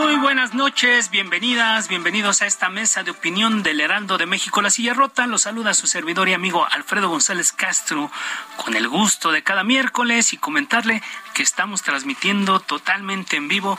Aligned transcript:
Muy 0.00 0.16
buenas 0.16 0.54
noches, 0.54 1.10
bienvenidas, 1.10 1.86
bienvenidos 1.86 2.40
a 2.40 2.46
esta 2.46 2.70
mesa 2.70 3.02
de 3.02 3.10
opinión 3.10 3.62
del 3.62 3.82
Heraldo 3.82 4.16
de 4.16 4.24
México, 4.24 4.62
La 4.62 4.70
Silla 4.70 4.94
Rota. 4.94 5.26
Los 5.26 5.42
saluda 5.42 5.74
su 5.74 5.86
servidor 5.86 6.26
y 6.30 6.32
amigo 6.32 6.66
Alfredo 6.70 7.10
González 7.10 7.52
Castro, 7.52 8.10
con 8.56 8.74
el 8.76 8.88
gusto 8.88 9.30
de 9.30 9.42
cada 9.42 9.62
miércoles 9.62 10.32
y 10.32 10.38
comentarle 10.38 11.02
que 11.34 11.42
estamos 11.42 11.82
transmitiendo 11.82 12.60
totalmente 12.60 13.36
en 13.36 13.48
vivo 13.48 13.78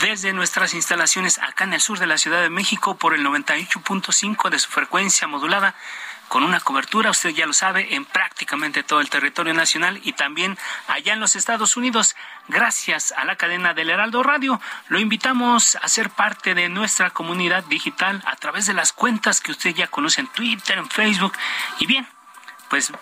desde 0.00 0.32
nuestras 0.32 0.74
instalaciones 0.74 1.38
acá 1.38 1.64
en 1.64 1.74
el 1.74 1.80
sur 1.80 1.98
de 1.98 2.06
la 2.06 2.18
Ciudad 2.18 2.40
de 2.40 2.50
México 2.50 2.96
por 2.96 3.12
el 3.12 3.26
98.5 3.26 4.50
de 4.50 4.60
su 4.60 4.70
frecuencia 4.70 5.26
modulada 5.26 5.74
con 6.28 6.44
una 6.44 6.60
cobertura, 6.60 7.10
usted 7.10 7.30
ya 7.30 7.46
lo 7.46 7.52
sabe, 7.52 7.94
en 7.94 8.04
prácticamente 8.04 8.82
todo 8.82 9.00
el 9.00 9.10
territorio 9.10 9.54
nacional 9.54 10.00
y 10.04 10.12
también 10.12 10.58
allá 10.86 11.14
en 11.14 11.20
los 11.20 11.36
Estados 11.36 11.76
Unidos. 11.76 12.16
Gracias 12.48 13.12
a 13.16 13.24
la 13.24 13.36
cadena 13.36 13.74
del 13.74 13.90
Heraldo 13.90 14.22
Radio, 14.22 14.60
lo 14.88 14.98
invitamos 14.98 15.76
a 15.76 15.88
ser 15.88 16.10
parte 16.10 16.54
de 16.54 16.68
nuestra 16.68 17.10
comunidad 17.10 17.64
digital 17.64 18.22
a 18.26 18.36
través 18.36 18.66
de 18.66 18.74
las 18.74 18.92
cuentas 18.92 19.40
que 19.40 19.52
usted 19.52 19.74
ya 19.74 19.86
conoce 19.86 20.20
en 20.20 20.28
Twitter, 20.28 20.78
en 20.78 20.88
Facebook. 20.88 21.32
Y 21.78 21.86
bien, 21.86 22.06
pues 22.68 22.92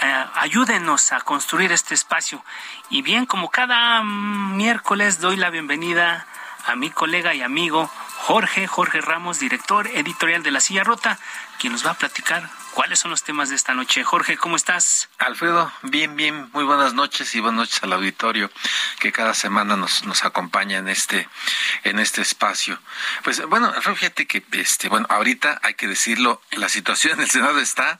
eh, 0.00 0.26
ayúdenos 0.34 1.12
a 1.12 1.20
construir 1.20 1.72
este 1.72 1.94
espacio. 1.94 2.44
Y 2.90 3.02
bien, 3.02 3.26
como 3.26 3.50
cada 3.50 4.02
miércoles 4.02 5.20
doy 5.20 5.36
la 5.36 5.50
bienvenida 5.50 6.26
a 6.66 6.76
mi 6.76 6.90
colega 6.90 7.34
y 7.34 7.42
amigo 7.42 7.90
Jorge, 8.18 8.66
Jorge 8.66 9.00
Ramos, 9.00 9.40
director 9.40 9.86
editorial 9.88 10.42
de 10.42 10.50
La 10.50 10.60
Silla 10.60 10.84
Rota, 10.84 11.18
quien 11.58 11.72
nos 11.72 11.86
va 11.86 11.92
a 11.92 11.94
platicar 11.94 12.48
cuáles 12.78 13.00
son 13.00 13.10
los 13.10 13.24
temas 13.24 13.48
de 13.48 13.56
esta 13.56 13.74
noche. 13.74 14.04
Jorge, 14.04 14.36
¿cómo 14.36 14.54
estás? 14.54 15.08
Alfredo, 15.18 15.72
bien, 15.82 16.14
bien, 16.14 16.48
muy 16.52 16.62
buenas 16.62 16.94
noches 16.94 17.34
y 17.34 17.40
buenas 17.40 17.58
noches 17.58 17.82
al 17.82 17.92
auditorio 17.92 18.52
que 19.00 19.10
cada 19.10 19.34
semana 19.34 19.76
nos, 19.76 20.04
nos 20.04 20.24
acompaña 20.24 20.78
en 20.78 20.86
este, 20.86 21.28
en 21.82 21.98
este 21.98 22.22
espacio. 22.22 22.78
Pues 23.24 23.44
bueno, 23.46 23.72
fíjate 23.82 24.28
que 24.28 24.44
este, 24.52 24.88
bueno, 24.88 25.08
ahorita 25.10 25.58
hay 25.64 25.74
que 25.74 25.88
decirlo, 25.88 26.40
la 26.52 26.68
situación 26.68 27.14
en 27.14 27.22
el 27.22 27.28
Senado 27.28 27.58
está 27.58 27.98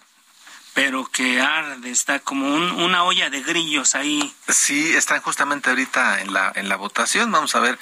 pero 0.75 1.07
que 1.11 1.41
arde, 1.41 1.91
está 1.91 2.21
como 2.21 2.55
una 2.55 3.03
olla 3.03 3.31
de 3.31 3.43
grillos 3.43 3.97
ahí. 3.97 4.33
Sí, 4.47 4.95
están 4.95 5.21
justamente 5.23 5.71
ahorita 5.71 6.21
en 6.21 6.33
la, 6.33 6.53
en 6.55 6.69
la 6.69 6.77
votación. 6.77 7.33
Vamos 7.33 7.57
a 7.57 7.59
ver, 7.59 7.77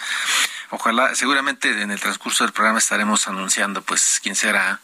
ojalá, 0.70 1.14
seguramente 1.14 1.82
en 1.82 1.90
el 1.90 2.00
transcurso 2.00 2.44
del 2.44 2.54
programa 2.54 2.78
estaremos 2.78 3.28
anunciando 3.28 3.82
pues 3.82 4.18
quién 4.22 4.34
será 4.34 4.80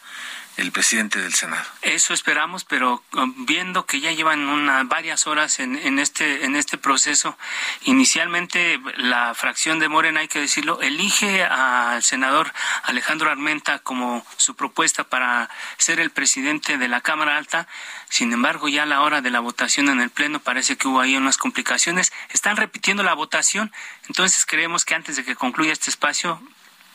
el 0.57 0.71
presidente 0.73 1.21
del 1.21 1.33
Senado. 1.33 1.65
Eso 1.83 2.13
esperamos, 2.15 2.65
pero 2.65 3.03
um, 3.15 3.47
viendo 3.47 3.87
que 3.87 4.01
ya 4.01 4.13
llevan 4.13 4.41
una, 4.49 4.85
varias 4.85 5.27
horas 5.27 5.61
en, 5.61 5.77
en, 5.77 5.99
este 5.99 6.45
en 6.45 6.57
este 6.57 6.79
proceso, 6.79 7.37
inicialmente 7.83 8.81
la 8.97 9.35
fracción 9.35 9.79
de 9.79 9.89
Morena, 9.89 10.21
hay 10.21 10.29
que 10.29 10.41
decirlo, 10.41 10.81
elige 10.81 11.45
al 11.45 12.03
senador 12.03 12.53
Alejandro 12.85 13.31
Armenta 13.31 13.79
como 13.79 14.25
su 14.37 14.55
propuesta 14.55 15.05
para 15.05 15.49
ser 15.79 16.01
el 16.01 16.11
presidente 16.11 16.79
de 16.79 16.89
la 16.89 17.01
Cámara 17.01 17.37
Alta. 17.37 17.67
Sin 18.09 18.33
embargo, 18.33 18.69
ya 18.69 18.83
a 18.83 18.87
la 18.87 19.01
hora 19.01 19.23
de 19.23 19.31
la 19.31 19.41
votación 19.41 19.89
en 19.89 20.01
el 20.01 20.11
Pleno 20.11 20.41
parece 20.41 20.77
que 20.77 20.89
hubo 20.89 21.01
ahí 21.01 21.17
unas 21.17 21.39
complicaciones. 21.39 22.13
Están 22.29 22.57
repitiendo 22.57 23.03
la 23.03 23.15
votación, 23.15 23.73
entonces 24.09 24.45
creemos 24.45 24.85
que 24.85 24.95
antes 24.95 25.17
de 25.17 25.25
que 25.25 25.35
concluya 25.35 25.73
este 25.73 25.91
espacio 25.91 26.43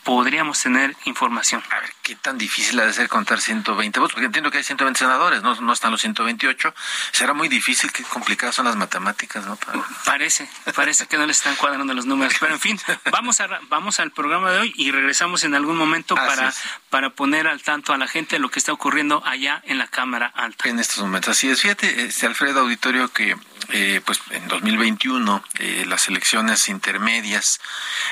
podríamos 0.08 0.62
tener 0.62 0.96
información. 1.04 1.62
A 1.68 1.80
ver, 1.80 1.92
¿qué 2.02 2.16
tan 2.16 2.38
difícil 2.38 2.80
ha 2.80 2.86
de 2.86 2.94
ser 2.94 3.10
contar 3.10 3.42
120 3.42 4.00
votos? 4.00 4.14
Porque 4.14 4.24
entiendo 4.24 4.50
que 4.50 4.56
hay 4.56 4.64
120 4.64 4.98
senadores, 4.98 5.42
no, 5.42 5.54
no 5.56 5.70
están 5.74 5.90
los 5.90 6.00
128. 6.00 6.74
Será 7.12 7.34
muy 7.34 7.48
difícil, 7.48 7.92
qué 7.92 8.04
complicadas 8.04 8.54
son 8.54 8.64
las 8.64 8.76
matemáticas, 8.76 9.44
¿no? 9.44 9.58
Parece, 10.06 10.48
parece 10.74 11.04
que 11.04 11.18
no 11.18 11.26
le 11.26 11.32
están 11.32 11.56
cuadrando 11.56 11.92
los 11.92 12.06
números. 12.06 12.32
Pero 12.40 12.54
en 12.54 12.58
fin, 12.58 12.80
vamos, 13.12 13.42
a, 13.42 13.48
vamos 13.68 14.00
al 14.00 14.10
programa 14.10 14.50
de 14.50 14.60
hoy 14.60 14.72
y 14.78 14.92
regresamos 14.92 15.44
en 15.44 15.54
algún 15.54 15.76
momento 15.76 16.14
para, 16.14 16.54
para 16.88 17.10
poner 17.10 17.46
al 17.46 17.62
tanto 17.62 17.92
a 17.92 17.98
la 17.98 18.08
gente 18.08 18.38
lo 18.38 18.48
que 18.48 18.60
está 18.60 18.72
ocurriendo 18.72 19.22
allá 19.26 19.60
en 19.66 19.76
la 19.76 19.88
Cámara 19.88 20.32
Alta. 20.34 20.70
En 20.70 20.78
estos 20.78 21.00
momentos, 21.00 21.36
así 21.36 21.50
es. 21.50 21.60
Fíjate, 21.60 22.06
este 22.06 22.24
Alfredo 22.24 22.60
Auditorio, 22.60 23.12
que 23.12 23.36
eh, 23.70 24.00
pues 24.06 24.22
en 24.30 24.48
2021 24.48 25.44
eh, 25.58 25.84
las 25.86 26.08
elecciones 26.08 26.70
intermedias 26.70 27.60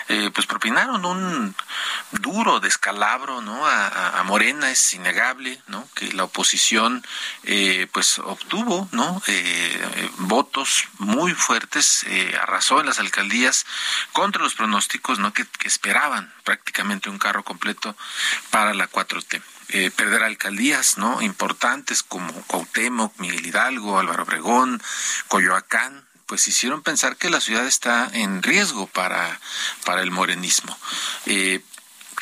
eh, 0.09 0.31
pues 0.35 0.47
propinaron 0.47 1.03
un 1.07 1.55
duro 2.13 2.61
descalabro 2.61 3.41
no 3.41 3.67
a, 3.67 4.23
Morena 4.25 4.71
es 4.71 4.95
innegable 4.95 5.61
no 5.69 5.89
que 5.95 6.13
la 6.13 6.25
oposición 6.25 7.05
pues 7.93 8.19
obtuvo 8.19 8.89
no 8.93 9.23
votos 10.19 10.89
muy 10.99 11.33
fuertes 11.33 12.05
arrasó 12.41 12.81
en 12.81 12.87
las 12.87 12.99
alcaldías 12.99 13.67
contra 14.13 14.43
los 14.43 14.55
pronósticos 14.55 15.19
no 15.19 15.33
que, 15.33 15.47
que 15.47 15.69
esperaban 15.69 16.33
prácticamente 16.45 17.09
un 17.09 17.19
carro 17.19 17.45
completo 17.45 17.97
para 18.51 18.75
la 18.75 18.91
4T 18.91 19.43
eh, 19.71 19.91
perder 19.91 20.23
alcaldías 20.23 20.97
no 20.97 21.21
importantes 21.23 22.05
como 22.05 22.33
Cuauhtémoc, 22.43 23.19
Miguel 23.19 23.47
Hidalgo, 23.47 23.99
Álvaro 23.99 24.23
Obregón, 24.23 24.81
Coyoacán, 25.27 26.07
pues 26.27 26.47
hicieron 26.47 26.83
pensar 26.83 27.17
que 27.17 27.31
la 27.31 27.41
ciudad 27.41 27.67
está 27.67 28.09
en 28.13 28.45
riesgo 28.45 28.87
para, 28.87 29.41
para 29.85 30.03
el 30.03 30.13
morenismo. 30.13 30.79
Eh, 31.27 31.63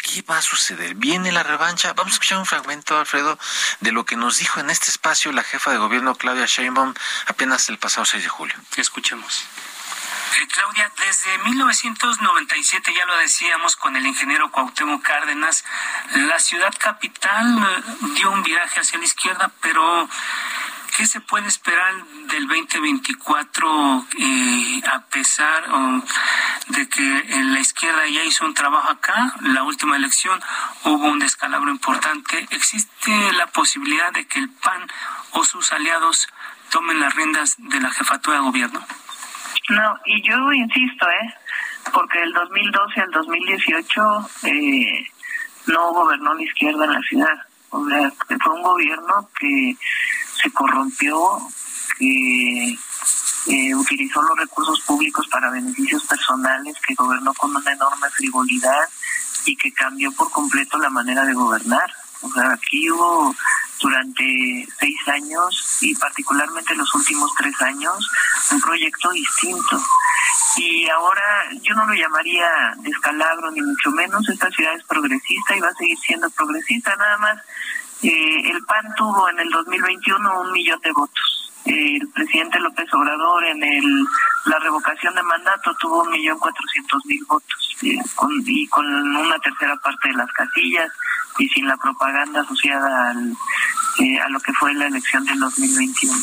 ¿Qué 0.05 0.21
va 0.21 0.37
a 0.37 0.43
suceder? 0.43 0.95
¿Viene 0.97 1.33
la 1.33 1.43
revancha? 1.43 1.95
Vamos 1.95 2.13
a 2.13 2.17
escuchar 2.17 2.37
un 2.37 2.45
fragmento, 2.45 2.99
Alfredo, 2.99 3.39
de 3.81 3.91
lo 3.91 4.05
que 4.05 4.17
nos 4.17 4.37
dijo 4.37 4.61
en 4.61 4.69
este 4.69 4.91
espacio 4.91 5.33
la 5.33 5.43
jefa 5.43 5.71
de 5.71 5.79
gobierno 5.79 6.15
Claudia 6.15 6.45
Sheinbaum 6.45 6.93
apenas 7.27 7.71
el 7.71 7.79
pasado 7.79 8.05
6 8.05 8.23
de 8.23 8.29
julio. 8.29 8.55
Escuchemos. 8.77 9.47
Eh, 10.37 10.47
Claudia, 10.53 10.93
desde 10.99 11.39
1997, 11.39 12.93
ya 12.95 13.07
lo 13.07 13.17
decíamos 13.17 13.77
con 13.77 13.97
el 13.97 14.05
ingeniero 14.05 14.51
Cuauhtémoc 14.51 15.03
Cárdenas, 15.03 15.65
la 16.13 16.39
ciudad 16.39 16.75
capital 16.79 17.47
eh, 17.59 17.83
dio 18.15 18.31
un 18.31 18.43
viraje 18.43 18.81
hacia 18.81 18.99
la 18.99 19.07
izquierda, 19.07 19.51
pero 19.63 20.07
¿qué 20.97 21.07
se 21.07 21.21
puede 21.21 21.49
esperar 21.49 21.93
del 22.29 22.47
2024 22.47 24.07
eh, 24.19 24.83
a 24.93 25.01
pesar 25.07 25.65
de 26.69 26.89
que 26.89 27.19
en 27.35 27.53
la 27.53 27.61
izquierda 27.61 28.07
ya 28.07 28.25
hizo 28.25 28.45
un 28.45 28.55
trabajo 28.55 28.91
acá? 28.91 29.35
La 29.41 29.65
última 29.65 29.97
elección 29.97 30.41
hubo 30.85 31.07
un 31.07 31.19
descalabro 31.19 31.71
importante. 31.71 32.47
¿Existe 32.51 33.11
la 33.33 33.47
posibilidad 33.49 34.13
de 34.13 34.27
que 34.27 34.39
el 34.39 34.49
PAN 34.49 34.87
o 35.33 35.45
sus 35.45 35.73
aliados 35.73 36.29
tomen 36.71 37.01
las 37.01 37.15
riendas 37.15 37.57
de 37.59 37.81
la 37.81 37.91
jefatura 37.91 38.37
de 38.39 38.45
gobierno? 38.45 38.81
No, 39.71 39.99
y 40.07 40.23
yo 40.23 40.53
insisto, 40.53 41.09
¿eh? 41.09 41.35
Porque 41.93 42.19
del 42.21 42.33
2012 42.33 43.01
al 43.01 43.11
2018 43.11 44.31
eh, 44.45 45.07
no 45.67 45.93
gobernó 45.93 46.35
la 46.35 46.43
izquierda 46.43 46.85
en 46.85 46.93
la 46.93 47.01
ciudad. 47.01 47.47
O 47.71 47.85
sea, 47.89 48.13
fue 48.41 48.55
un 48.55 48.63
gobierno 48.63 49.29
que 49.39 49.77
se 50.45 50.53
corrompió, 50.53 51.49
que 51.99 52.79
eh, 53.47 53.75
utilizó 53.75 54.23
los 54.23 54.37
recursos 54.37 54.81
públicos 54.83 55.27
para 55.29 55.51
beneficios 55.51 56.05
personales, 56.05 56.77
que 56.87 56.95
gobernó 56.95 57.33
con 57.35 57.57
una 57.57 57.73
enorme 57.73 58.09
frivolidad, 58.11 58.89
y 59.47 59.57
que 59.57 59.73
cambió 59.73 60.13
por 60.13 60.31
completo 60.31 60.79
la 60.79 60.91
manera 60.91 61.25
de 61.25 61.35
gobernar. 61.35 61.91
O 62.23 62.33
sea, 62.33 62.53
aquí 62.53 62.91
hubo 62.91 63.35
durante 63.81 64.67
seis 64.79 64.97
años 65.09 65.79
y 65.83 65.95
particularmente 65.97 66.75
los 66.75 66.95
últimos 66.95 67.31
tres 67.37 67.61
años 67.61 68.11
un 68.51 68.61
proyecto 68.61 69.11
distinto. 69.11 69.83
Y 70.57 70.89
ahora 70.89 71.51
yo 71.63 71.75
no 71.75 71.87
lo 71.87 71.95
llamaría 71.95 72.49
descalabro 72.79 73.51
ni 73.51 73.61
mucho 73.61 73.91
menos, 73.91 74.27
esta 74.29 74.51
ciudad 74.51 74.75
es 74.75 74.85
progresista 74.85 75.57
y 75.57 75.61
va 75.61 75.69
a 75.69 75.75
seguir 75.75 75.99
siendo 75.99 76.31
progresista, 76.31 76.97
nada 76.97 77.19
más 77.19 77.39
eh, 78.03 78.51
el 78.51 78.65
PAN 78.65 78.95
tuvo 78.97 79.29
en 79.29 79.41
el 79.41 79.51
2021 79.51 80.41
un 80.41 80.53
millón 80.53 80.81
de 80.81 80.93
votos. 80.93 81.53
el 81.65 82.09
presidente 82.09 82.61
López 82.61 82.93
Obrador 82.93 83.45
en 83.45 83.63
el, 83.63 84.07
la 84.47 84.59
revocación 84.59 85.15
de 85.15 85.23
mandato 85.23 85.75
tuvo 85.81 86.03
un 86.03 86.11
millón 86.11 86.39
cuatrocientos 86.39 87.05
mil 87.07 87.25
votos 87.27 87.77
eh, 87.83 87.99
y 88.47 88.67
con 88.69 88.87
una 88.87 89.39
tercera 89.39 89.77
parte 89.77 90.09
de 90.09 90.17
las 90.17 90.31
casillas 90.33 90.91
y 91.39 91.49
sin 91.49 91.67
la 91.67 91.77
propaganda 91.77 92.41
asociada 92.41 93.11
al, 93.11 93.37
eh, 94.01 94.19
a 94.21 94.29
lo 94.29 94.41
que 94.41 94.53
fue 94.53 94.75
la 94.75 94.87
elección 94.87 95.25
del 95.25 95.41
2021. 95.41 96.15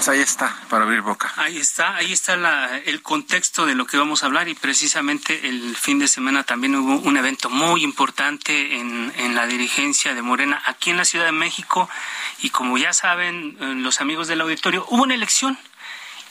Pues 0.00 0.08
ahí 0.08 0.20
está, 0.20 0.56
para 0.70 0.84
abrir 0.84 1.02
boca. 1.02 1.30
Ahí 1.36 1.58
está, 1.58 1.94
ahí 1.96 2.12
está 2.12 2.36
la, 2.36 2.78
el 2.86 3.02
contexto 3.02 3.66
de 3.66 3.74
lo 3.74 3.86
que 3.86 3.98
vamos 3.98 4.22
a 4.22 4.26
hablar 4.26 4.48
y 4.48 4.54
precisamente 4.54 5.48
el 5.48 5.76
fin 5.76 5.98
de 5.98 6.08
semana 6.08 6.42
también 6.42 6.74
hubo 6.74 6.96
un 7.06 7.16
evento 7.16 7.50
muy 7.50 7.84
importante 7.84 8.76
en, 8.76 9.34
la 9.34 9.46
dirigencia 9.46 10.14
de 10.14 10.22
Morena 10.22 10.60
aquí 10.66 10.90
en 10.90 10.96
la 10.96 11.04
Ciudad 11.04 11.26
de 11.26 11.32
México 11.32 11.88
y 12.40 12.50
como 12.50 12.78
ya 12.78 12.92
saben 12.92 13.56
eh, 13.60 13.74
los 13.76 14.00
amigos 14.00 14.26
del 14.26 14.40
auditorio, 14.40 14.84
hubo 14.88 15.02
una 15.02 15.14
elección 15.14 15.56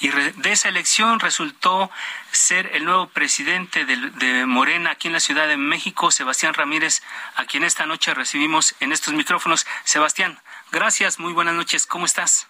y 0.01 0.09
de 0.09 0.51
esa 0.51 0.69
elección 0.69 1.19
resultó 1.19 1.91
ser 2.31 2.71
el 2.73 2.85
nuevo 2.85 3.07
presidente 3.07 3.85
de, 3.85 3.97
de, 3.97 4.45
Morena 4.45 4.91
aquí 4.91 5.07
en 5.07 5.13
la 5.13 5.19
Ciudad 5.19 5.47
de 5.47 5.57
México, 5.57 6.09
Sebastián 6.11 6.53
Ramírez, 6.53 7.01
a 7.35 7.45
quien 7.45 7.63
esta 7.63 7.85
noche 7.85 8.13
recibimos 8.13 8.75
en 8.79 8.91
estos 8.91 9.13
micrófonos. 9.13 9.67
Sebastián, 9.83 10.39
gracias, 10.71 11.19
muy 11.19 11.33
buenas 11.33 11.53
noches, 11.53 11.85
¿cómo 11.85 12.05
estás? 12.05 12.48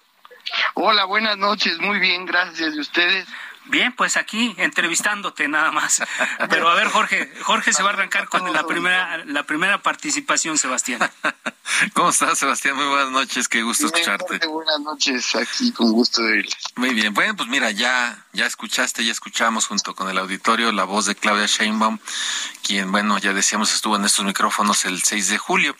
Hola, 0.76 1.06
buenas 1.06 1.38
noches, 1.38 1.80
muy 1.80 2.00
bien, 2.00 2.26
gracias. 2.26 2.76
¿Y 2.76 2.80
ustedes? 2.80 3.28
Bien, 3.70 3.94
pues 3.96 4.18
aquí 4.18 4.56
entrevistándote 4.58 5.48
nada 5.48 5.72
más. 5.72 6.02
Pero 6.50 6.70
a 6.70 6.76
ver, 6.76 6.88
Jorge, 6.88 7.32
Jorge 7.44 7.72
se 7.72 7.84
va 7.84 7.92
a 7.92 7.94
arrancar 7.94 8.28
con 8.28 8.52
la 8.52 8.66
primera, 8.66 9.24
la 9.26 9.44
primera 9.44 9.82
participación, 9.84 10.58
Sebastián. 10.58 11.00
¿Cómo 11.94 12.10
estás, 12.10 12.40
Sebastián? 12.40 12.76
Muy 12.76 12.88
buenas 12.88 13.12
noches, 13.12 13.48
qué 13.48 13.62
gusto 13.62 13.86
escucharte. 13.86 14.40
buenas 14.48 14.80
noches, 14.80 15.36
aquí 15.36 15.72
con 15.72 15.92
gusto 15.92 16.24
de 16.24 16.40
irles. 16.40 16.58
Muy 16.76 16.96
bien, 16.96 17.14
bueno, 17.14 17.36
pues 17.36 17.48
mira, 17.48 17.70
ya, 17.70 18.26
ya 18.32 18.46
escuchaste, 18.46 19.04
ya 19.04 19.12
escuchamos 19.12 19.68
junto 19.68 19.96
con 19.96 20.10
el 20.10 20.18
auditorio 20.18 20.72
la 20.72 20.84
voz 20.84 21.06
de 21.06 21.16
Claudia 21.16 21.48
Sheinbaum, 21.48 22.00
quien, 22.64 22.92
bueno, 22.92 23.18
ya 23.18 23.34
decíamos 23.34 23.74
estuvo 23.74 23.96
en 23.96 24.06
estos 24.06 24.24
micrófonos 24.24 24.86
el 24.86 25.02
6 25.02 25.30
de 25.30 25.38
julio. 25.38 25.76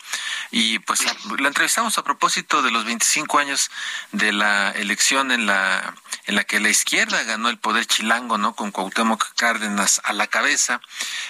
Y 0.50 0.80
pues 0.80 1.04
la 1.38 1.48
entrevistamos 1.48 1.96
a 1.98 2.02
propósito 2.02 2.62
de 2.62 2.72
los 2.72 2.84
25 2.84 3.38
años 3.38 3.70
de 4.10 4.32
la 4.32 4.72
elección 4.72 5.30
en 5.30 5.46
la, 5.46 5.94
en 6.26 6.34
la 6.34 6.44
que 6.44 6.58
la 6.58 6.68
izquierda 6.68 7.22
ganó 7.22 7.48
el 7.48 7.58
poder 7.58 7.86
chilango, 7.86 8.38
¿no? 8.38 8.54
Con 8.54 8.72
Cuauhtémoc 8.72 9.34
Cárdenas 9.36 10.00
a 10.04 10.12
la 10.12 10.26
cabeza. 10.26 10.80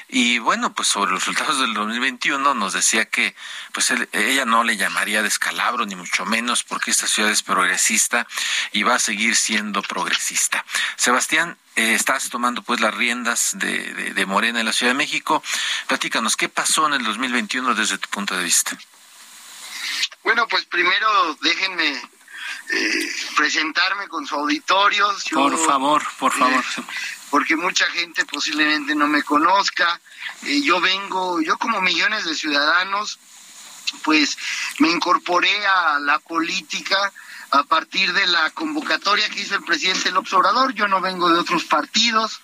Y 0.09 0.39
bueno, 0.39 0.73
pues 0.73 0.89
sobre 0.89 1.13
los 1.13 1.21
resultados 1.21 1.61
del 1.61 1.75
2021 1.75 2.55
nos 2.55 2.73
decía 2.73 3.05
que 3.05 3.35
pues 3.73 3.93
ella 4.13 4.45
no 4.47 4.65
le 4.65 4.77
llamaría 4.79 5.23
descalabro, 5.23 5.85
ni 5.85 5.97
mucho 5.97 6.25
menos, 6.25 6.65
porque 6.65 6.91
esta 6.91 7.07
ciudad 7.07 7.31
es 7.31 7.43
progresista 7.43 8.27
y 8.73 8.83
va 8.83 8.95
a 8.95 8.99
seguir 8.99 9.37
siendo 9.37 9.83
progresista. 9.83 10.65
Sebastián, 11.11 11.59
eh, 11.75 11.95
estás 11.95 12.31
tomando 12.31 12.63
pues 12.63 12.79
las 12.79 12.95
riendas 12.95 13.59
de, 13.59 14.13
de, 14.15 14.27
Morena 14.27 14.61
en 14.61 14.67
la 14.67 14.73
Ciudad 14.73 14.93
de 14.93 14.97
México. 14.97 15.43
Platícanos, 15.89 16.37
¿qué 16.37 16.49
pasó 16.49 16.87
en 16.87 16.93
el 16.93 17.03
2021 17.03 17.75
desde 17.75 17.99
tu 17.99 18.09
punto 18.11 18.37
de 18.37 18.45
vista? 18.45 18.79
Bueno, 20.23 20.47
pues 20.47 20.67
primero 20.67 21.37
déjenme 21.43 21.91
eh, 21.99 23.13
presentarme 23.37 24.07
con 24.07 24.25
su 24.25 24.37
auditorio. 24.37 25.13
por 25.33 25.59
favor, 25.59 26.07
por 26.17 26.33
favor. 26.33 26.65
Eh, 26.79 26.83
porque 27.29 27.57
mucha 27.57 27.87
gente 27.87 28.25
posiblemente 28.25 28.95
no 28.95 29.09
me 29.09 29.25
conozca. 29.25 30.01
Yo 30.43 30.81
vengo, 30.81 31.43
yo 31.43 31.59
como 31.59 31.81
millones 31.81 32.25
de 32.25 32.37
ciudadanos, 32.37 33.19
pues 34.05 34.39
me 34.79 34.89
incorporé 34.89 35.67
a 35.67 35.99
la 35.99 36.21
política 36.21 37.13
a 37.51 37.65
partir 37.65 38.13
de 38.13 38.27
la 38.27 38.51
convocatoria 38.51 39.29
que 39.29 39.41
hizo 39.41 39.57
el 39.57 39.65
presidente 39.65 40.11
López 40.11 40.33
Obrador. 40.35 40.73
Yo 40.75 40.89
no 40.89 41.01
vengo 41.01 41.29
de 41.29 41.41
otros 41.41 41.65
partidos, 41.65 42.41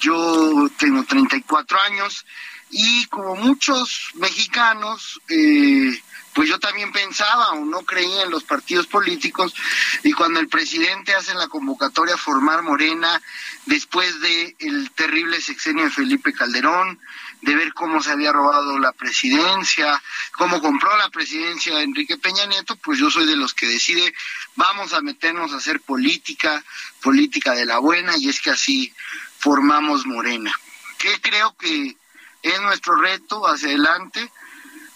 yo 0.00 0.68
tengo 0.78 1.04
34 1.04 1.80
años 1.80 2.24
y 2.70 3.06
como 3.06 3.36
muchos 3.36 4.10
mexicanos, 4.14 5.20
eh, 5.28 6.00
pues 6.34 6.48
yo 6.48 6.58
también 6.58 6.92
pensaba 6.92 7.52
o 7.52 7.64
no 7.64 7.82
creía 7.82 8.24
en 8.24 8.30
los 8.30 8.44
partidos 8.44 8.86
políticos 8.86 9.54
y 10.02 10.12
cuando 10.12 10.40
el 10.40 10.48
presidente 10.48 11.14
hace 11.14 11.34
la 11.34 11.48
convocatoria 11.48 12.14
a 12.14 12.18
formar 12.18 12.62
Morena 12.62 13.22
después 13.66 14.20
de 14.20 14.56
el 14.58 14.90
terrible 14.90 15.40
sexenio 15.40 15.84
de 15.84 15.90
Felipe 15.90 16.32
Calderón, 16.32 17.00
de 17.42 17.54
ver 17.54 17.72
cómo 17.74 18.02
se 18.02 18.10
había 18.10 18.32
robado 18.32 18.78
la 18.78 18.92
presidencia, 18.92 20.02
cómo 20.32 20.60
compró 20.60 20.96
la 20.96 21.10
presidencia 21.10 21.76
de 21.76 21.82
Enrique 21.82 22.16
Peña 22.16 22.46
Nieto, 22.46 22.76
pues 22.76 22.98
yo 22.98 23.10
soy 23.10 23.26
de 23.26 23.36
los 23.36 23.54
que 23.54 23.66
decide 23.66 24.14
vamos 24.56 24.92
a 24.92 25.00
meternos 25.00 25.52
a 25.52 25.56
hacer 25.56 25.80
política, 25.80 26.64
política 27.02 27.52
de 27.52 27.66
la 27.66 27.78
buena 27.78 28.16
y 28.16 28.28
es 28.28 28.40
que 28.40 28.50
así 28.50 28.92
formamos 29.38 30.06
Morena. 30.06 30.52
¿Qué 30.98 31.20
creo 31.20 31.56
que 31.56 31.96
es 32.42 32.60
nuestro 32.62 32.96
reto 32.96 33.46
hacia 33.46 33.68
adelante? 33.68 34.30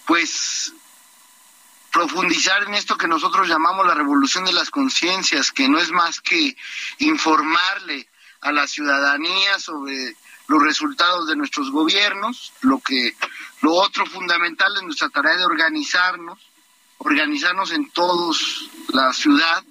Pues 0.05 0.73
profundizar 1.91 2.63
en 2.63 2.73
esto 2.73 2.97
que 2.97 3.07
nosotros 3.07 3.47
llamamos 3.47 3.85
la 3.85 3.93
revolución 3.93 4.45
de 4.45 4.53
las 4.53 4.69
conciencias, 4.69 5.51
que 5.51 5.67
no 5.67 5.77
es 5.77 5.91
más 5.91 6.21
que 6.21 6.55
informarle 6.99 8.07
a 8.41 8.51
la 8.51 8.65
ciudadanía 8.65 9.59
sobre 9.59 10.15
los 10.51 10.61
resultados 10.61 11.25
de 11.27 11.37
nuestros 11.37 11.71
gobiernos, 11.71 12.51
lo 12.61 12.79
que 12.79 13.15
lo 13.61 13.75
otro 13.75 14.05
fundamental 14.05 14.75
es 14.75 14.83
nuestra 14.83 15.07
tarea 15.07 15.37
de 15.37 15.45
organizarnos, 15.45 16.37
organizarnos 16.97 17.71
en 17.71 17.89
todos 17.91 18.69
la 18.89 19.13
ciudad. 19.13 19.63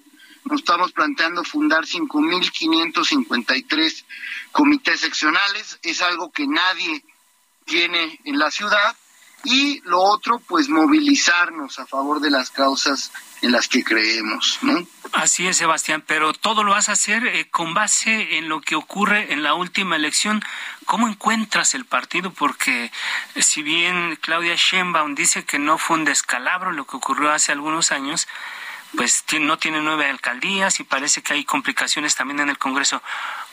Nos 0.44 0.61
estamos 0.61 0.93
planteando 0.93 1.44
fundar 1.44 1.85
5.553 1.85 4.05
comités 4.53 5.00
seccionales, 5.00 5.79
es 5.82 6.00
algo 6.00 6.32
que 6.32 6.47
nadie 6.47 7.05
tiene 7.67 8.19
en 8.25 8.38
la 8.38 8.50
ciudad 8.50 8.97
y 9.44 9.81
lo 9.82 10.00
otro, 10.00 10.38
pues 10.40 10.69
movilizarnos 10.69 11.78
a 11.78 11.87
favor 11.87 12.20
de 12.20 12.31
las 12.31 12.50
causas 12.50 13.11
en 13.42 13.52
las 13.52 13.68
que 13.68 13.82
creemos, 13.82 14.59
¿no? 14.62 14.87
Así 15.12 15.47
es, 15.47 15.56
Sebastián, 15.56 16.04
pero 16.06 16.32
todo 16.35 16.62
lo 16.62 16.73
vas 16.73 16.88
a 16.88 16.92
hacer 16.92 17.26
eh, 17.26 17.49
con 17.50 17.75
base 17.75 18.37
en 18.37 18.49
lo 18.49 18.61
que 18.61 18.76
ocurre 18.76 19.32
en 19.32 19.42
la 19.42 19.54
última 19.54 19.97
elección. 19.97 20.42
¿Cómo 20.85 21.09
encuentras 21.09 21.75
el 21.75 21.85
partido? 21.85 22.32
Porque 22.32 22.92
eh, 23.35 23.42
si 23.42 23.62
bien 23.62 24.16
Claudia 24.20 24.54
Sheinbaum 24.56 25.14
dice 25.14 25.44
que 25.44 25.59
no 25.59 25.78
fue 25.78 25.97
un 25.97 26.04
descalabro 26.04 26.73
lo 26.73 26.87
que 26.87 26.97
ocurrió 26.97 27.30
hace 27.30 27.50
algunos 27.52 27.92
años, 27.92 28.28
pues 28.97 29.25
no 29.40 29.59
tiene 29.59 29.80
nueve 29.80 30.06
alcaldías 30.06 30.80
y 30.80 30.85
parece 30.85 31.23
que 31.23 31.35
hay 31.35 31.44
complicaciones 31.44 32.14
también 32.14 32.40
en 32.40 32.50
el 32.50 32.59
Congreso. 32.59 33.02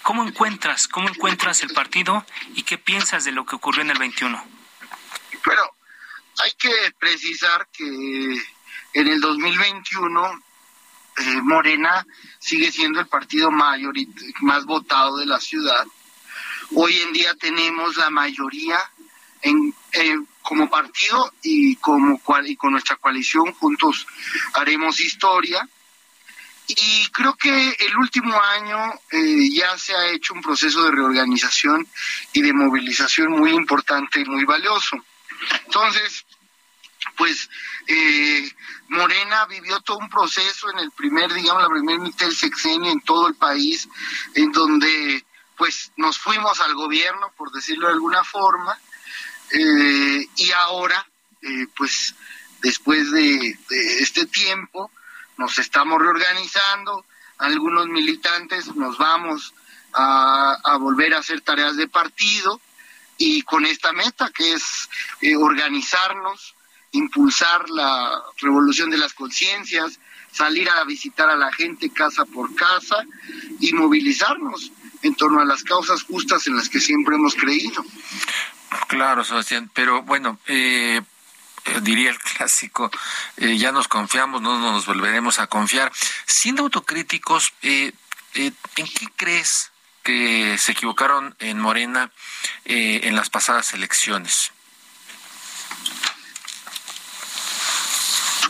¿Cómo 0.01 0.23
encuentras, 0.23 0.87
cómo 0.87 1.07
encuentras 1.09 1.61
el 1.63 1.69
partido 1.69 2.25
y 2.55 2.63
qué 2.63 2.77
piensas 2.77 3.23
de 3.23 3.31
lo 3.31 3.45
que 3.45 3.55
ocurrió 3.55 3.81
en 3.81 3.91
el 3.91 3.99
21? 3.99 4.43
Bueno, 5.45 5.61
hay 6.43 6.51
que 6.57 6.71
precisar 6.99 7.67
que 7.71 7.85
en 8.93 9.07
el 9.07 9.19
2021 9.19 10.43
eh, 11.17 11.41
Morena 11.41 12.05
sigue 12.39 12.71
siendo 12.71 12.99
el 12.99 13.07
partido 13.07 13.51
mayor 13.51 13.95
más 14.41 14.65
votado 14.65 15.17
de 15.17 15.25
la 15.25 15.39
ciudad. 15.39 15.85
Hoy 16.75 16.97
en 16.97 17.13
día 17.13 17.33
tenemos 17.35 17.95
la 17.97 18.09
mayoría 18.09 18.77
en, 19.41 19.73
como 20.41 20.69
partido 20.69 21.33
y 21.41 21.75
como 21.77 22.21
y 22.45 22.55
con 22.55 22.71
nuestra 22.71 22.97
coalición 22.97 23.53
juntos 23.53 24.05
haremos 24.53 24.99
historia. 24.99 25.67
Y 26.69 27.07
creo 27.11 27.33
que 27.35 27.69
el 27.79 27.97
último 27.97 28.39
año 28.41 28.93
eh, 29.11 29.49
ya 29.53 29.77
se 29.77 29.95
ha 29.95 30.07
hecho 30.07 30.33
un 30.33 30.41
proceso 30.41 30.83
de 30.83 30.91
reorganización 30.91 31.87
y 32.33 32.41
de 32.41 32.51
movilización 32.51 33.31
muy 33.31 33.51
importante 33.51 34.19
y 34.19 34.25
muy 34.25 34.43
valioso. 34.43 34.97
Entonces, 35.65 36.25
pues 37.17 37.49
eh, 37.87 38.49
Morena 38.89 39.45
vivió 39.47 39.81
todo 39.81 39.97
un 39.97 40.09
proceso 40.09 40.69
en 40.71 40.79
el 40.79 40.91
primer, 40.91 41.33
digamos, 41.33 41.63
la 41.63 41.69
primera 41.69 41.99
mitad 41.99 42.27
del 42.27 42.35
sexenio 42.35 42.91
en 42.91 43.01
todo 43.01 43.27
el 43.27 43.35
país, 43.35 43.89
en 44.35 44.51
donde 44.51 45.25
pues 45.57 45.91
nos 45.97 46.19
fuimos 46.19 46.61
al 46.61 46.75
gobierno, 46.75 47.31
por 47.35 47.51
decirlo 47.51 47.87
de 47.87 47.93
alguna 47.93 48.23
forma, 48.23 48.77
eh, 49.51 50.27
y 50.35 50.51
ahora, 50.51 51.05
eh, 51.41 51.67
pues 51.75 52.13
después 52.61 53.11
de, 53.11 53.57
este 53.99 54.27
tiempo, 54.27 54.91
nos 55.37 55.57
estamos 55.57 55.99
reorganizando, 55.99 57.05
algunos 57.39 57.87
militantes 57.87 58.75
nos 58.75 58.97
vamos 58.97 59.53
a 59.93 60.77
volver 60.79 61.15
a 61.15 61.19
hacer 61.19 61.41
tareas 61.41 61.75
de 61.75 61.87
partido, 61.87 62.61
y 63.17 63.41
con 63.41 63.65
esta 63.65 63.91
meta 63.93 64.29
que 64.29 64.53
es 64.53 64.89
organizarnos, 65.39 66.55
impulsar 66.91 67.69
la 67.69 68.23
revolución 68.37 68.89
de 68.89 68.97
las 68.97 69.13
conciencias, 69.13 69.99
salir 70.31 70.69
a 70.69 70.83
visitar 70.83 71.29
a 71.29 71.35
la 71.35 71.51
gente 71.51 71.91
casa 71.91 72.25
por 72.25 72.53
casa 72.55 73.03
y 73.59 73.73
movilizarnos 73.73 74.71
en 75.01 75.15
torno 75.15 75.41
a 75.41 75.45
las 75.45 75.63
causas 75.63 76.03
justas 76.03 76.47
en 76.47 76.55
las 76.55 76.69
que 76.69 76.79
siempre 76.79 77.15
hemos 77.15 77.35
creído. 77.35 77.83
Claro, 78.87 79.23
Sebastián, 79.23 79.69
pero 79.73 80.03
bueno, 80.03 80.39
eh, 80.47 81.01
eh, 81.65 81.79
diría 81.81 82.09
el 82.09 82.19
clásico, 82.19 82.91
eh, 83.37 83.57
ya 83.57 83.71
nos 83.71 83.87
confiamos, 83.87 84.41
no 84.41 84.59
nos 84.59 84.85
volveremos 84.85 85.39
a 85.39 85.47
confiar. 85.47 85.91
Siendo 86.25 86.63
autocríticos, 86.63 87.53
¿en 87.61 87.93
qué 88.33 89.07
crees 89.15 89.71
que 90.03 90.57
se 90.57 90.71
equivocaron 90.71 91.35
en 91.39 91.59
Morena 91.59 92.11
en 92.65 93.15
las 93.15 93.29
pasadas 93.29 93.73
elecciones? 93.73 94.51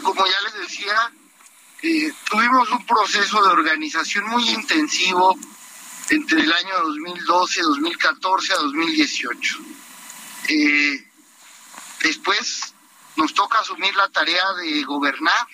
Como 0.08 0.26
ya 0.26 0.40
les 0.40 0.54
decía, 0.54 1.12
tuvimos 2.32 2.72
un 2.72 2.86
proceso 2.86 3.44
de 3.44 3.50
organización 3.50 4.26
muy 4.30 4.50
intensivo 4.52 5.38
entre 6.10 6.44
el 6.44 6.54
año 6.54 6.80
2012, 6.84 7.62
2014 7.62 8.54
a 8.54 8.56
2018. 8.56 9.58
Eh, 10.48 11.12
después 12.04 12.74
nos 13.18 13.34
toca 13.34 13.60
asumir 13.60 13.94
la 13.98 14.08
tarea 14.08 14.54
de 14.54 14.82
gobernar 14.84 15.46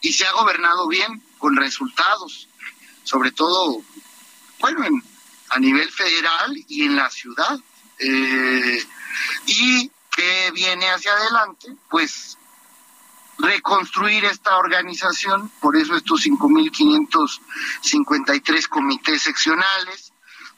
y 0.00 0.12
se 0.12 0.26
ha 0.26 0.32
gobernado 0.32 0.88
bien 0.88 1.22
con 1.38 1.54
resultados, 1.54 2.48
sobre 3.04 3.30
todo, 3.30 3.82
bueno, 4.58 5.00
a 5.50 5.60
nivel 5.60 5.92
federal 5.92 6.56
y 6.66 6.86
en 6.86 6.96
la 6.96 7.08
ciudad. 7.08 7.56
Eh, 8.00 8.84
y 9.46 9.88
que 10.10 10.50
viene 10.50 10.90
hacia 10.90 11.12
adelante, 11.12 11.68
pues 11.88 12.36
reconstruir 13.38 14.24
esta 14.24 14.56
organización, 14.56 15.50
por 15.60 15.76
eso 15.76 15.94
estos 15.96 16.24
5.553 16.24 18.68
comités 18.68 19.22
seccionales, 19.22 20.12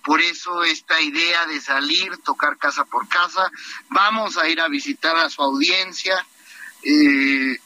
por 0.05 0.21
eso 0.21 0.63
esta 0.65 1.01
idea 1.01 1.47
de 1.47 1.61
salir, 1.61 2.17
tocar 2.19 2.57
casa 2.57 2.85
por 2.85 3.09
casa, 3.09 3.51
vamos 3.91 4.39
a 4.39 4.49
ir 4.49 4.61
a 4.61 4.69
visitar 4.69 5.17
a 5.17 5.29
su 5.29 5.43
audiencia, 5.43 6.25
eh, 6.83 7.59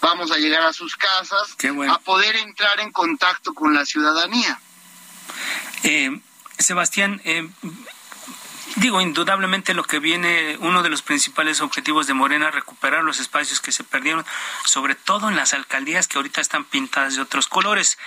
vamos 0.00 0.32
a 0.32 0.38
llegar 0.38 0.62
a 0.62 0.72
sus 0.72 0.96
casas, 0.96 1.54
a 1.88 1.98
poder 1.98 2.36
entrar 2.36 2.80
en 2.80 2.90
contacto 2.90 3.52
con 3.54 3.74
la 3.74 3.84
ciudadanía. 3.84 4.58
Eh, 5.82 6.20
Sebastián, 6.58 7.20
eh, 7.24 7.46
Digo, 8.76 9.00
indudablemente 9.00 9.72
lo 9.72 9.84
que 9.84 10.00
viene, 10.00 10.56
uno 10.58 10.82
de 10.82 10.88
los 10.88 11.02
principales 11.02 11.60
objetivos 11.60 12.08
de 12.08 12.14
Morena, 12.14 12.50
recuperar 12.50 13.04
los 13.04 13.20
espacios 13.20 13.60
que 13.60 13.70
se 13.70 13.84
perdieron, 13.84 14.26
sobre 14.64 14.96
todo 14.96 15.28
en 15.28 15.36
las 15.36 15.54
alcaldías 15.54 16.08
que 16.08 16.18
ahorita 16.18 16.40
están 16.40 16.64
pintadas 16.64 17.14
de 17.14 17.22
otros 17.22 17.46
colores. 17.46 17.98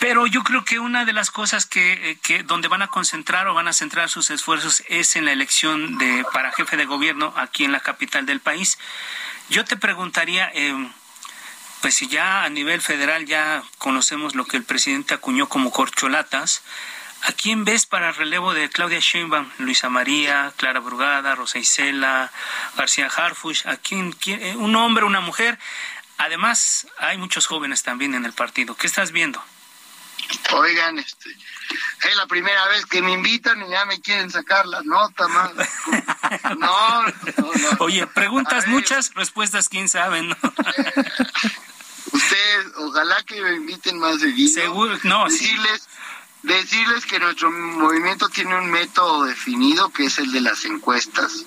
Pero 0.00 0.26
yo 0.26 0.42
creo 0.42 0.64
que 0.64 0.80
una 0.80 1.04
de 1.04 1.12
las 1.12 1.30
cosas 1.30 1.66
que, 1.66 2.10
eh, 2.10 2.18
que, 2.20 2.42
donde 2.42 2.66
van 2.66 2.82
a 2.82 2.88
concentrar 2.88 3.46
o 3.46 3.54
van 3.54 3.68
a 3.68 3.72
centrar 3.72 4.10
sus 4.10 4.30
esfuerzos 4.30 4.82
es 4.88 5.14
en 5.14 5.24
la 5.24 5.32
elección 5.32 5.98
de 5.98 6.26
para 6.32 6.52
jefe 6.52 6.76
de 6.76 6.84
gobierno 6.84 7.32
aquí 7.36 7.64
en 7.64 7.70
la 7.70 7.80
capital 7.80 8.26
del 8.26 8.40
país. 8.40 8.76
Yo 9.50 9.64
te 9.64 9.76
preguntaría, 9.76 10.50
eh, 10.52 10.74
pues 11.80 11.94
si 11.94 12.08
ya 12.08 12.42
a 12.42 12.48
nivel 12.48 12.80
federal 12.80 13.24
ya 13.24 13.62
conocemos 13.78 14.34
lo 14.34 14.46
que 14.46 14.56
el 14.56 14.64
presidente 14.64 15.14
acuñó 15.14 15.48
como 15.48 15.70
corcholatas, 15.70 16.62
¿A 17.26 17.32
quién 17.32 17.64
ves 17.64 17.86
para 17.86 18.10
el 18.10 18.14
relevo 18.14 18.52
de 18.52 18.68
Claudia 18.68 18.98
Sheinbaum? 19.00 19.48
Luisa 19.58 19.88
María, 19.88 20.52
Clara 20.56 20.80
Brugada, 20.80 21.34
Rosa 21.34 21.58
Isela, 21.58 22.30
García 22.76 23.06
Harfush. 23.06 23.66
¿A 23.66 23.76
quién, 23.76 24.14
eh, 24.26 24.54
¿Un 24.56 24.76
hombre, 24.76 25.04
una 25.04 25.20
mujer? 25.20 25.58
Además, 26.18 26.86
hay 26.98 27.16
muchos 27.16 27.46
jóvenes 27.46 27.82
también 27.82 28.14
en 28.14 28.26
el 28.26 28.34
partido. 28.34 28.76
¿Qué 28.76 28.86
estás 28.86 29.10
viendo? 29.10 29.42
Oigan, 30.52 30.98
este, 30.98 31.30
es 31.30 32.16
la 32.16 32.26
primera 32.26 32.66
vez 32.68 32.84
que 32.86 33.00
me 33.00 33.12
invitan 33.12 33.62
y 33.62 33.70
ya 33.70 33.84
me 33.86 34.00
quieren 34.00 34.30
sacar 34.30 34.66
la 34.66 34.82
nota 34.82 35.28
más. 35.28 35.52
No, 36.58 37.02
no, 37.02 37.12
Oye, 37.80 38.06
preguntas 38.06 38.66
muchas, 38.66 39.12
respuestas 39.14 39.68
quién 39.68 39.88
sabe, 39.88 40.22
¿no? 40.22 40.36
Ustedes, 42.12 42.66
ojalá 42.76 43.22
que 43.24 43.40
me 43.40 43.54
inviten 43.54 43.98
más 43.98 44.20
seguido. 44.20 44.62
Seguro, 44.62 44.98
no, 45.04 45.26
Decirles, 45.26 45.86
Decirles 46.44 47.06
que 47.06 47.18
nuestro 47.18 47.50
movimiento 47.50 48.28
tiene 48.28 48.54
un 48.54 48.70
método 48.70 49.24
definido, 49.24 49.90
que 49.90 50.04
es 50.04 50.18
el 50.18 50.30
de 50.30 50.42
las 50.42 50.66
encuestas. 50.66 51.46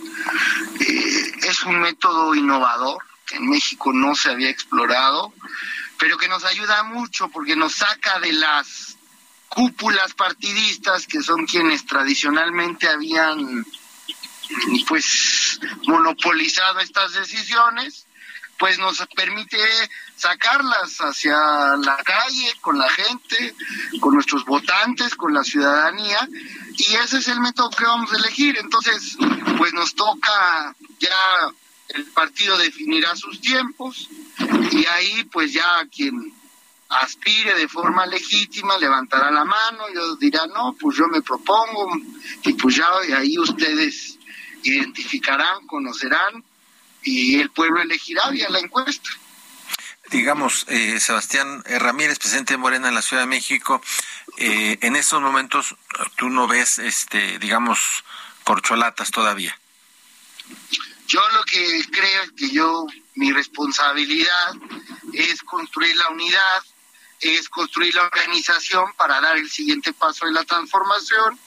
Eh, 0.80 1.32
es 1.44 1.64
un 1.66 1.80
método 1.80 2.34
innovador 2.34 2.98
que 3.28 3.36
en 3.36 3.48
México 3.48 3.94
no 3.94 4.16
se 4.16 4.32
había 4.32 4.50
explorado, 4.50 5.32
pero 6.00 6.18
que 6.18 6.28
nos 6.28 6.44
ayuda 6.46 6.82
mucho 6.82 7.30
porque 7.30 7.56
nos 7.56 7.76
saca 7.76 8.20
de 8.20 8.34
las 8.34 8.98
cúpulas 9.50 10.16
partidistas 10.16 11.06
que 11.06 11.22
son 11.22 11.46
quienes 11.46 11.86
tradicionalmente 11.86 12.88
habían 12.90 13.68
pues 14.88 15.60
monopolizado 15.86 16.80
estas 16.80 17.14
decisiones, 17.14 18.07
pues 18.58 18.80
nos 18.80 19.06
permite 19.16 19.58
sacarlas 20.16 20.98
hacia 20.98 21.38
la 21.78 21.98
calle, 22.04 22.54
con 22.62 22.78
la 22.78 22.90
gente, 22.90 23.56
con 24.00 24.14
nuestros 24.14 24.46
votantes, 24.46 25.16
con 25.16 25.34
la 25.34 25.44
ciudadanía, 25.44 26.28
y 26.78 26.96
ese 26.96 27.20
es 27.20 27.28
el 27.28 27.40
método 27.40 27.70
que 27.70 27.84
vamos 27.84 28.12
a 28.14 28.18
elegir. 28.18 28.58
Entonces, 28.58 29.18
pues 29.58 29.74
nos 29.74 29.94
toca 29.96 30.76
ya 31.00 31.52
el 31.90 32.06
partido 32.06 32.58
definirá 32.58 33.16
sus 33.16 33.40
tiempos 33.40 34.10
y 34.72 34.86
ahí 34.88 35.24
pues 35.32 35.54
ya 35.54 35.86
quien 35.90 36.34
aspire 36.90 37.54
de 37.56 37.68
forma 37.68 38.06
legítima 38.06 38.78
levantará 38.78 39.32
la 39.32 39.46
mano, 39.46 39.86
yo 39.94 40.16
dirá, 40.16 40.48
no, 40.48 40.76
pues 40.80 40.98
yo 40.98 41.08
me 41.08 41.22
propongo 41.22 41.90
y 42.44 42.54
pues 42.54 42.76
ya 42.76 42.88
ahí 43.16 43.38
ustedes 43.40 44.18
identificarán, 44.64 45.66
conocerán 45.68 46.44
y 47.04 47.40
el 47.40 47.50
pueblo 47.52 47.82
elegirá 47.82 48.30
vía 48.30 48.50
la 48.50 48.60
encuesta 48.60 49.10
digamos, 50.10 50.66
eh, 50.70 51.00
Sebastián 51.00 51.64
Ramírez, 51.66 52.20
presidente 52.20 52.54
de 52.54 52.58
Morena 52.58 52.88
en 52.88 52.96
la 52.96 53.02
Ciudad 53.02 53.24
de 53.24 53.28
México, 53.28 53.82
eh, 54.38 54.78
en 54.82 54.96
estos 54.96 55.22
momentos 55.22 55.76
tú 56.16 56.30
no 56.30 56.48
ves, 56.48 56.80
este, 56.80 57.40
digamos, 57.40 58.04
corcholatas 58.44 59.12
todavía. 59.12 59.58
Yo 61.08 61.22
lo 61.34 61.44
que 61.46 61.84
creo 61.92 62.24
es 62.24 62.32
que 62.32 62.50
yo, 62.50 62.86
mi 63.16 63.32
responsabilidad 63.32 64.56
es 65.14 65.42
construir 65.44 65.96
la 65.96 66.10
unidad, 66.10 66.64
es 67.20 67.50
construir 67.50 67.96
la 67.96 68.04
organización 68.04 68.94
para 68.98 69.20
dar 69.22 69.38
el 69.38 69.50
siguiente 69.50 69.94
paso 69.94 70.26
de 70.26 70.34
la 70.34 70.44
transformación 70.44 71.40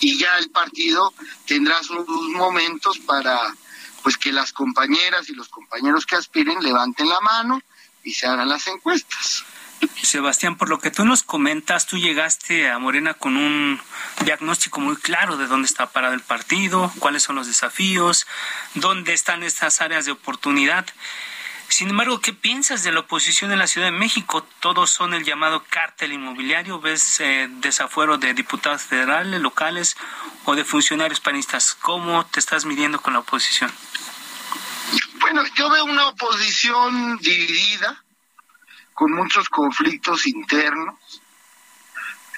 y 0.00 0.18
ya 0.18 0.38
el 0.38 0.50
partido 0.50 1.12
tendrá 1.46 1.82
sus 1.82 2.08
momentos 2.30 2.98
para 3.00 3.54
pues 4.02 4.16
que 4.16 4.32
las 4.32 4.52
compañeras 4.52 5.28
y 5.28 5.34
los 5.34 5.48
compañeros 5.48 6.06
que 6.06 6.16
aspiren 6.16 6.62
levanten 6.62 7.08
la 7.08 7.20
mano 7.20 7.60
y 8.04 8.14
se 8.14 8.26
hagan 8.26 8.48
las 8.48 8.66
encuestas. 8.66 9.44
Sebastián, 10.02 10.56
por 10.56 10.68
lo 10.68 10.80
que 10.80 10.90
tú 10.90 11.04
nos 11.04 11.22
comentas, 11.22 11.86
tú 11.86 11.98
llegaste 11.98 12.68
a 12.68 12.78
Morena 12.78 13.14
con 13.14 13.36
un 13.36 13.80
diagnóstico 14.24 14.80
muy 14.80 14.96
claro 14.96 15.36
de 15.36 15.46
dónde 15.46 15.66
está 15.66 15.90
parado 15.90 16.14
el 16.14 16.20
partido, 16.20 16.92
cuáles 16.98 17.22
son 17.22 17.36
los 17.36 17.46
desafíos, 17.46 18.26
dónde 18.74 19.12
están 19.12 19.42
estas 19.42 19.80
áreas 19.80 20.04
de 20.04 20.12
oportunidad. 20.12 20.86
Sin 21.68 21.90
embargo, 21.90 22.20
¿qué 22.20 22.32
piensas 22.32 22.82
de 22.82 22.92
la 22.92 23.00
oposición 23.00 23.52
en 23.52 23.58
la 23.58 23.66
Ciudad 23.66 23.88
de 23.88 23.92
México? 23.92 24.42
Todos 24.60 24.90
son 24.90 25.12
el 25.14 25.24
llamado 25.24 25.64
cártel 25.68 26.12
inmobiliario. 26.12 26.80
¿Ves 26.80 27.20
eh, 27.20 27.46
desafuero 27.48 28.16
de 28.16 28.32
diputados 28.34 28.82
federales, 28.82 29.40
locales 29.40 29.96
o 30.44 30.56
de 30.56 30.64
funcionarios 30.64 31.20
panistas? 31.20 31.74
¿Cómo 31.74 32.24
te 32.26 32.40
estás 32.40 32.64
midiendo 32.64 33.00
con 33.00 33.12
la 33.12 33.20
oposición? 33.20 33.70
Bueno, 35.20 35.44
yo 35.54 35.68
veo 35.68 35.84
una 35.84 36.08
oposición 36.08 37.18
dividida, 37.18 38.02
con 38.94 39.12
muchos 39.12 39.48
conflictos 39.50 40.26
internos, 40.26 40.96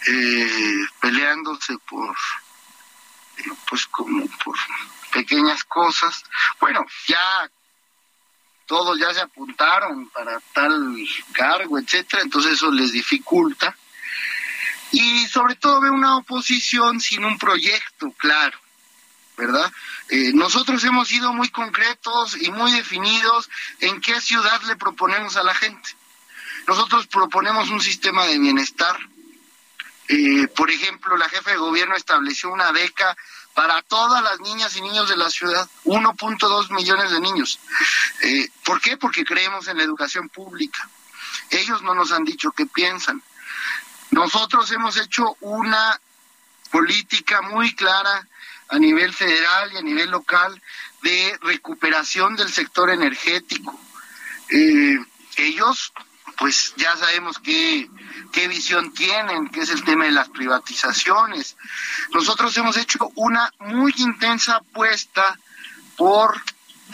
eh, 0.08 0.86
peleándose 1.00 1.78
por, 1.88 2.16
pues 3.68 3.86
como 3.86 4.26
por 4.44 4.56
pequeñas 5.12 5.62
cosas. 5.64 6.24
Bueno, 6.58 6.84
ya 7.06 7.48
todos 8.70 8.96
ya 9.00 9.12
se 9.12 9.20
apuntaron 9.20 10.08
para 10.10 10.38
tal 10.54 10.96
cargo, 11.32 11.76
etcétera, 11.76 12.22
entonces 12.22 12.52
eso 12.52 12.70
les 12.70 12.92
dificulta. 12.92 13.76
Y 14.92 15.26
sobre 15.26 15.56
todo 15.56 15.80
veo 15.80 15.92
una 15.92 16.18
oposición 16.18 17.00
sin 17.00 17.24
un 17.24 17.36
proyecto 17.36 18.12
claro. 18.12 18.56
¿verdad? 19.36 19.72
Eh, 20.10 20.30
nosotros 20.34 20.84
hemos 20.84 21.08
sido 21.08 21.32
muy 21.32 21.48
concretos 21.48 22.40
y 22.40 22.52
muy 22.52 22.70
definidos 22.70 23.50
en 23.80 24.00
qué 24.00 24.20
ciudad 24.20 24.62
le 24.62 24.76
proponemos 24.76 25.36
a 25.36 25.42
la 25.42 25.54
gente. 25.54 25.90
Nosotros 26.68 27.08
proponemos 27.08 27.70
un 27.70 27.80
sistema 27.80 28.26
de 28.26 28.38
bienestar. 28.38 28.96
Eh, 30.06 30.46
por 30.54 30.70
ejemplo, 30.70 31.16
la 31.16 31.28
jefa 31.28 31.50
de 31.50 31.56
gobierno 31.56 31.96
estableció 31.96 32.50
una 32.50 32.70
beca 32.70 33.16
para 33.54 33.82
todas 33.82 34.22
las 34.22 34.40
niñas 34.40 34.76
y 34.76 34.80
niños 34.80 35.08
de 35.08 35.16
la 35.16 35.30
ciudad, 35.30 35.68
1.2 35.84 36.70
millones 36.70 37.10
de 37.10 37.20
niños. 37.20 37.58
Eh, 38.22 38.48
¿Por 38.64 38.80
qué? 38.80 38.96
Porque 38.96 39.24
creemos 39.24 39.68
en 39.68 39.78
la 39.78 39.84
educación 39.84 40.28
pública. 40.28 40.88
Ellos 41.50 41.82
no 41.82 41.94
nos 41.94 42.12
han 42.12 42.24
dicho 42.24 42.52
qué 42.52 42.66
piensan. 42.66 43.22
Nosotros 44.10 44.70
hemos 44.72 44.96
hecho 44.96 45.36
una 45.40 46.00
política 46.70 47.42
muy 47.42 47.74
clara 47.74 48.26
a 48.68 48.78
nivel 48.78 49.12
federal 49.12 49.72
y 49.72 49.76
a 49.78 49.82
nivel 49.82 50.10
local 50.10 50.60
de 51.02 51.38
recuperación 51.42 52.36
del 52.36 52.52
sector 52.52 52.90
energético. 52.90 53.78
Eh, 54.48 54.98
ellos, 55.36 55.92
pues 56.40 56.72
ya 56.78 56.96
sabemos 56.96 57.38
qué, 57.38 57.90
qué 58.32 58.48
visión 58.48 58.94
tienen, 58.94 59.50
que 59.50 59.60
es 59.60 59.68
el 59.68 59.84
tema 59.84 60.06
de 60.06 60.10
las 60.10 60.30
privatizaciones. 60.30 61.54
Nosotros 62.14 62.56
hemos 62.56 62.78
hecho 62.78 63.12
una 63.14 63.52
muy 63.58 63.92
intensa 63.98 64.56
apuesta 64.56 65.38
por 65.98 66.40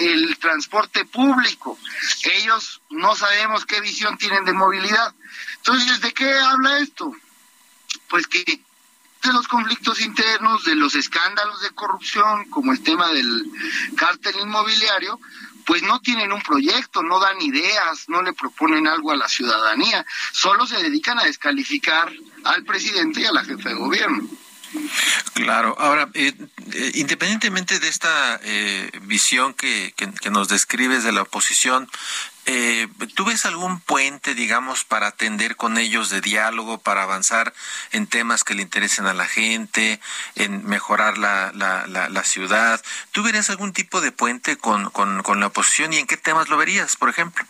el 0.00 0.36
transporte 0.38 1.04
público. 1.04 1.78
Ellos 2.24 2.82
no 2.90 3.14
sabemos 3.14 3.64
qué 3.64 3.80
visión 3.80 4.18
tienen 4.18 4.44
de 4.44 4.52
movilidad. 4.52 5.14
Entonces, 5.58 6.00
¿de 6.00 6.12
qué 6.12 6.28
habla 6.40 6.80
esto? 6.80 7.14
Pues 8.08 8.26
que 8.26 8.42
de 8.44 9.32
los 9.32 9.46
conflictos 9.46 10.00
internos, 10.00 10.64
de 10.64 10.74
los 10.74 10.96
escándalos 10.96 11.60
de 11.62 11.70
corrupción, 11.70 12.50
como 12.50 12.72
el 12.72 12.82
tema 12.82 13.12
del 13.12 13.44
cártel 13.96 14.40
inmobiliario, 14.40 15.20
pues 15.66 15.82
no 15.82 16.00
tienen 16.00 16.32
un 16.32 16.40
proyecto, 16.40 17.02
no 17.02 17.18
dan 17.18 17.42
ideas, 17.42 18.08
no 18.08 18.23
le 18.23 18.32
proponen 18.32 18.87
algo 18.87 19.11
a 19.11 19.16
la 19.16 19.28
ciudadanía, 19.28 20.06
solo 20.32 20.66
se 20.66 20.76
dedican 20.76 21.18
a 21.18 21.25
descalificar 21.25 22.11
al 22.44 22.64
presidente 22.64 23.20
y 23.20 23.25
a 23.25 23.32
la 23.32 23.44
jefa 23.44 23.70
de 23.70 23.75
gobierno. 23.75 24.28
Claro, 25.35 25.76
ahora, 25.78 26.08
eh, 26.14 26.32
eh, 26.73 26.92
independientemente 26.94 27.78
de 27.78 27.88
esta 27.88 28.40
eh, 28.42 28.90
visión 29.02 29.54
que, 29.54 29.92
que, 29.96 30.30
nos 30.30 30.49
describes 30.49 31.02
de 31.02 31.12
la 31.12 31.23
oposición, 31.23 31.88
eh, 32.46 32.88
¿tú 33.14 33.24
ves 33.24 33.44
algún 33.44 33.80
puente, 33.80 34.34
digamos, 34.34 34.84
para 34.84 35.08
atender 35.08 35.56
con 35.56 35.78
ellos 35.78 36.10
de 36.10 36.20
diálogo, 36.20 36.78
para 36.78 37.02
avanzar 37.02 37.52
en 37.90 38.06
temas 38.06 38.44
que 38.44 38.54
le 38.54 38.62
interesen 38.62 39.06
a 39.06 39.14
la 39.14 39.26
gente, 39.26 40.00
en 40.36 40.64
mejorar 40.64 41.18
la, 41.18 41.50
la, 41.54 41.86
la, 41.86 42.24
ciudad? 42.24 42.80
¿Tú 43.10 43.24
verías 43.24 43.50
algún 43.50 43.72
tipo 43.72 44.00
de 44.00 44.12
puente 44.12 44.56
con, 44.56 44.90
con, 44.90 45.24
con, 45.24 45.40
la 45.40 45.48
oposición 45.48 45.92
y 45.92 45.98
en 45.98 46.06
qué 46.06 46.16
temas 46.16 46.48
lo 46.48 46.56
verías, 46.56 46.96
por 46.96 47.08
ejemplo? 47.08 47.44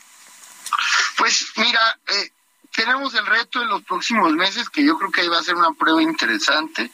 Pues 1.19 1.47
mira, 1.57 1.99
eh, 2.09 2.33
tenemos 2.73 3.15
el 3.15 3.27
reto 3.27 3.61
en 3.61 3.69
los 3.69 3.83
próximos 3.83 4.33
meses, 4.33 4.71
que 4.71 4.83
yo 4.83 4.97
creo 4.99 5.11
que 5.11 5.21
ahí 5.21 5.29
va 5.29 5.41
a 5.41 5.45
ser 5.45 5.57
una 5.57 5.73
prueba 5.73 6.03
interesante, 6.03 6.91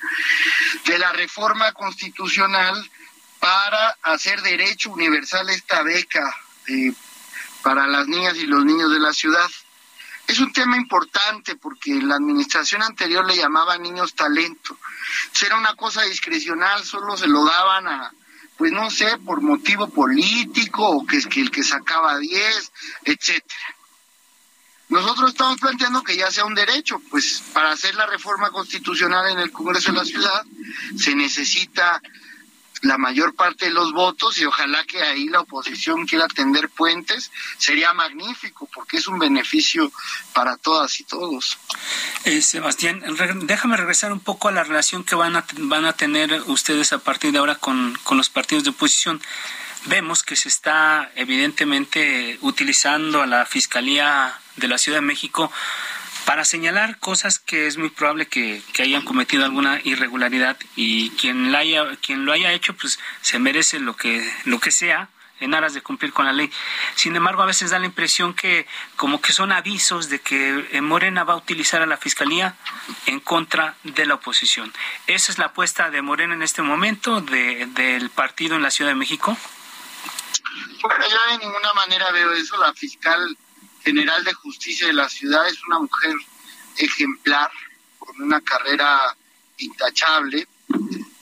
de 0.85 0.99
la 0.99 1.13
reforma 1.13 1.73
constitucional 1.73 2.91
para 3.39 3.97
hacer 4.03 4.43
derecho 4.43 4.91
universal 4.91 5.49
esta 5.51 5.83
beca. 5.85 6.37
Eh, 6.67 6.93
para 7.63 7.87
las 7.87 8.09
niñas 8.09 8.37
y 8.37 8.47
los 8.47 8.65
niños 8.65 8.91
de 8.91 9.01
la 9.01 9.13
ciudad. 9.13 9.49
Es 10.27 10.39
un 10.39 10.53
tema 10.53 10.77
importante 10.77 11.57
porque 11.57 11.95
la 12.03 12.17
administración 12.17 12.83
anterior 12.83 13.27
le 13.27 13.37
llamaban 13.37 13.83
niños 13.83 14.15
talento. 14.15 14.79
Era 15.45 15.57
una 15.57 15.75
cosa 15.75 16.03
discrecional, 16.03 16.85
solo 16.85 17.17
se 17.17 17.27
lo 17.27 17.45
daban 17.45 17.89
a, 17.89 18.13
pues 18.57 18.73
no 18.73 18.91
sé, 18.91 19.19
por 19.19 19.41
motivo 19.41 19.89
político 19.89 20.89
o 20.89 21.07
que 21.07 21.17
es 21.17 21.27
que 21.27 21.41
el 21.41 21.51
que 21.51 21.65
sacaba 21.65 22.19
10, 22.19 22.73
etcétera. 23.05 23.77
Nosotros 24.89 25.31
estamos 25.31 25.59
planteando 25.59 26.03
que 26.03 26.17
ya 26.17 26.31
sea 26.31 26.45
un 26.45 26.55
derecho, 26.55 27.01
pues 27.11 27.43
para 27.55 27.73
hacer 27.73 27.95
la 27.95 28.07
reforma 28.07 28.51
constitucional 28.51 29.31
en 29.31 29.39
el 29.39 29.51
Congreso 29.51 29.91
de 29.91 29.99
la 29.99 30.05
Ciudad 30.05 30.45
se 30.99 31.15
necesita 31.15 32.01
la 32.83 32.99
mayor 32.99 33.35
parte 33.35 33.67
de 33.67 33.71
los 33.71 33.93
votos 33.93 34.39
y 34.39 34.45
ojalá 34.45 34.85
que 34.85 35.03
ahí 35.03 35.29
la 35.29 35.41
oposición 35.41 36.07
quiera 36.07 36.27
tender 36.29 36.69
puentes, 36.69 37.31
sería 37.57 37.93
magnífico 37.93 38.69
porque 38.75 38.99
es 38.99 39.07
un 39.07 39.19
beneficio 39.19 39.91
para 40.33 40.57
todas 40.57 40.99
y 41.01 41.05
todos. 41.05 41.59
Eh, 42.25 42.43
Sebastián, 42.43 43.03
déjame 43.43 43.77
regresar 43.77 44.13
un 44.13 44.21
poco 44.21 44.49
a 44.49 44.53
la 44.53 44.65
relación 44.65 45.05
que 45.05 45.15
van 45.15 45.37
a, 45.37 45.45
van 45.59 45.85
a 45.85 45.93
tener 45.93 46.43
ustedes 46.47 46.93
a 46.93 46.99
partir 46.99 47.33
de 47.33 47.39
ahora 47.39 47.55
con, 47.55 47.97
con 48.03 48.19
los 48.19 48.29
partidos 48.29 48.65
de 48.65 48.71
oposición. 48.71 49.23
Vemos 49.87 50.23
que 50.23 50.37
se 50.37 50.49
está 50.49 51.11
evidentemente 51.15 52.39
utilizando 52.41 53.23
a 53.23 53.27
la 53.27 53.47
Fiscalía 53.47 54.39
de 54.57 54.69
la 54.69 54.79
Ciudad 54.79 54.99
de 54.99 55.07
México 55.07 55.51
para 56.25 56.45
señalar 56.45 56.99
cosas 56.99 57.39
que 57.39 57.67
es 57.67 57.77
muy 57.77 57.91
probable 57.91 58.27
que, 58.27 58.63
hayan 58.79 59.03
cometido 59.03 59.45
alguna 59.45 59.81
irregularidad 59.85 60.57
y 60.77 61.11
quien 61.11 61.53
la 61.53 61.59
haya 61.59 61.97
quien 61.97 62.25
lo 62.25 62.33
haya 62.33 62.53
hecho 62.53 62.75
pues 62.75 62.99
se 63.21 63.39
merece 63.39 63.79
lo 63.79 63.97
que 63.97 64.29
lo 64.45 64.59
que 64.59 64.73
sea 64.73 65.09
en 65.43 65.55
aras 65.55 65.75
de 65.75 65.83
cumplir 65.83 66.13
con 66.13 66.25
la 66.25 66.33
ley. 66.33 66.51
Sin 66.95 67.17
embargo, 67.17 67.43
a 67.43 67.47
veces 67.47 67.71
da 67.71 67.79
la 67.79 67.87
impresión 67.87 68.33
que 68.33 68.67
como 68.97 69.21
que 69.21 69.33
son 69.33 69.53
avisos 69.53 70.09
de 70.09 70.21
que 70.21 70.69
eh, 70.71 70.81
Morena 70.81 71.25
va 71.25 71.35
a 71.35 71.37
utilizar 71.37 71.83
a 71.83 71.87
la 71.87 71.97
fiscalía 71.97 72.55
en 73.07 73.21
contra 73.21 73.75
de 73.83 74.07
la 74.07 74.15
oposición. 74.15 74.73
¿Esa 75.09 75.33
es 75.33 75.39
la 75.39 75.47
apuesta 75.47 75.91
de 75.91 76.01
Morena 76.01 76.35
en 76.35 76.43
este 76.43 76.63
momento 76.63 77.21
de, 77.21 77.67
del 77.67 78.11
partido 78.11 78.55
en 78.55 78.63
la 78.63 78.71
Ciudad 78.71 78.93
de 78.93 78.95
México? 78.95 79.37
Bueno, 80.81 81.05
yo 81.09 81.33
de 81.33 81.39
ninguna 81.39 81.73
manera 81.75 82.11
veo 82.13 82.33
eso. 82.33 82.57
La 82.59 82.73
fiscal 82.75 83.37
general 83.85 84.25
de 84.25 84.33
justicia 84.33 84.87
de 84.87 84.93
la 84.93 85.09
ciudad 85.09 85.47
es 85.49 85.63
una 85.65 85.81
mujer 85.81 86.15
ejemplar, 86.77 87.51
con 87.99 88.21
una 88.23 88.41
carrera 88.41 89.17
intachable, 89.59 90.47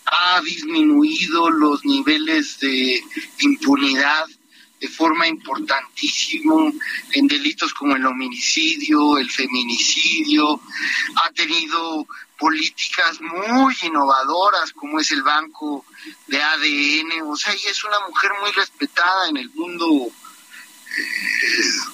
ha 0.06 0.40
disminuido 0.40 1.50
los 1.50 1.84
niveles 1.84 2.58
de 2.60 3.02
impunidad 3.40 4.26
de 4.80 4.88
forma 4.88 5.26
importantísima 5.28 6.72
en 7.12 7.26
delitos 7.26 7.74
como 7.74 7.96
el 7.96 8.06
homicidio, 8.06 9.18
el 9.18 9.30
feminicidio, 9.30 10.58
ha 11.22 11.30
tenido 11.32 12.06
políticas 12.38 13.20
muy 13.20 13.76
innovadoras 13.82 14.72
como 14.72 14.98
es 14.98 15.10
el 15.10 15.22
banco 15.22 15.84
de 16.28 16.42
ADN, 16.42 17.22
o 17.26 17.36
sea, 17.36 17.54
y 17.54 17.66
es 17.66 17.84
una 17.84 18.00
mujer 18.08 18.30
muy 18.40 18.50
respetada 18.52 19.28
en 19.28 19.36
el 19.36 19.50
mundo 19.50 20.10
eh, 20.96 21.89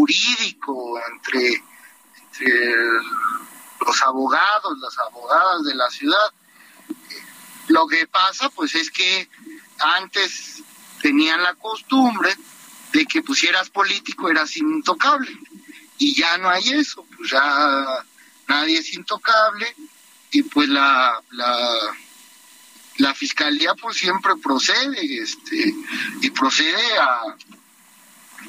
jurídico 0.00 0.98
entre, 1.12 1.62
los 3.86 4.02
abogados, 4.02 4.78
las 4.78 4.98
abogadas 4.98 5.62
de 5.64 5.74
la 5.74 5.90
ciudad. 5.90 6.32
Lo 7.68 7.86
que 7.86 8.06
pasa 8.06 8.48
pues 8.50 8.74
es 8.74 8.90
que 8.90 9.28
antes 9.98 10.62
tenían 11.02 11.42
la 11.42 11.54
costumbre 11.54 12.34
de 12.92 13.04
que 13.06 13.22
pusieras 13.22 13.70
político 13.70 14.28
eras 14.28 14.56
intocable 14.56 15.30
y 15.98 16.14
ya 16.14 16.38
no 16.38 16.48
hay 16.48 16.68
eso, 16.70 17.06
pues 17.16 17.30
ya 17.30 18.04
nadie 18.48 18.78
es 18.78 18.94
intocable 18.94 19.74
y 20.30 20.42
pues 20.42 20.68
la, 20.68 21.22
la, 21.30 21.76
la 22.96 23.14
fiscalía 23.14 23.74
pues 23.74 23.96
siempre 23.98 24.32
procede 24.42 25.22
este 25.22 25.74
y 26.22 26.30
procede 26.30 26.98
a, 26.98 27.36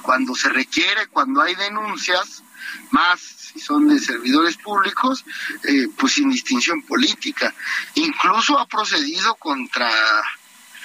cuando 0.01 0.35
se 0.35 0.49
requiere, 0.49 1.07
cuando 1.07 1.41
hay 1.41 1.55
denuncias, 1.55 2.43
más 2.91 3.19
si 3.19 3.59
son 3.59 3.87
de 3.87 3.99
servidores 3.99 4.57
públicos, 4.57 5.25
eh, 5.63 5.87
pues 5.97 6.13
sin 6.13 6.29
distinción 6.29 6.81
política. 6.83 7.53
Incluso 7.95 8.57
ha 8.59 8.67
procedido 8.67 9.35
contra 9.35 9.91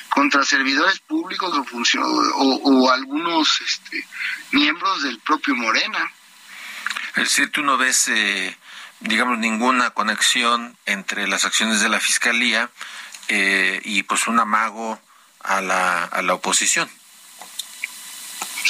contra 0.09 0.45
servidores 0.45 1.01
públicos 1.01 1.53
o, 1.53 2.43
o, 2.63 2.91
algunos 2.91 3.61
este, 3.61 4.07
miembros 4.53 5.03
del 5.03 5.19
propio 5.19 5.55
Morena. 5.55 6.11
Es 7.17 7.25
decir, 7.25 7.51
tú 7.51 7.63
no 7.63 7.77
ves, 7.77 8.09
eh, 8.09 8.57
digamos, 9.01 9.37
ninguna 9.39 9.91
conexión 9.91 10.77
entre 10.87 11.29
las 11.29 11.45
acciones 11.45 11.81
de 11.81 11.91
la 11.91 12.01
Fiscalía 12.01 12.71
eh, 13.29 13.83
y 13.85 14.05
pues 14.05 14.27
un 14.27 14.39
amago 14.39 14.99
a 15.41 15.61
la, 15.61 16.05
a 16.05 16.23
la 16.23 16.35
oposición 16.35 16.89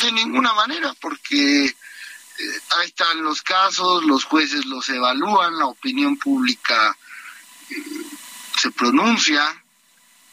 de 0.03 0.13
ninguna 0.13 0.53
manera, 0.53 0.95
porque 1.01 1.65
eh, 1.65 1.75
ahí 2.79 2.87
están 2.87 3.23
los 3.23 3.43
casos, 3.43 4.05
los 4.05 4.25
jueces 4.25 4.65
los 4.67 4.89
evalúan, 4.89 5.59
la 5.59 5.67
opinión 5.67 6.17
pública 6.17 6.97
eh, 7.71 7.75
se 8.61 8.71
pronuncia 8.71 9.63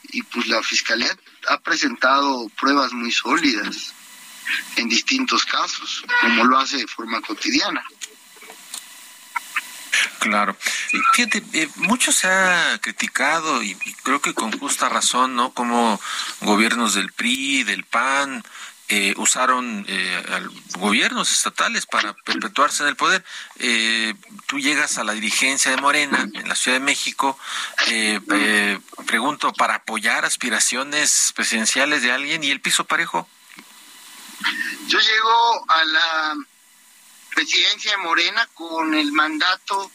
y 0.04 0.22
pues 0.24 0.48
la 0.48 0.62
fiscalía 0.62 1.16
ha 1.50 1.58
presentado 1.60 2.50
pruebas 2.60 2.94
muy 2.94 3.12
sólidas 3.12 3.94
en 4.76 4.90
distintos 4.90 5.46
casos, 5.46 6.04
como 6.22 6.44
lo 6.46 6.58
hace 6.58 6.78
de 6.78 6.88
forma 6.88 7.22
cotidiana. 7.22 7.84
Claro. 10.20 10.56
Fíjate, 11.14 11.44
eh, 11.54 11.70
mucho 11.76 12.12
se 12.12 12.28
ha 12.28 12.80
criticado 12.82 13.62
y, 13.62 13.76
creo 14.04 14.22
que 14.22 14.34
con 14.34 14.58
justa 14.58 14.90
razón, 14.90 15.36
¿no? 15.36 15.52
Como 15.54 16.00
gobiernos 16.42 16.94
del 16.94 17.12
PRI, 17.12 17.64
del 17.64 17.84
PAN, 17.84 18.44
eh, 18.90 19.14
usaron 19.18 19.86
eh, 19.88 20.24
gobiernos 20.78 21.32
estatales 21.32 21.86
para 21.86 22.14
perpetuarse 22.14 22.84
en 22.84 22.90
el 22.90 22.96
poder. 22.98 23.24
Eh, 23.60 24.14
tú 24.46 24.60
llegas 24.60 24.98
a 24.98 25.06
la 25.06 25.14
dirigencia 25.14 25.72
de 25.72 25.78
Morena 25.78 26.30
en 26.34 26.50
la 26.50 26.56
Ciudad 26.56 26.78
de 26.78 26.84
México, 26.84 27.40
pregunto, 29.08 29.54
para 29.54 29.76
apoyar 29.76 30.26
aspiraciones 30.26 31.32
presidenciales 31.34 32.02
de 32.02 32.12
alguien 32.12 32.44
y 32.44 32.52
el 32.52 32.60
piso 32.60 32.84
parejo. 32.84 33.28
Yo 34.88 35.00
llego 35.00 35.66
a 35.70 35.86
la 35.86 36.36
presidencia 37.34 37.92
de 37.92 37.98
Morena 37.98 38.48
con 38.54 38.94
el 38.94 39.14
mandato 39.14 39.92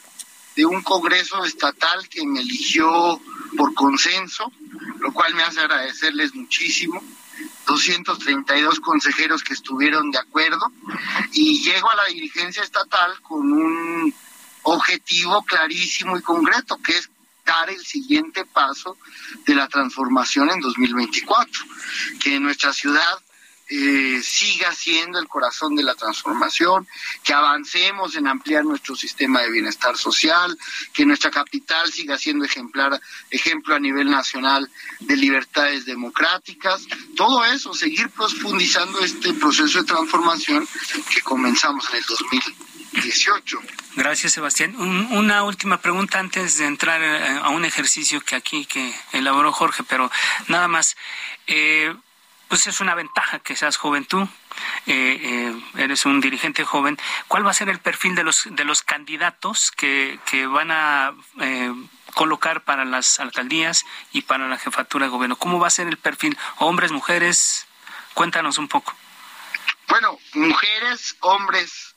de 0.57 0.65
un 0.65 0.83
Congreso 0.83 1.45
estatal 1.45 2.09
que 2.09 2.27
me 2.27 2.41
eligió 2.41 3.21
por 3.57 3.75
consenso, 3.75 4.51
lo 4.99 5.13
cual 5.13 5.35
me 5.35 5.43
hace 5.43 5.61
agradecerles 5.61 6.35
muchísimo 6.35 7.03
232 7.69 8.81
consejeros 8.81 9.45
que 9.45 9.53
estuvieron 9.53 10.11
de 10.11 10.19
acuerdo 10.19 10.73
y 11.33 11.63
llego 11.63 11.91
a 11.91 11.97
la 11.97 12.05
dirigencia 12.07 12.63
estatal 12.63 13.21
con 13.21 13.53
un 13.53 14.15
objetivo 14.63 15.43
clarísimo 15.45 16.17
y 16.17 16.23
concreto, 16.23 16.79
que 16.83 16.93
es 16.93 17.11
dar 17.45 17.69
el 17.69 17.85
siguiente 17.85 18.47
paso 18.47 18.97
de 19.47 19.55
la 19.55 19.69
transformación 19.69 20.51
en 20.51 20.61
2024, 20.61 21.65
que 22.21 22.41
nuestra 22.41 22.73
ciudad 22.73 23.19
eh, 23.71 24.21
siga 24.23 24.73
siendo 24.73 25.19
el 25.19 25.29
corazón 25.29 25.77
de 25.77 25.83
la 25.83 25.95
transformación, 25.95 26.89
que 27.23 27.35
avancemos 27.35 28.17
en 28.17 28.27
ampliar 28.27 28.65
nuestro 28.65 28.97
sistema 28.97 29.43
de 29.43 29.51
bienestar 29.51 29.97
social, 29.97 30.57
que 30.93 31.05
nuestra 31.05 31.31
capital 31.31 31.93
siga 31.93 32.17
siendo 32.17 32.45
ejemplar, 32.45 33.01
ejemplo 33.31 33.75
a 33.75 33.81
nivel 33.81 34.11
nacional 34.11 34.71
de 35.01 35.17
libertades 35.17 35.85
democráticas. 35.85 36.87
Todo 37.15 37.45
eso, 37.45 37.75
seguir 37.75 38.09
profundizando 38.11 39.01
este 39.01 39.35
proceso 39.35 39.81
de 39.81 39.85
transformación 39.85 40.67
que 41.15 41.21
comenzamos 41.21 41.89
en 41.91 41.97
el 41.97 42.05
2018. 42.05 43.59
Gracias, 43.97 44.33
Sebastián. 44.33 44.77
una 44.77 45.43
última 45.45 45.81
pregunta 45.81 46.19
antes 46.19 46.57
de 46.57 46.67
entrar 46.67 47.03
eh, 47.03 47.41
a 47.43 47.51
un 47.51 47.65
ejercicio 47.65 48.21
que 48.23 48.35
aquí 48.35 48.65
que 48.65 48.95
elaboró 49.13 49.53
Jorge, 49.53 49.83
pero 49.83 50.11
nada 50.47 50.69
más. 50.69 50.97
Eh, 51.47 51.95
pues 52.49 52.67
es 52.67 52.81
una 52.81 52.95
ventaja 52.95 53.39
que 53.39 53.57
seas 53.57 53.77
joven 53.77 54.05
tú, 54.07 54.23
eh, 54.87 55.21
eh, 55.23 55.63
eres 55.77 56.07
un 56.07 56.21
dirigente 56.21 56.65
joven. 56.65 56.99
¿Cuál 57.29 57.47
va 57.47 57.51
a 57.51 57.55
ser 57.55 57.69
el 57.69 57.79
perfil 57.79 58.15
de 58.15 58.25
los, 58.25 58.49
de 58.51 58.65
los 58.65 58.83
candidatos 58.83 59.71
que, 59.71 60.19
que 60.25 60.47
van 60.47 60.71
a 60.71 61.13
eh, 61.41 61.73
colocar 62.15 62.65
para 62.65 62.85
las 62.85 63.21
alcaldías 63.21 63.85
y 64.13 64.23
para 64.23 64.49
la 64.49 64.59
jefatura 64.59 65.07
de 65.07 65.11
gobierno? 65.11 65.37
¿Cómo 65.37 65.61
va 65.61 65.69
a 65.69 65.71
ser 65.71 65.89
el 65.89 65.99
perfil? 65.99 66.37
¿Hombres, 66.57 66.91
mujeres? 66.91 67.67
Cuéntanos 68.15 68.59
un 68.59 68.69
poco. 68.69 68.95
Bueno, 69.89 70.19
mujeres, 70.35 71.17
hombres 71.21 71.95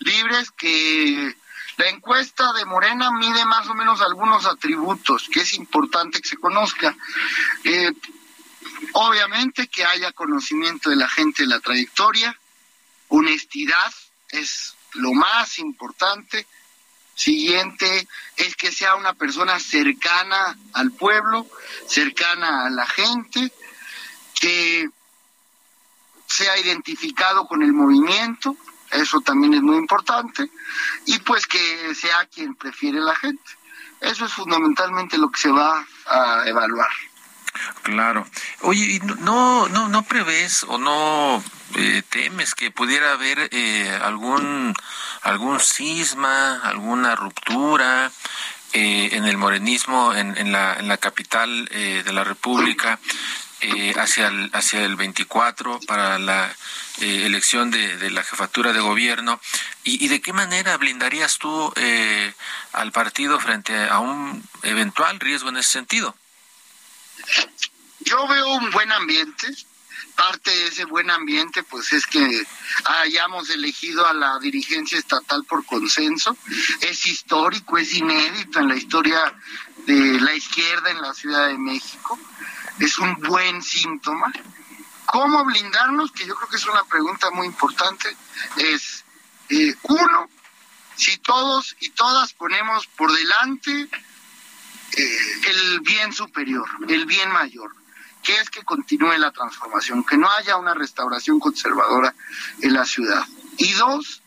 libres 0.00 0.50
que 0.50 1.34
la 1.76 1.88
encuesta 1.88 2.52
de 2.52 2.64
Morena 2.64 3.10
mide 3.12 3.44
más 3.44 3.68
o 3.68 3.74
menos 3.74 4.00
algunos 4.00 4.46
atributos 4.46 5.28
que 5.32 5.40
es 5.40 5.54
importante 5.54 6.20
que 6.20 6.28
se 6.28 6.36
conozca. 6.36 6.94
Eh, 7.64 7.92
Obviamente 8.92 9.68
que 9.68 9.84
haya 9.84 10.12
conocimiento 10.12 10.90
de 10.90 10.96
la 10.96 11.08
gente 11.08 11.42
de 11.42 11.48
la 11.48 11.60
trayectoria, 11.60 12.38
honestidad 13.08 13.92
es 14.30 14.74
lo 14.94 15.12
más 15.12 15.58
importante. 15.58 16.46
Siguiente 17.14 18.06
es 18.36 18.54
que 18.54 18.70
sea 18.70 18.94
una 18.94 19.14
persona 19.14 19.58
cercana 19.58 20.56
al 20.72 20.92
pueblo, 20.92 21.46
cercana 21.88 22.66
a 22.66 22.70
la 22.70 22.86
gente, 22.86 23.52
que 24.40 24.88
sea 26.28 26.58
identificado 26.58 27.48
con 27.48 27.62
el 27.62 27.72
movimiento, 27.72 28.56
eso 28.90 29.20
también 29.20 29.54
es 29.54 29.62
muy 29.62 29.76
importante, 29.76 30.48
y 31.06 31.18
pues 31.20 31.46
que 31.46 31.94
sea 31.94 32.26
quien 32.26 32.54
prefiere 32.54 33.00
la 33.00 33.16
gente. 33.16 33.42
Eso 34.00 34.26
es 34.26 34.32
fundamentalmente 34.32 35.18
lo 35.18 35.30
que 35.30 35.40
se 35.40 35.50
va 35.50 35.84
a 36.06 36.44
evaluar. 36.46 36.90
Claro. 37.82 38.26
Oye, 38.62 39.00
¿no, 39.20 39.68
no, 39.68 39.88
no 39.88 40.02
prevés 40.02 40.64
o 40.68 40.78
no 40.78 41.42
eh, 41.74 42.02
temes 42.08 42.54
que 42.54 42.70
pudiera 42.70 43.12
haber 43.12 43.48
eh, 43.52 43.98
algún, 44.02 44.74
algún 45.22 45.60
cisma, 45.60 46.60
alguna 46.62 47.14
ruptura 47.14 48.10
eh, 48.72 49.10
en 49.12 49.24
el 49.24 49.36
morenismo 49.36 50.14
en, 50.14 50.36
en, 50.38 50.52
la, 50.52 50.74
en 50.74 50.88
la 50.88 50.96
capital 50.96 51.66
de 51.66 52.12
la 52.12 52.24
República 52.24 52.98
hacia, 53.96 54.28
el, 54.28 54.50
hacia 54.52 54.84
el 54.84 54.96
24 54.96 55.80
para 55.86 56.18
la 56.18 56.54
elección 57.00 57.70
de, 57.70 58.10
la 58.10 58.22
jefatura 58.22 58.72
de 58.72 58.80
gobierno? 58.80 59.40
¿Y, 59.84 60.04
¿Y, 60.04 60.08
de 60.08 60.20
qué 60.20 60.32
manera 60.32 60.76
blindarías 60.76 61.38
tú 61.38 61.72
al 62.72 62.92
partido 62.92 63.40
frente 63.40 63.88
a 63.88 63.98
un 63.98 64.42
eventual 64.62 65.20
riesgo 65.20 65.48
en 65.48 65.58
ese 65.58 65.72
sentido? 65.72 66.14
Yo 68.00 68.26
veo 68.26 68.54
un 68.54 68.70
buen 68.70 68.90
ambiente. 68.92 69.46
Parte 70.16 70.50
de 70.50 70.66
ese 70.66 70.84
buen 70.84 71.10
ambiente, 71.10 71.62
pues 71.62 71.92
es 71.92 72.04
que 72.06 72.44
hayamos 72.84 73.50
elegido 73.50 74.04
a 74.04 74.12
la 74.12 74.38
dirigencia 74.40 74.98
estatal 74.98 75.44
por 75.44 75.64
consenso. 75.64 76.36
Es 76.80 77.06
histórico, 77.06 77.78
es 77.78 77.94
inédito 77.94 78.58
en 78.58 78.68
la 78.68 78.76
historia 78.76 79.32
de 79.86 80.20
la 80.20 80.34
izquierda 80.34 80.90
en 80.90 81.00
la 81.00 81.14
Ciudad 81.14 81.46
de 81.46 81.58
México. 81.58 82.18
Es 82.80 82.98
un 82.98 83.14
buen 83.20 83.62
síntoma. 83.62 84.32
¿Cómo 85.06 85.44
blindarnos? 85.44 86.10
Que 86.10 86.26
yo 86.26 86.34
creo 86.34 86.48
que 86.48 86.56
es 86.56 86.66
una 86.66 86.84
pregunta 86.84 87.30
muy 87.30 87.46
importante. 87.46 88.16
Es, 88.56 89.04
eh, 89.50 89.74
uno, 89.82 90.28
si 90.96 91.16
todos 91.18 91.76
y 91.80 91.90
todas 91.90 92.32
ponemos 92.32 92.86
por 92.88 93.12
delante 93.12 93.88
el 94.98 95.80
bien 95.80 96.12
superior, 96.12 96.68
el 96.88 97.06
bien 97.06 97.30
mayor, 97.30 97.74
que 98.22 98.34
es 98.34 98.50
que 98.50 98.64
continúe 98.64 99.16
la 99.18 99.30
transformación, 99.30 100.04
que 100.04 100.16
no 100.16 100.28
haya 100.30 100.56
una 100.56 100.74
restauración 100.74 101.38
conservadora 101.38 102.14
en 102.60 102.72
la 102.74 102.84
ciudad. 102.84 103.24
Y 103.56 103.72
dos, 103.74 104.22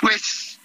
pues 0.00 0.58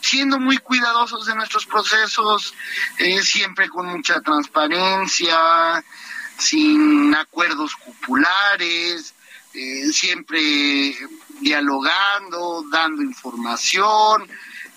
siendo 0.00 0.38
muy 0.38 0.58
cuidadosos 0.58 1.26
de 1.26 1.34
nuestros 1.34 1.66
procesos, 1.66 2.54
eh, 2.98 3.22
siempre 3.22 3.68
con 3.68 3.86
mucha 3.86 4.20
transparencia, 4.20 5.84
sin 6.38 7.14
acuerdos 7.14 7.76
cupulares, 7.76 9.14
eh, 9.52 9.92
siempre 9.92 10.96
dialogando, 11.40 12.64
dando 12.70 13.02
información, 13.02 14.28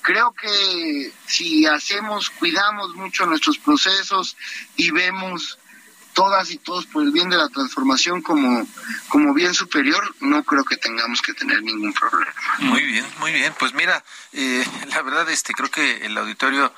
creo 0.03 0.33
que 0.33 1.11
si 1.25 1.65
hacemos, 1.65 2.29
cuidamos 2.29 2.93
mucho 2.93 3.25
nuestros 3.25 3.57
procesos 3.57 4.37
y 4.75 4.91
vemos 4.91 5.57
todas 6.13 6.51
y 6.51 6.57
todos 6.57 6.85
por 6.85 7.03
el 7.03 7.11
bien 7.11 7.29
de 7.29 7.37
la 7.37 7.49
transformación 7.49 8.21
como, 8.21 8.67
como 9.07 9.33
bien 9.33 9.53
superior, 9.53 10.15
no 10.19 10.43
creo 10.43 10.63
que 10.63 10.77
tengamos 10.77 11.21
que 11.21 11.33
tener 11.33 11.63
ningún 11.63 11.91
problema. 11.93 12.31
Muy 12.59 12.83
bien, 12.83 13.05
muy 13.19 13.31
bien. 13.31 13.53
Pues 13.57 13.73
mira, 13.73 14.03
eh, 14.31 14.63
la 14.89 15.01
verdad, 15.01 15.27
este, 15.29 15.53
creo 15.53 15.71
que 15.71 16.05
el 16.05 16.15
auditorio 16.15 16.71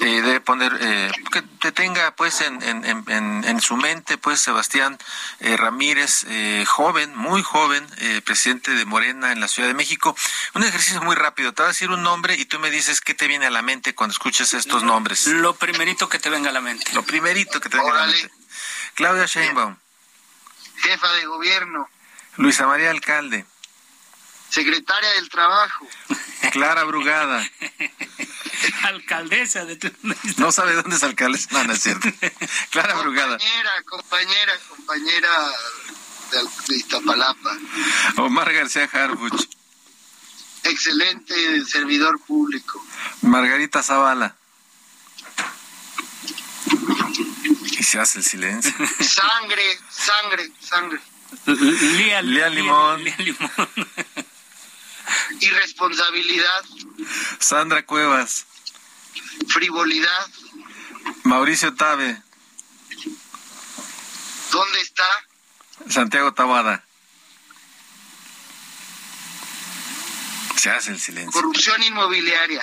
eh, 0.00 0.22
debe 0.22 0.40
poner, 0.40 0.76
eh, 0.80 1.12
que 1.30 1.42
te 1.42 1.72
tenga 1.72 2.10
pues 2.16 2.40
en, 2.40 2.62
en, 2.62 2.84
en, 2.84 3.44
en, 3.44 3.60
su 3.60 3.76
mente 3.76 4.16
pues 4.16 4.40
Sebastián 4.40 4.98
eh, 5.40 5.56
Ramírez, 5.56 6.24
eh, 6.28 6.64
joven, 6.66 7.14
muy 7.14 7.42
joven, 7.42 7.86
eh, 7.98 8.22
presidente 8.24 8.70
de 8.72 8.84
Morena 8.86 9.32
en 9.32 9.40
la 9.40 9.48
Ciudad 9.48 9.68
de 9.68 9.74
México. 9.74 10.16
Un 10.54 10.64
ejercicio 10.64 11.02
muy 11.02 11.16
rápido, 11.16 11.52
te 11.52 11.62
voy 11.62 11.68
a 11.68 11.72
decir 11.72 11.90
un 11.90 12.02
nombre 12.02 12.34
y 12.34 12.46
tú 12.46 12.58
me 12.58 12.70
dices 12.70 13.00
qué 13.00 13.12
te 13.14 13.26
viene 13.26 13.46
a 13.46 13.50
la 13.50 13.62
mente 13.62 13.94
cuando 13.94 14.12
escuches 14.12 14.54
estos 14.54 14.82
nombres. 14.82 15.26
Lo 15.26 15.54
primerito 15.54 16.08
que 16.08 16.18
te 16.18 16.30
venga 16.30 16.48
a 16.48 16.52
la 16.52 16.62
mente. 16.62 16.92
Lo 16.94 17.02
primerito 17.02 17.60
que 17.60 17.68
te 17.68 17.76
venga 17.76 17.92
a 17.92 18.06
la 18.06 18.12
mente. 18.12 18.30
Claudia 18.94 19.26
Sheinbaum. 19.26 19.76
Jefa 20.76 21.12
de 21.12 21.26
gobierno. 21.26 21.88
Luisa 22.36 22.66
María 22.66 22.90
Alcalde. 22.90 23.44
Secretaria 24.48 25.10
del 25.10 25.28
Trabajo. 25.28 25.86
Clara 26.52 26.84
Brugada. 26.84 27.46
alcaldesa 28.82 29.64
de. 29.64 29.78
No 30.36 30.52
sabe 30.52 30.74
dónde 30.74 30.96
es 30.96 31.02
alcaldesa. 31.02 31.48
No, 31.52 31.64
no 31.64 31.72
es 31.72 31.82
cierto. 31.82 32.08
Clara 32.70 32.94
Brugada. 32.94 33.38
Compañera, 33.38 33.72
compañera, 33.84 34.52
compañera 34.68 35.30
de 36.68 36.76
Iztapalapa. 36.76 37.58
Omar 38.16 38.52
García 38.52 38.88
Harbuch. 38.92 39.48
Excelente 40.62 41.64
servidor 41.64 42.20
público. 42.20 42.84
Margarita 43.22 43.82
Zavala. 43.82 44.36
Y 47.78 47.82
se 47.82 47.98
hace 47.98 48.18
el 48.18 48.24
silencio. 48.24 48.72
Sangre, 49.00 49.78
sangre, 49.90 50.52
sangre. 50.60 51.00
Lía, 51.46 52.22
Lía 52.22 52.48
Limón. 52.50 53.02
Lía 53.02 53.16
Limón. 53.18 53.68
Irresponsabilidad. 55.40 56.64
Sandra 57.38 57.84
Cuevas. 57.84 58.46
Frivolidad. 59.48 60.26
Mauricio 61.24 61.74
Tabe. 61.74 62.22
¿Dónde 64.50 64.80
está? 64.80 65.04
Santiago 65.88 66.32
Tabada. 66.34 66.84
Se 70.56 70.70
hace 70.70 70.90
el 70.90 71.00
silencio. 71.00 71.32
Corrupción 71.32 71.82
inmobiliaria. 71.82 72.62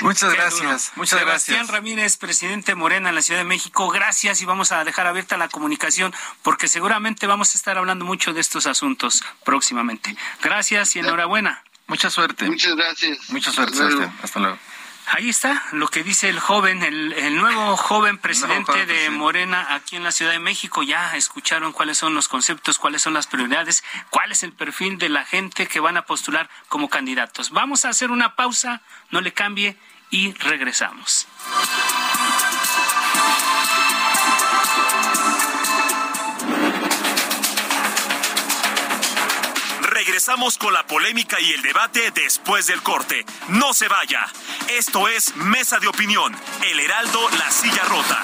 Muchas 0.00 0.32
gracias. 0.32 0.92
Muchas 0.94 1.18
Sebastián 1.18 1.68
Ramírez, 1.68 2.16
presidente 2.16 2.74
Morena 2.74 3.10
en 3.10 3.14
la 3.14 3.20
Ciudad 3.20 3.40
de 3.40 3.44
México, 3.44 3.90
gracias 3.90 4.40
y 4.40 4.46
vamos 4.46 4.72
a 4.72 4.82
dejar 4.84 5.06
abierta 5.06 5.36
la 5.36 5.48
comunicación 5.48 6.14
porque 6.40 6.68
seguramente 6.68 7.26
vamos 7.26 7.54
a 7.54 7.58
estar 7.58 7.76
hablando 7.76 8.06
mucho 8.06 8.32
de 8.32 8.40
estos 8.40 8.66
asuntos 8.66 9.22
próximamente. 9.44 10.16
Gracias 10.42 10.96
y 10.96 11.00
enhorabuena. 11.00 11.62
Mucha 11.86 12.08
suerte. 12.08 12.46
Muchas 12.46 12.74
gracias. 12.76 13.28
Mucha 13.28 13.52
suerte, 13.52 13.76
Sebastián. 13.76 14.18
Hasta 14.22 14.40
luego. 14.40 14.58
Ahí 15.06 15.28
está 15.28 15.62
lo 15.72 15.88
que 15.88 16.02
dice 16.02 16.28
el 16.28 16.38
joven, 16.38 16.82
el, 16.82 17.36
nuevo 17.36 17.76
joven 17.76 18.18
presidente 18.18 18.86
de 18.86 19.10
Morena 19.10 19.74
aquí 19.74 19.96
en 19.96 20.04
la 20.04 20.12
Ciudad 20.12 20.32
de 20.32 20.38
México. 20.38 20.82
Ya 20.82 21.16
escucharon 21.16 21.72
cuáles 21.72 21.98
son 21.98 22.14
los 22.14 22.28
conceptos, 22.28 22.78
cuáles 22.78 23.02
son 23.02 23.14
las 23.14 23.26
prioridades, 23.26 23.84
cuál 24.10 24.32
es 24.32 24.42
el 24.42 24.52
perfil 24.52 24.98
de 24.98 25.08
la 25.08 25.24
gente 25.24 25.66
que 25.66 25.80
van 25.80 25.96
a 25.96 26.06
postular 26.06 26.48
como 26.68 26.88
candidatos. 26.88 27.50
Vamos 27.50 27.84
a 27.84 27.90
hacer 27.90 28.10
una 28.10 28.36
pausa, 28.36 28.80
no 29.10 29.20
le 29.20 29.32
cambie 29.32 29.76
y 30.10 30.32
regresamos. 30.34 31.26
Regresamos 40.12 40.58
con 40.58 40.74
la 40.74 40.86
polémica 40.86 41.40
y 41.40 41.52
el 41.52 41.62
debate 41.62 42.10
después 42.10 42.66
del 42.66 42.82
corte. 42.82 43.24
No 43.48 43.72
se 43.72 43.88
vaya. 43.88 44.26
Esto 44.68 45.08
es 45.08 45.34
Mesa 45.36 45.78
de 45.78 45.88
Opinión, 45.88 46.36
El 46.70 46.80
Heraldo, 46.80 47.18
La 47.38 47.50
Silla 47.50 47.82
Rota. 47.84 48.22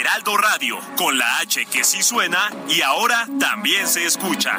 Heraldo 0.00 0.36
Radio, 0.36 0.80
con 0.96 1.16
la 1.16 1.38
H 1.38 1.66
que 1.66 1.84
sí 1.84 2.02
suena 2.02 2.50
y 2.68 2.80
ahora 2.80 3.28
también 3.38 3.86
se 3.86 4.06
escucha. 4.06 4.58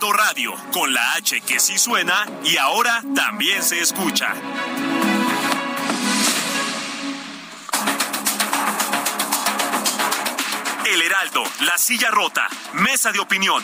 Radio, 0.00 0.54
con 0.72 0.94
la 0.94 1.14
H 1.14 1.40
que 1.40 1.58
sí 1.58 1.76
suena 1.76 2.24
y 2.44 2.56
ahora 2.56 3.02
también 3.16 3.62
se 3.64 3.80
escucha. 3.80 4.32
El 10.86 11.02
Heraldo, 11.02 11.42
La 11.60 11.76
Silla 11.76 12.10
Rota, 12.10 12.46
Mesa 12.74 13.10
de 13.10 13.18
Opinión. 13.18 13.62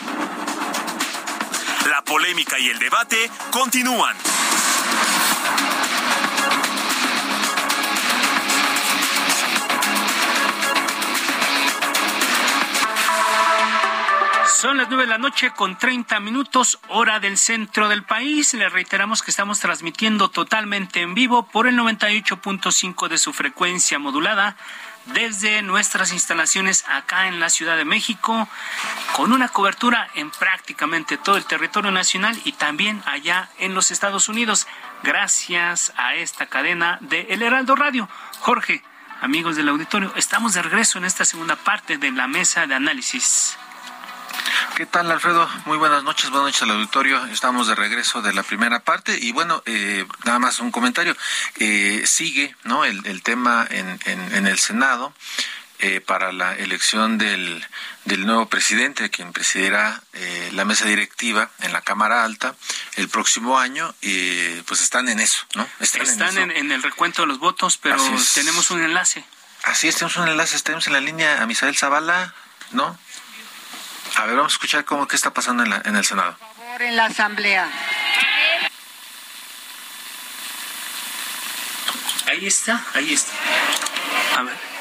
La 1.89 2.03
polémica 2.03 2.59
y 2.59 2.67
el 2.67 2.79
debate 2.79 3.31
continúan. 3.51 4.15
Son 14.65 14.77
las 14.77 14.89
nueve 14.89 15.03
de 15.03 15.11
la 15.11 15.19
noche 15.19 15.51
con 15.51 15.77
30 15.77 16.19
minutos, 16.21 16.79
hora 16.87 17.19
del 17.19 17.37
centro 17.37 17.87
del 17.87 18.01
país. 18.01 18.51
Le 18.55 18.67
reiteramos 18.67 19.21
que 19.21 19.29
estamos 19.29 19.59
transmitiendo 19.59 20.29
totalmente 20.29 21.01
en 21.01 21.13
vivo 21.13 21.45
por 21.45 21.67
el 21.67 21.77
98.5 21.77 23.07
de 23.07 23.19
su 23.19 23.31
frecuencia 23.31 23.99
modulada 23.99 24.57
desde 25.05 25.61
nuestras 25.61 26.11
instalaciones 26.13 26.83
acá 26.87 27.27
en 27.27 27.39
la 27.39 27.51
Ciudad 27.51 27.77
de 27.77 27.85
México, 27.85 28.49
con 29.13 29.33
una 29.33 29.49
cobertura 29.49 30.09
en 30.15 30.31
prácticamente 30.31 31.19
todo 31.19 31.37
el 31.37 31.45
territorio 31.45 31.91
nacional 31.91 32.35
y 32.43 32.53
también 32.53 33.03
allá 33.05 33.49
en 33.59 33.75
los 33.75 33.91
Estados 33.91 34.29
Unidos, 34.29 34.65
gracias 35.03 35.93
a 35.95 36.15
esta 36.15 36.47
cadena 36.47 36.97
de 37.01 37.27
El 37.29 37.43
Heraldo 37.43 37.75
Radio. 37.75 38.09
Jorge, 38.39 38.81
amigos 39.21 39.57
del 39.57 39.69
auditorio, 39.69 40.11
estamos 40.15 40.55
de 40.55 40.63
regreso 40.63 40.97
en 40.97 41.05
esta 41.05 41.23
segunda 41.23 41.55
parte 41.55 41.99
de 41.99 42.09
la 42.09 42.27
mesa 42.27 42.65
de 42.65 42.73
análisis. 42.73 43.59
¿Qué 44.75 44.85
tal, 44.85 45.09
Alfredo? 45.09 45.49
Muy 45.65 45.77
buenas 45.77 46.03
noches, 46.03 46.29
buenas 46.29 46.47
noches 46.47 46.61
al 46.63 46.71
auditorio. 46.71 47.25
Estamos 47.27 47.67
de 47.67 47.75
regreso 47.75 48.21
de 48.21 48.33
la 48.33 48.43
primera 48.43 48.81
parte 48.81 49.17
y 49.17 49.31
bueno, 49.31 49.63
eh, 49.65 50.05
nada 50.25 50.39
más 50.39 50.59
un 50.59 50.71
comentario. 50.71 51.15
Eh, 51.59 52.03
sigue, 52.05 52.55
¿no? 52.63 52.83
El, 52.83 53.23
tema 53.23 53.65
en, 53.69 53.99
en, 54.05 54.47
el 54.47 54.59
Senado 54.59 55.13
eh, 55.79 56.01
para 56.01 56.31
la 56.31 56.55
elección 56.55 57.17
del, 57.17 57.65
del 58.03 58.25
nuevo 58.25 58.47
presidente, 58.47 59.09
quien 59.09 59.33
presidirá 59.33 60.01
la 60.51 60.65
mesa 60.65 60.85
directiva 60.85 61.49
en 61.61 61.71
la 61.71 61.81
Cámara 61.81 62.23
Alta 62.23 62.55
el 62.95 63.09
próximo 63.09 63.57
año. 63.57 63.93
y 64.01 64.61
pues 64.63 64.81
están 64.81 65.09
en 65.09 65.19
eso, 65.19 65.45
¿no? 65.55 65.67
Están, 65.79 66.37
en, 66.37 66.71
el 66.71 66.83
recuento 66.83 67.21
de 67.21 67.27
los 67.29 67.39
votos, 67.39 67.77
pero 67.77 68.03
tenemos 68.33 68.71
un 68.71 68.83
enlace. 68.83 69.25
Así 69.63 69.87
es, 69.87 69.95
tenemos 69.95 70.17
un 70.17 70.27
enlace. 70.27 70.59
Tenemos 70.59 70.85
en 70.87 70.93
la 70.93 71.01
línea 71.01 71.41
a 71.41 71.45
Misael 71.45 71.75
Zavala, 71.77 72.33
¿no? 72.71 72.97
A 74.15 74.25
ver, 74.25 74.35
vamos 74.35 74.53
a 74.53 74.55
escuchar 74.55 74.85
cómo 74.85 75.07
qué 75.07 75.15
está 75.15 75.33
pasando 75.33 75.63
en, 75.63 75.69
la, 75.69 75.81
en 75.83 75.95
el 75.95 76.05
Senado. 76.05 76.37
Por 76.37 76.55
favor, 76.55 76.81
en 76.81 76.95
la 76.95 77.05
Asamblea. 77.05 77.69
Ahí 82.27 82.47
está, 82.47 82.83
ahí 82.93 83.13
está. 83.13 83.33
A 84.37 84.43
ver. 84.43 84.75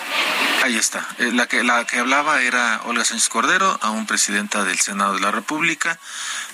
Ahí 0.63 0.77
está. 0.77 1.07
Eh, 1.19 1.31
la 1.33 1.47
que, 1.47 1.63
la 1.63 1.85
que 1.85 1.99
hablaba 1.99 2.41
era 2.41 2.81
Olga 2.85 3.05
Sánchez 3.05 3.29
Cordero, 3.29 3.79
aún 3.83 4.07
presidenta 4.07 4.65
del 4.65 4.79
Senado 4.79 5.15
de 5.15 5.21
la 5.21 5.31
República, 5.31 5.99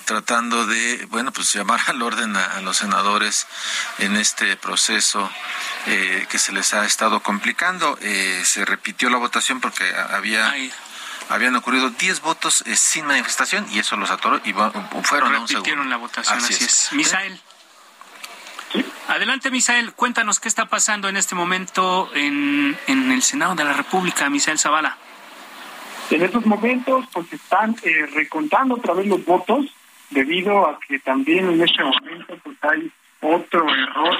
tratando 0.05 0.65
de, 0.65 1.05
bueno, 1.09 1.31
pues 1.31 1.53
llamar 1.53 1.79
al 1.87 2.01
orden 2.01 2.35
a, 2.35 2.59
los 2.61 2.77
senadores 2.77 3.47
en 3.99 4.17
este 4.17 4.57
proceso 4.57 5.31
eh, 5.87 6.25
que 6.29 6.39
se 6.39 6.51
les 6.51 6.73
ha 6.73 6.85
estado 6.85 7.21
complicando. 7.21 7.97
Eh, 8.01 8.41
se 8.43 8.65
repitió 8.65 9.09
la 9.09 9.17
votación 9.17 9.61
porque 9.61 9.93
había 9.95 10.53
habían 11.31 11.55
ocurrido 11.55 11.89
10 11.89 12.21
votos 12.21 12.63
eh, 12.67 12.75
sin 12.75 13.05
manifestación 13.05 13.65
y 13.71 13.79
eso 13.79 13.95
los 13.95 14.11
atoró 14.11 14.41
y 14.43 14.53
fueron 15.03 15.35
a 15.35 15.39
un 15.39 15.47
segundo. 15.47 15.83
la 15.85 15.97
votación, 15.97 16.37
así, 16.37 16.53
es. 16.53 16.89
Misael. 16.91 17.39
Adelante, 19.07 19.51
Misael, 19.51 19.93
cuéntanos 19.93 20.39
qué 20.39 20.47
está 20.47 20.67
pasando 20.67 21.09
en 21.09 21.17
este 21.17 21.35
momento 21.35 22.09
en, 22.13 22.77
en 22.87 23.11
el 23.11 23.21
Senado 23.21 23.55
de 23.55 23.63
la 23.63 23.73
República, 23.73 24.29
Misael 24.29 24.59
Zavala. 24.59 24.97
En 26.09 26.21
estos 26.21 26.45
momentos, 26.45 27.05
pues 27.13 27.31
están 27.31 27.75
eh, 27.83 28.05
recontando 28.13 28.75
otra 28.75 28.93
vez 28.93 29.07
los 29.07 29.23
votos, 29.25 29.65
debido 30.09 30.67
a 30.67 30.79
que 30.79 30.99
también 30.99 31.49
en 31.49 31.61
este 31.61 31.83
momento 31.83 32.37
pues 32.43 32.57
hay 32.61 32.91
otro 33.21 33.65
error, 33.73 34.17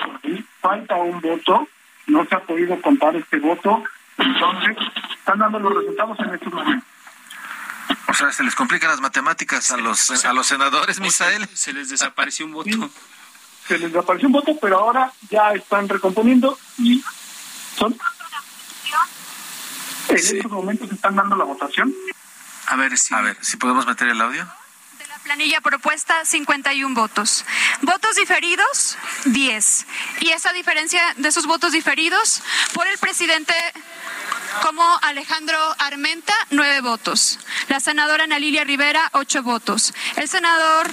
falta 0.62 0.96
un 0.96 1.20
voto, 1.20 1.68
no 2.08 2.26
se 2.26 2.36
ha 2.36 2.40
podido 2.40 2.80
contar 2.82 3.16
este 3.16 3.40
voto, 3.40 3.84
entonces 4.18 4.78
están 5.18 5.40
dando 5.40 5.60
los 5.60 5.74
resultados 5.74 6.20
en 6.20 6.34
estos 6.34 6.54
momentos. 6.54 6.91
O 8.08 8.14
sea, 8.14 8.32
se 8.32 8.44
les 8.44 8.56
complican 8.56 8.90
las 8.90 9.02
matemáticas 9.02 9.72
a 9.72 9.78
los 9.78 10.26
a 10.26 10.34
los 10.34 10.48
senadores, 10.48 11.00
Misael. 11.00 11.48
Se 11.54 11.74
les 11.74 11.90
desapareció 11.90 12.46
un 12.46 12.54
voto. 12.54 12.70
se 13.68 13.78
les 13.78 13.92
desapareció 13.92 14.28
un 14.28 14.34
voto, 14.34 14.58
pero 14.62 14.80
ahora 14.80 15.12
ya 15.30 15.52
están 15.54 15.88
recomponiendo 15.88 16.58
y 16.78 17.04
son 17.76 17.98
en 20.10 20.18
estos 20.18 20.52
momentos 20.52 20.92
están 20.92 21.16
dando 21.16 21.36
la 21.36 21.46
votación. 21.46 21.94
A 22.68 22.76
ver 22.76 22.98
si 22.98 23.14
a 23.14 23.22
ver 23.22 23.38
si 23.42 23.58
podemos 23.58 23.86
meter 23.88 24.10
el 24.10 24.22
audio. 24.22 24.46
Planilla 25.32 25.62
propuesta 25.62 26.26
51 26.26 26.94
votos. 26.94 27.46
Votos 27.84 28.18
diferidos 28.18 28.98
10. 29.24 29.86
Y 30.20 30.32
esa 30.32 30.52
diferencia 30.52 31.02
de 31.16 31.30
esos 31.30 31.46
votos 31.46 31.72
diferidos 31.72 32.42
por 32.74 32.86
el 32.86 32.98
presidente 32.98 33.54
como 34.62 34.84
Alejandro 35.02 35.58
Armenta, 35.80 36.34
nueve 36.50 36.82
votos. 36.82 37.40
La 37.70 37.80
senadora 37.80 38.26
Ana 38.26 38.40
Lilia 38.40 38.66
Rivera, 38.66 39.10
ocho 39.14 39.42
votos. 39.42 39.94
El 40.18 40.28
senador 40.28 40.92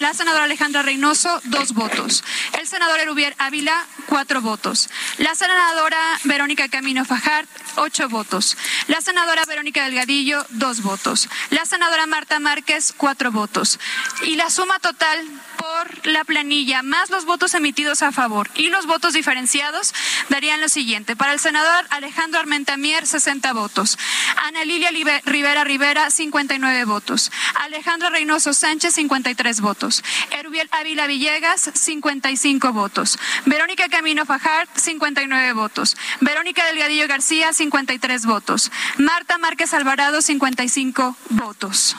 la 0.00 0.14
senadora 0.14 0.44
Alejandra 0.44 0.82
Reynoso, 0.82 1.40
dos 1.44 1.72
votos. 1.72 2.24
El 2.58 2.66
senador 2.66 3.00
Erubier 3.00 3.34
Ávila, 3.38 3.86
cuatro 4.06 4.40
votos. 4.40 4.88
La 5.18 5.34
senadora 5.34 5.98
Verónica 6.24 6.68
Camino 6.68 7.04
Fajart, 7.04 7.48
ocho 7.76 8.08
votos. 8.08 8.56
La 8.88 9.00
senadora 9.00 9.44
Verónica 9.46 9.84
Delgadillo, 9.84 10.44
dos 10.50 10.82
votos. 10.82 11.28
La 11.50 11.64
senadora 11.66 12.06
Marta 12.06 12.38
Márquez, 12.40 12.94
cuatro 12.96 13.32
votos. 13.32 13.78
Y 14.22 14.36
la 14.36 14.50
suma 14.50 14.78
total 14.78 15.24
por 15.64 16.06
la 16.06 16.24
planilla, 16.24 16.82
más 16.82 17.08
los 17.10 17.24
votos 17.24 17.54
emitidos 17.54 18.02
a 18.02 18.12
favor 18.12 18.50
y 18.54 18.68
los 18.68 18.86
votos 18.86 19.14
diferenciados, 19.14 19.94
darían 20.28 20.60
lo 20.60 20.68
siguiente. 20.68 21.16
Para 21.16 21.32
el 21.32 21.40
senador 21.40 21.86
Alejandro 21.90 22.40
Armentamier, 22.40 23.06
60 23.06 23.52
votos. 23.54 23.98
Ana 24.44 24.64
Lilia 24.64 24.90
Rivera 25.24 25.64
Rivera, 25.64 26.10
59 26.10 26.84
votos. 26.84 27.32
Alejandro 27.54 28.10
Reynoso 28.10 28.52
Sánchez, 28.52 28.94
53 28.94 29.60
votos. 29.62 30.04
Erubiel 30.32 30.68
Ávila 30.70 31.06
Villegas, 31.06 31.70
55 31.72 32.72
votos. 32.72 33.18
Verónica 33.46 33.88
Camino 33.88 34.26
Fajar, 34.26 34.68
59 34.74 35.52
votos. 35.54 35.96
Verónica 36.20 36.66
Delgadillo 36.66 37.08
García, 37.08 37.52
53 37.52 38.26
votos. 38.26 38.70
Marta 38.98 39.38
Márquez 39.38 39.72
Alvarado, 39.72 40.20
55 40.20 41.16
votos 41.30 41.96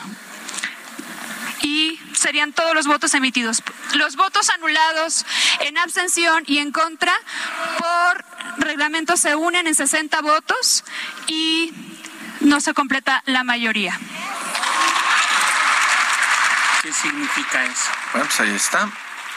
y 1.62 2.00
serían 2.14 2.52
todos 2.52 2.74
los 2.74 2.86
votos 2.86 3.14
emitidos. 3.14 3.62
Los 3.94 4.16
votos 4.16 4.50
anulados 4.50 5.24
en 5.60 5.78
abstención 5.78 6.44
y 6.46 6.58
en 6.58 6.72
contra 6.72 7.12
por 7.78 8.24
reglamento 8.58 9.16
se 9.16 9.34
unen 9.34 9.66
en 9.66 9.74
60 9.74 10.20
votos 10.22 10.84
y 11.26 11.72
no 12.40 12.60
se 12.60 12.74
completa 12.74 13.22
la 13.26 13.44
mayoría. 13.44 13.98
¿Qué 16.82 16.92
significa 16.92 17.64
eso? 17.64 17.90
Bueno, 18.12 18.28
pues 18.28 18.40
ahí 18.40 18.54
está. 18.54 18.88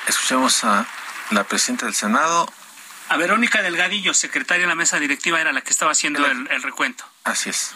Escuchemos 0.08 0.64
a 0.64 0.86
la 1.32 1.44
presidenta 1.44 1.86
del 1.86 1.96
Senado. 1.96 2.52
A 3.10 3.18
Verónica 3.18 3.64
Delgadillo, 3.64 4.14
secretaria 4.14 4.64
de 4.64 4.68
la 4.68 4.76
mesa 4.76 5.00
directiva, 5.00 5.42
era 5.42 5.52
la 5.52 5.62
que 5.62 5.72
estaba 5.72 5.92
haciendo 5.92 6.26
el, 6.26 6.48
el 6.52 6.62
recuento. 6.62 7.06
Así 7.24 7.50
es. 7.50 7.74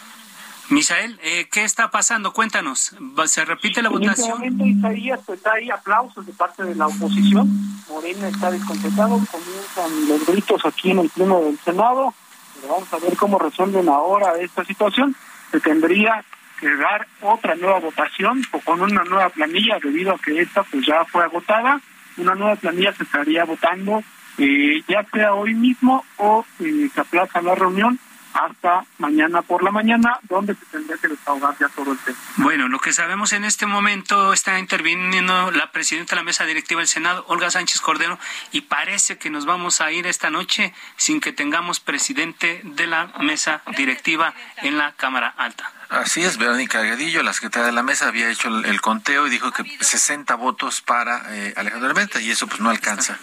Misael, 0.70 1.18
eh, 1.22 1.46
¿qué 1.52 1.64
está 1.64 1.90
pasando? 1.90 2.32
Cuéntanos. 2.32 2.96
¿Se 3.26 3.44
repite 3.44 3.82
la 3.82 3.90
votación? 3.90 4.42
En 4.42 4.52
este 4.52 4.64
momento, 4.64 4.88
Isaías, 4.88 5.20
pues 5.26 5.46
hay 5.46 5.70
aplausos 5.70 6.24
de 6.24 6.32
parte 6.32 6.64
de 6.64 6.74
la 6.74 6.86
oposición. 6.86 7.48
Morena 7.88 8.28
está 8.28 8.50
descontentado. 8.50 9.20
Comienzan 9.30 10.08
los 10.08 10.26
gritos 10.26 10.64
aquí 10.64 10.90
en 10.90 11.00
el 11.00 11.10
pleno 11.10 11.40
del 11.40 11.58
Senado. 11.58 12.14
Pero 12.54 12.72
vamos 12.72 12.92
a 12.92 12.98
ver 12.98 13.16
cómo 13.16 13.38
resuelven 13.38 13.88
ahora 13.88 14.38
esta 14.40 14.64
situación. 14.64 15.14
Se 15.50 15.60
tendría 15.60 16.24
que 16.58 16.74
dar 16.76 17.06
otra 17.20 17.54
nueva 17.56 17.80
votación 17.80 18.42
o 18.52 18.60
con 18.60 18.80
una 18.80 19.04
nueva 19.04 19.28
planilla 19.28 19.78
debido 19.82 20.14
a 20.14 20.18
que 20.18 20.40
esta 20.40 20.62
pues 20.62 20.86
ya 20.86 21.04
fue 21.04 21.24
agotada. 21.24 21.80
Una 22.16 22.34
nueva 22.34 22.56
planilla 22.56 22.94
se 22.94 23.02
estaría 23.02 23.44
votando 23.44 24.02
eh, 24.38 24.82
ya 24.88 25.06
sea 25.12 25.34
hoy 25.34 25.54
mismo 25.54 26.04
o 26.16 26.44
eh, 26.58 26.88
se 26.92 27.00
aplaza 27.00 27.40
la 27.40 27.54
reunión 27.54 27.98
hasta 28.34 28.84
mañana 28.98 29.42
por 29.42 29.62
la 29.62 29.70
mañana, 29.70 30.18
donde 30.22 30.54
se 30.54 30.66
tendría 30.66 30.96
que 30.98 31.08
desahogar 31.08 31.56
ya 31.58 31.68
todo 31.68 31.92
el 31.92 31.98
tema. 31.98 32.18
Bueno, 32.36 32.68
lo 32.68 32.80
que 32.80 32.92
sabemos 32.92 33.32
en 33.32 33.44
este 33.44 33.66
momento 33.66 34.32
está 34.32 34.58
interviniendo 34.58 35.50
la 35.52 35.70
presidenta 35.70 36.10
de 36.10 36.16
la 36.16 36.24
mesa 36.24 36.44
directiva 36.44 36.80
del 36.80 36.88
Senado, 36.88 37.24
Olga 37.28 37.50
Sánchez 37.50 37.80
Cordero, 37.80 38.18
y 38.52 38.62
parece 38.62 39.18
que 39.18 39.30
nos 39.30 39.46
vamos 39.46 39.80
a 39.80 39.90
ir 39.92 40.06
esta 40.06 40.30
noche 40.30 40.74
sin 40.96 41.20
que 41.20 41.32
tengamos 41.32 41.80
presidente 41.80 42.60
de 42.64 42.86
la 42.86 43.06
mesa 43.20 43.62
directiva 43.76 44.34
en 44.58 44.78
la 44.78 44.92
Cámara 44.92 45.32
Alta. 45.36 45.70
Así 45.88 46.22
es, 46.22 46.38
Verónica 46.38 46.82
Gadillo, 46.82 47.22
la 47.22 47.32
secretaria 47.32 47.66
de 47.66 47.72
la 47.72 47.82
mesa, 47.82 48.08
había 48.08 48.28
hecho 48.28 48.48
el, 48.48 48.80
conteo 48.80 49.26
y 49.26 49.30
dijo 49.30 49.52
que 49.52 49.64
60 49.80 50.34
votos 50.34 50.80
para 50.80 51.22
eh, 51.34 51.54
Alejandro 51.56 51.88
Hermenta 51.88 52.20
y 52.20 52.30
eso 52.30 52.48
pues 52.48 52.60
no 52.60 52.70
alcanza. 52.70 53.18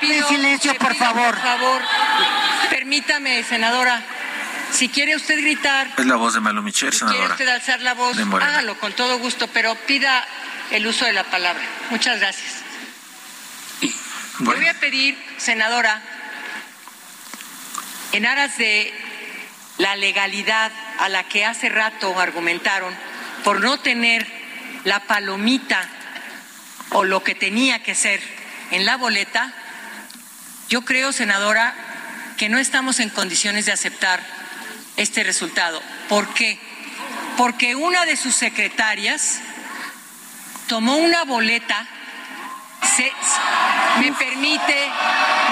Pido 0.00 0.28
silencio, 0.28 0.74
por 0.74 0.94
favor. 0.94 1.34
Por 1.34 1.42
favor, 1.42 1.82
permítame, 2.70 3.42
senadora. 3.44 4.02
Si 4.72 4.88
quiere 4.88 5.16
usted 5.16 5.40
gritar. 5.40 5.88
Es 5.96 6.06
la 6.06 6.16
voz 6.16 6.34
de 6.34 6.40
Malo 6.40 6.62
Michel, 6.62 6.92
senadora. 6.92 7.18
Si 7.18 7.18
quiere 7.18 7.32
usted 7.32 7.48
alzar 7.48 7.80
la 7.80 7.94
voz, 7.94 8.18
hágalo 8.18 8.78
con 8.78 8.92
todo 8.92 9.18
gusto, 9.18 9.48
pero 9.48 9.74
pida 9.86 10.26
el 10.70 10.86
uso 10.86 11.04
de 11.04 11.12
la 11.12 11.24
palabra. 11.24 11.62
Muchas 11.90 12.20
gracias. 12.20 12.62
voy 14.40 14.66
a 14.66 14.74
pedir, 14.74 15.18
senadora, 15.38 16.00
en 18.12 18.26
aras 18.26 18.56
de 18.58 18.92
la 19.78 19.96
legalidad 19.96 20.72
a 20.98 21.08
la 21.08 21.24
que 21.24 21.44
hace 21.44 21.68
rato 21.68 22.18
argumentaron 22.18 22.94
por 23.44 23.60
no 23.60 23.78
tener 23.78 24.26
la 24.84 25.00
palomita 25.00 25.88
o 26.90 27.04
lo 27.04 27.22
que 27.22 27.34
tenía 27.34 27.82
que 27.82 27.94
ser 27.94 28.20
en 28.70 28.84
la 28.84 28.96
boleta, 28.96 29.52
yo 30.68 30.84
creo, 30.84 31.12
senadora, 31.12 31.74
que 32.36 32.48
no 32.48 32.58
estamos 32.58 33.00
en 33.00 33.10
condiciones 33.10 33.66
de 33.66 33.72
aceptar 33.72 34.22
este 34.96 35.24
resultado. 35.24 35.82
¿Por 36.08 36.32
qué? 36.34 36.58
Porque 37.36 37.74
una 37.74 38.04
de 38.04 38.16
sus 38.16 38.34
secretarias 38.34 39.40
tomó 40.68 40.96
una 40.96 41.24
boleta 41.24 41.86
se, 42.82 43.12
me 44.00 44.12
permite, 44.12 44.90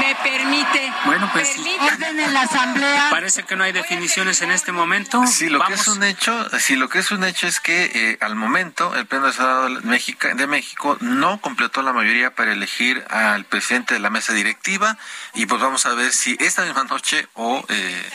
me 0.00 0.14
permite. 0.16 0.92
Bueno, 1.04 1.28
pues 1.32 1.56
en 1.56 2.34
la 2.34 2.42
asamblea. 2.42 3.08
Parece 3.10 3.44
que 3.44 3.56
no 3.56 3.64
hay 3.64 3.72
definiciones 3.72 4.42
en 4.42 4.50
este 4.50 4.72
momento. 4.72 5.26
Sí, 5.26 5.48
lo 5.48 5.60
que 5.64 5.74
es 5.74 5.88
un 5.88 6.02
hecho, 6.02 6.48
sí, 6.58 6.76
lo 6.76 6.88
que 6.88 6.98
es 6.98 7.10
un 7.10 7.24
hecho 7.24 7.46
es 7.46 7.60
que 7.60 7.90
eh, 7.94 8.18
al 8.20 8.34
momento 8.34 8.94
el 8.94 9.06
pleno 9.06 9.32
Senado 9.32 9.68
de 9.68 9.80
México, 9.82 10.28
de 10.34 10.46
México 10.46 10.96
no 11.00 11.40
completó 11.40 11.82
la 11.82 11.92
mayoría 11.92 12.34
para 12.34 12.52
elegir 12.52 13.04
al 13.10 13.44
presidente 13.44 13.94
de 13.94 14.00
la 14.00 14.10
mesa 14.10 14.32
directiva 14.32 14.96
y 15.34 15.46
pues 15.46 15.60
vamos 15.60 15.86
a 15.86 15.94
ver 15.94 16.12
si 16.12 16.36
esta 16.40 16.62
misma 16.62 16.84
noche 16.84 17.26
o 17.34 17.64
eh, 17.68 18.10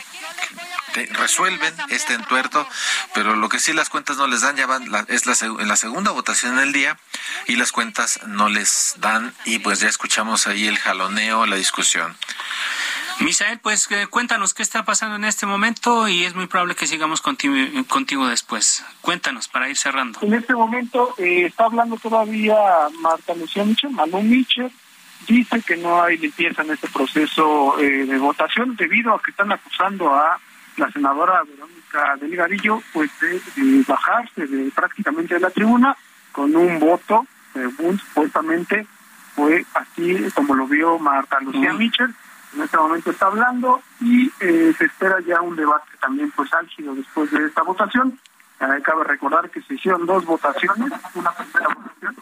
resuelven 1.11 1.73
este 1.89 2.13
entuerto, 2.13 2.67
pero 3.13 3.35
lo 3.35 3.49
que 3.49 3.59
sí 3.59 3.73
las 3.73 3.89
cuentas 3.89 4.17
no 4.17 4.27
les 4.27 4.41
dan, 4.41 4.55
ya 4.55 4.65
van, 4.65 4.87
es 5.07 5.25
la, 5.25 5.35
en 5.41 5.67
la 5.67 5.75
segunda 5.75 6.11
votación 6.11 6.57
del 6.57 6.73
día 6.73 6.97
y 7.47 7.55
las 7.55 7.71
cuentas 7.71 8.19
no 8.27 8.49
les 8.49 8.95
dan 8.97 9.33
y 9.45 9.59
pues 9.59 9.79
ya 9.79 9.89
escuchamos 9.89 10.47
ahí 10.47 10.67
el 10.67 10.77
jaloneo, 10.77 11.45
la 11.45 11.55
discusión. 11.55 12.15
Misael, 13.19 13.59
pues 13.59 13.89
eh, 13.91 14.07
cuéntanos 14.07 14.53
qué 14.53 14.63
está 14.63 14.83
pasando 14.83 15.15
en 15.15 15.25
este 15.25 15.45
momento 15.45 16.07
y 16.07 16.23
es 16.23 16.33
muy 16.33 16.47
probable 16.47 16.75
que 16.75 16.87
sigamos 16.87 17.21
contigo, 17.21 18.27
después. 18.27 18.83
Cuéntanos 19.01 19.47
para 19.47 19.69
ir 19.69 19.77
cerrando. 19.77 20.19
En 20.21 20.33
este 20.33 20.53
momento 20.53 21.13
eh, 21.17 21.45
está 21.45 21.65
hablando 21.65 21.97
todavía 21.97 22.55
Marta 22.99 23.35
Lucía 23.35 23.63
Michel, 23.63 23.91
Manu 23.91 24.21
Michel, 24.23 24.71
dice 25.27 25.61
que 25.61 25.77
no 25.77 26.01
hay 26.01 26.17
limpieza 26.17 26.63
en 26.63 26.71
este 26.71 26.87
proceso 26.87 27.79
eh, 27.79 28.05
de 28.05 28.17
votación 28.17 28.75
debido 28.75 29.13
a 29.13 29.21
que 29.21 29.31
están 29.31 29.51
acusando 29.51 30.15
a 30.15 30.39
la 30.81 30.91
senadora 30.91 31.43
Verónica 31.43 32.15
Delgadillo 32.19 32.81
pues 32.91 33.11
de, 33.19 33.85
bajarse 33.87 34.47
de 34.47 34.71
prácticamente 34.71 35.35
de 35.35 35.39
la 35.39 35.51
tribuna 35.51 35.95
con 36.31 36.55
un 36.55 36.79
voto, 36.79 37.25
según 37.53 37.99
supuestamente 37.99 38.87
fue 39.35 39.63
así 39.75 40.27
como 40.33 40.55
lo 40.55 40.67
vio 40.67 40.97
Marta 40.97 41.39
Lucía 41.39 41.73
Mitchell, 41.73 42.13
en 42.55 42.61
este 42.63 42.77
momento 42.77 43.11
está 43.11 43.27
hablando 43.27 43.81
y 44.01 44.31
eh, 44.39 44.73
se 44.77 44.85
espera 44.85 45.19
ya 45.21 45.41
un 45.41 45.55
debate 45.55 45.91
también 46.01 46.31
pues 46.31 46.51
álgido 46.53 46.95
después 46.95 47.31
de 47.31 47.45
esta 47.45 47.61
votación. 47.61 48.19
Eh, 48.59 48.81
cabe 48.83 49.03
recordar 49.03 49.49
que 49.49 49.61
se 49.61 49.75
hicieron 49.75 50.05
dos 50.05 50.25
votaciones, 50.25 50.91
una 51.15 51.31
primera 51.31 51.67
votación 51.69 52.15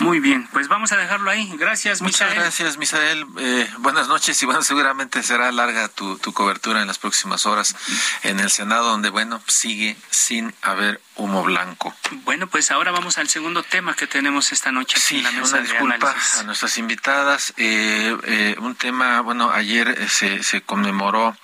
muy 0.00 0.20
bien, 0.20 0.48
pues 0.52 0.68
vamos 0.68 0.92
a 0.92 0.96
dejarlo 0.96 1.30
ahí. 1.30 1.50
Gracias, 1.56 2.02
Muchas 2.02 2.34
gracias, 2.34 2.78
Misael. 2.78 3.26
Eh, 3.38 3.68
buenas 3.78 4.08
noches 4.08 4.42
y 4.42 4.46
bueno, 4.46 4.62
seguramente 4.62 5.22
será 5.22 5.50
larga 5.52 5.88
tu, 5.88 6.18
tu 6.18 6.32
cobertura 6.32 6.80
en 6.80 6.86
las 6.86 6.98
próximas 6.98 7.46
horas 7.46 7.74
en 8.22 8.40
el 8.40 8.50
Senado, 8.50 8.90
donde, 8.90 9.10
bueno, 9.10 9.40
sigue 9.46 9.96
sin 10.10 10.54
haber 10.62 11.00
humo 11.16 11.42
blanco. 11.42 11.94
Bueno, 12.24 12.46
pues 12.46 12.70
ahora 12.70 12.90
vamos 12.90 13.18
al 13.18 13.28
segundo 13.28 13.62
tema 13.62 13.94
que 13.94 14.06
tenemos 14.06 14.52
esta 14.52 14.72
noche. 14.72 14.98
Sí, 14.98 15.18
en 15.18 15.24
la 15.24 15.32
mesa 15.32 15.58
una 15.58 15.62
disculpa 15.62 16.14
a 16.38 16.42
nuestras 16.42 16.78
invitadas. 16.78 17.54
Eh, 17.56 18.16
eh, 18.24 18.56
un 18.58 18.74
tema, 18.74 19.20
bueno, 19.20 19.50
ayer 19.50 20.08
se, 20.08 20.42
se 20.42 20.62
conmemoró 20.62 21.36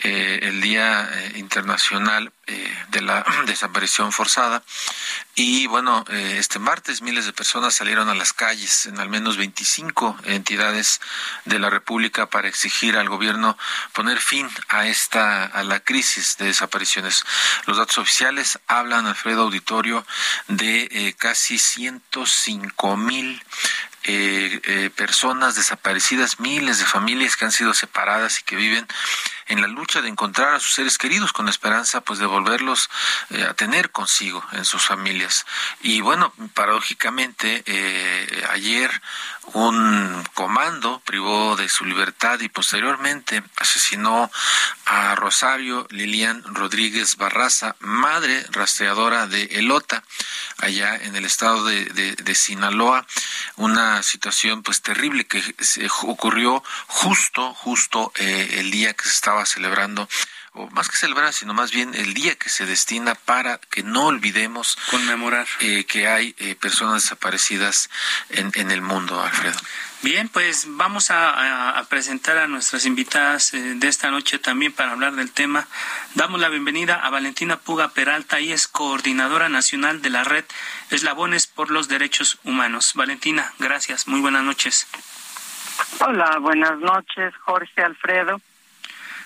eh, 0.00 0.38
el 0.42 0.60
Día 0.60 1.10
eh, 1.12 1.32
Internacional 1.38 2.32
eh, 2.46 2.72
de 2.90 3.00
la 3.00 3.24
Desaparición 3.46 4.12
Forzada. 4.12 4.62
Y 5.34 5.66
bueno, 5.68 6.04
este 6.08 6.58
martes 6.58 7.00
miles 7.00 7.24
de 7.24 7.32
personas 7.32 7.74
salieron 7.74 8.08
a 8.08 8.14
las 8.14 8.32
calles 8.32 8.86
en 8.86 8.98
al 8.98 9.08
menos 9.08 9.36
25 9.36 10.18
entidades 10.24 11.00
de 11.44 11.60
la 11.60 11.70
República 11.70 12.26
para 12.26 12.48
exigir 12.48 12.96
al 12.96 13.08
gobierno 13.08 13.56
poner 13.92 14.18
fin 14.18 14.48
a 14.68 14.88
esta 14.88 15.44
a 15.44 15.62
la 15.62 15.78
crisis 15.78 16.36
de 16.38 16.46
desapariciones. 16.46 17.24
Los 17.66 17.76
datos 17.76 17.98
oficiales 17.98 18.58
hablan, 18.66 19.06
Alfredo 19.06 19.42
Auditorio, 19.42 20.04
de 20.48 21.14
casi 21.18 21.58
105 21.58 22.96
mil 22.96 23.40
eh, 24.10 24.60
eh, 24.64 24.90
personas 24.96 25.54
desaparecidas, 25.54 26.40
miles 26.40 26.78
de 26.78 26.86
familias 26.86 27.36
que 27.36 27.44
han 27.44 27.52
sido 27.52 27.74
separadas 27.74 28.40
y 28.40 28.42
que 28.42 28.56
viven 28.56 28.86
en 29.48 29.60
la 29.60 29.66
lucha 29.66 30.00
de 30.00 30.08
encontrar 30.08 30.54
a 30.54 30.60
sus 30.60 30.74
seres 30.74 30.98
queridos 30.98 31.32
con 31.32 31.46
la 31.46 31.50
esperanza 31.50 32.00
pues 32.00 32.18
de 32.18 32.26
volverlos 32.26 32.88
eh, 33.30 33.44
a 33.44 33.54
tener 33.54 33.90
consigo 33.90 34.44
en 34.52 34.64
sus 34.64 34.84
familias. 34.84 35.46
Y 35.82 36.00
bueno, 36.00 36.32
paradójicamente 36.54 37.64
ayer 38.50 38.90
un 39.54 40.24
comando 40.34 41.00
privó 41.04 41.56
de 41.56 41.68
su 41.68 41.84
libertad 41.84 42.40
y 42.40 42.48
posteriormente 42.48 43.42
asesinó 43.56 44.30
a 44.84 45.14
Rosario 45.14 45.86
Lilian 45.90 46.42
Rodríguez 46.54 47.16
Barraza, 47.16 47.76
madre 47.80 48.44
rastreadora 48.50 49.26
de 49.26 49.44
Elota, 49.44 50.02
allá 50.58 50.96
en 50.96 51.16
el 51.16 51.24
estado 51.24 51.64
de, 51.64 51.84
de, 51.84 52.34
Sinaloa, 52.34 53.06
una 53.56 54.02
situación 54.02 54.62
pues 54.62 54.82
terrible 54.82 55.26
que 55.26 55.42
se 55.58 55.88
ocurrió 56.02 56.62
justo, 56.86 57.54
justo 57.54 58.12
eh, 58.16 58.56
el 58.58 58.70
día 58.70 58.94
que 58.94 59.04
se 59.04 59.10
estaba 59.10 59.37
celebrando 59.46 60.08
o 60.52 60.68
más 60.70 60.88
que 60.88 60.96
celebrar, 60.96 61.32
sino 61.32 61.54
más 61.54 61.70
bien 61.70 61.94
el 61.94 62.14
día 62.14 62.34
que 62.36 62.48
se 62.48 62.66
destina 62.66 63.14
para 63.14 63.58
que 63.58 63.82
no 63.82 64.06
olvidemos 64.06 64.76
conmemorar 64.90 65.46
eh, 65.60 65.84
que 65.84 66.08
hay 66.08 66.34
eh, 66.38 66.54
personas 66.54 67.02
desaparecidas 67.02 67.90
en, 68.30 68.50
en 68.54 68.70
el 68.70 68.80
mundo, 68.80 69.20
Alfredo. 69.20 69.58
Bien, 70.00 70.28
pues 70.28 70.66
vamos 70.68 71.10
a, 71.10 71.84
presentar 71.88 72.38
a 72.38 72.46
nuestras 72.46 72.86
invitadas 72.86 73.52
eh, 73.52 73.74
de 73.74 73.88
esta 73.88 74.10
noche 74.10 74.38
también 74.38 74.72
para 74.72 74.92
hablar 74.92 75.14
del 75.14 75.32
tema. 75.32 75.66
Damos 76.14 76.40
la 76.40 76.48
bienvenida 76.48 76.94
a 76.94 77.10
Valentina 77.10 77.56
Puga 77.58 77.88
Peralta 77.88 78.38
y 78.38 78.52
es 78.52 78.68
coordinadora 78.68 79.48
nacional 79.48 80.00
de 80.00 80.10
la 80.10 80.22
red 80.22 80.44
Eslabones 80.90 81.48
por 81.48 81.70
los 81.70 81.88
Derechos 81.88 82.38
Humanos. 82.44 82.92
Valentina, 82.94 83.52
gracias. 83.58 84.06
Muy 84.06 84.20
buenas 84.20 84.44
noches. 84.44 84.86
Hola, 86.00 86.38
buenas 86.38 86.78
noches, 86.78 87.34
Jorge 87.44 87.82
Alfredo. 87.82 88.40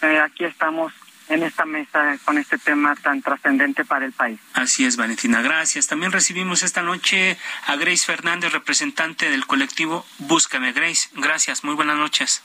Aquí 0.03 0.44
estamos 0.44 0.92
en 1.28 1.42
esta 1.42 1.64
mesa 1.64 2.16
con 2.24 2.38
este 2.38 2.59
tema 2.59 2.94
tan 2.96 3.22
trascendente 3.22 3.84
para 3.84 4.05
el 4.05 4.12
país. 4.12 4.38
Así 4.55 4.84
es, 4.84 4.96
Valentina, 4.96 5.40
gracias. 5.40 5.86
También 5.86 6.12
recibimos 6.12 6.62
esta 6.62 6.82
noche 6.82 7.38
a 7.66 7.76
Grace 7.76 8.05
Fernández, 8.05 8.53
representante 8.53 9.30
del 9.30 9.46
colectivo 9.46 10.05
Búscame. 10.18 10.72
Grace, 10.72 11.09
gracias, 11.14 11.64
muy 11.64 11.74
buenas 11.74 11.96
noches. 11.96 12.42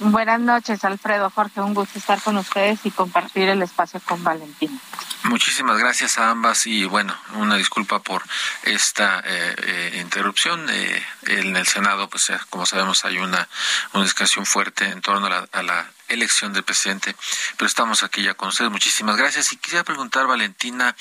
Buenas 0.00 0.38
noches, 0.38 0.84
Alfredo, 0.84 1.28
Jorge, 1.28 1.60
un 1.60 1.74
gusto 1.74 1.98
estar 1.98 2.20
con 2.20 2.36
ustedes 2.36 2.78
y 2.84 2.90
compartir 2.92 3.48
el 3.48 3.62
espacio 3.62 4.00
con 4.04 4.22
Valentina. 4.22 4.78
Muchísimas 5.24 5.76
gracias 5.76 6.18
a 6.18 6.30
ambas 6.30 6.68
y 6.68 6.84
bueno, 6.84 7.16
una 7.34 7.56
disculpa 7.56 7.98
por 7.98 8.22
esta 8.62 9.20
eh, 9.26 9.56
eh, 9.58 9.98
interrupción. 10.00 10.66
Eh, 10.70 11.02
en 11.26 11.56
el 11.56 11.66
Senado, 11.66 12.08
pues 12.08 12.30
como 12.48 12.64
sabemos, 12.64 13.04
hay 13.04 13.18
una, 13.18 13.48
una 13.92 14.04
discusión 14.04 14.46
fuerte 14.46 14.84
en 14.84 15.00
torno 15.00 15.26
a 15.26 15.62
la 15.64 15.90
elección 16.08 16.52
del 16.52 16.62
presidente. 16.62 17.14
Pero 17.56 17.66
estamos 17.66 18.02
aquí 18.02 18.22
ya 18.22 18.34
con 18.34 18.48
ustedes. 18.48 18.70
Muchísimas 18.70 19.16
gracias. 19.16 19.52
Y 19.52 19.56
quisiera 19.56 19.84
preguntar, 19.84 20.26
Valentina 20.26 20.94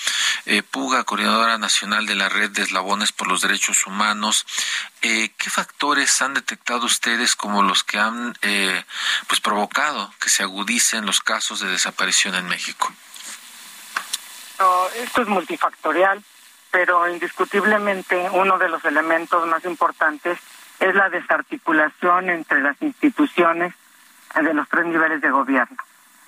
eh, 0.46 0.64
Puga, 0.64 1.04
coordinadora 1.04 1.58
nacional 1.58 2.06
de 2.06 2.16
la 2.16 2.30
Red 2.30 2.52
de 2.52 2.64
Eslabones 2.64 3.12
por 3.12 3.28
los 3.28 3.42
Derechos 3.42 3.86
Humanos, 3.88 4.46
eh, 5.02 5.32
¿qué 5.38 5.50
factores 5.50 6.22
han 6.22 6.34
detectado 6.34 6.86
ustedes 6.86 7.36
como 7.36 7.64
los 7.64 7.84
que 7.84 8.00
han 8.00 8.38
eh, 8.42 8.84
pues 9.28 9.40
provocado 9.42 10.14
que 10.20 10.30
se 10.30 10.44
agudicen 10.44 11.06
los 11.06 11.22
casos 11.22 11.60
de 11.60 11.68
desaparición 11.68 12.36
en 12.36 12.48
México? 12.48 12.92
esto 14.96 15.22
es 15.22 15.28
multifactorial, 15.28 16.24
pero 16.72 17.08
indiscutiblemente 17.08 18.28
uno 18.32 18.58
de 18.58 18.70
los 18.70 18.84
elementos 18.86 19.48
más 19.48 19.64
importantes 19.66 20.40
es 20.80 20.96
la 20.96 21.10
desarticulación 21.10 22.30
entre 22.30 22.62
las 22.62 22.82
instituciones 22.82 23.74
de 24.36 24.54
los 24.54 24.68
tres 24.70 24.86
niveles 24.86 25.22
de 25.22 25.32
gobierno. 25.32 25.78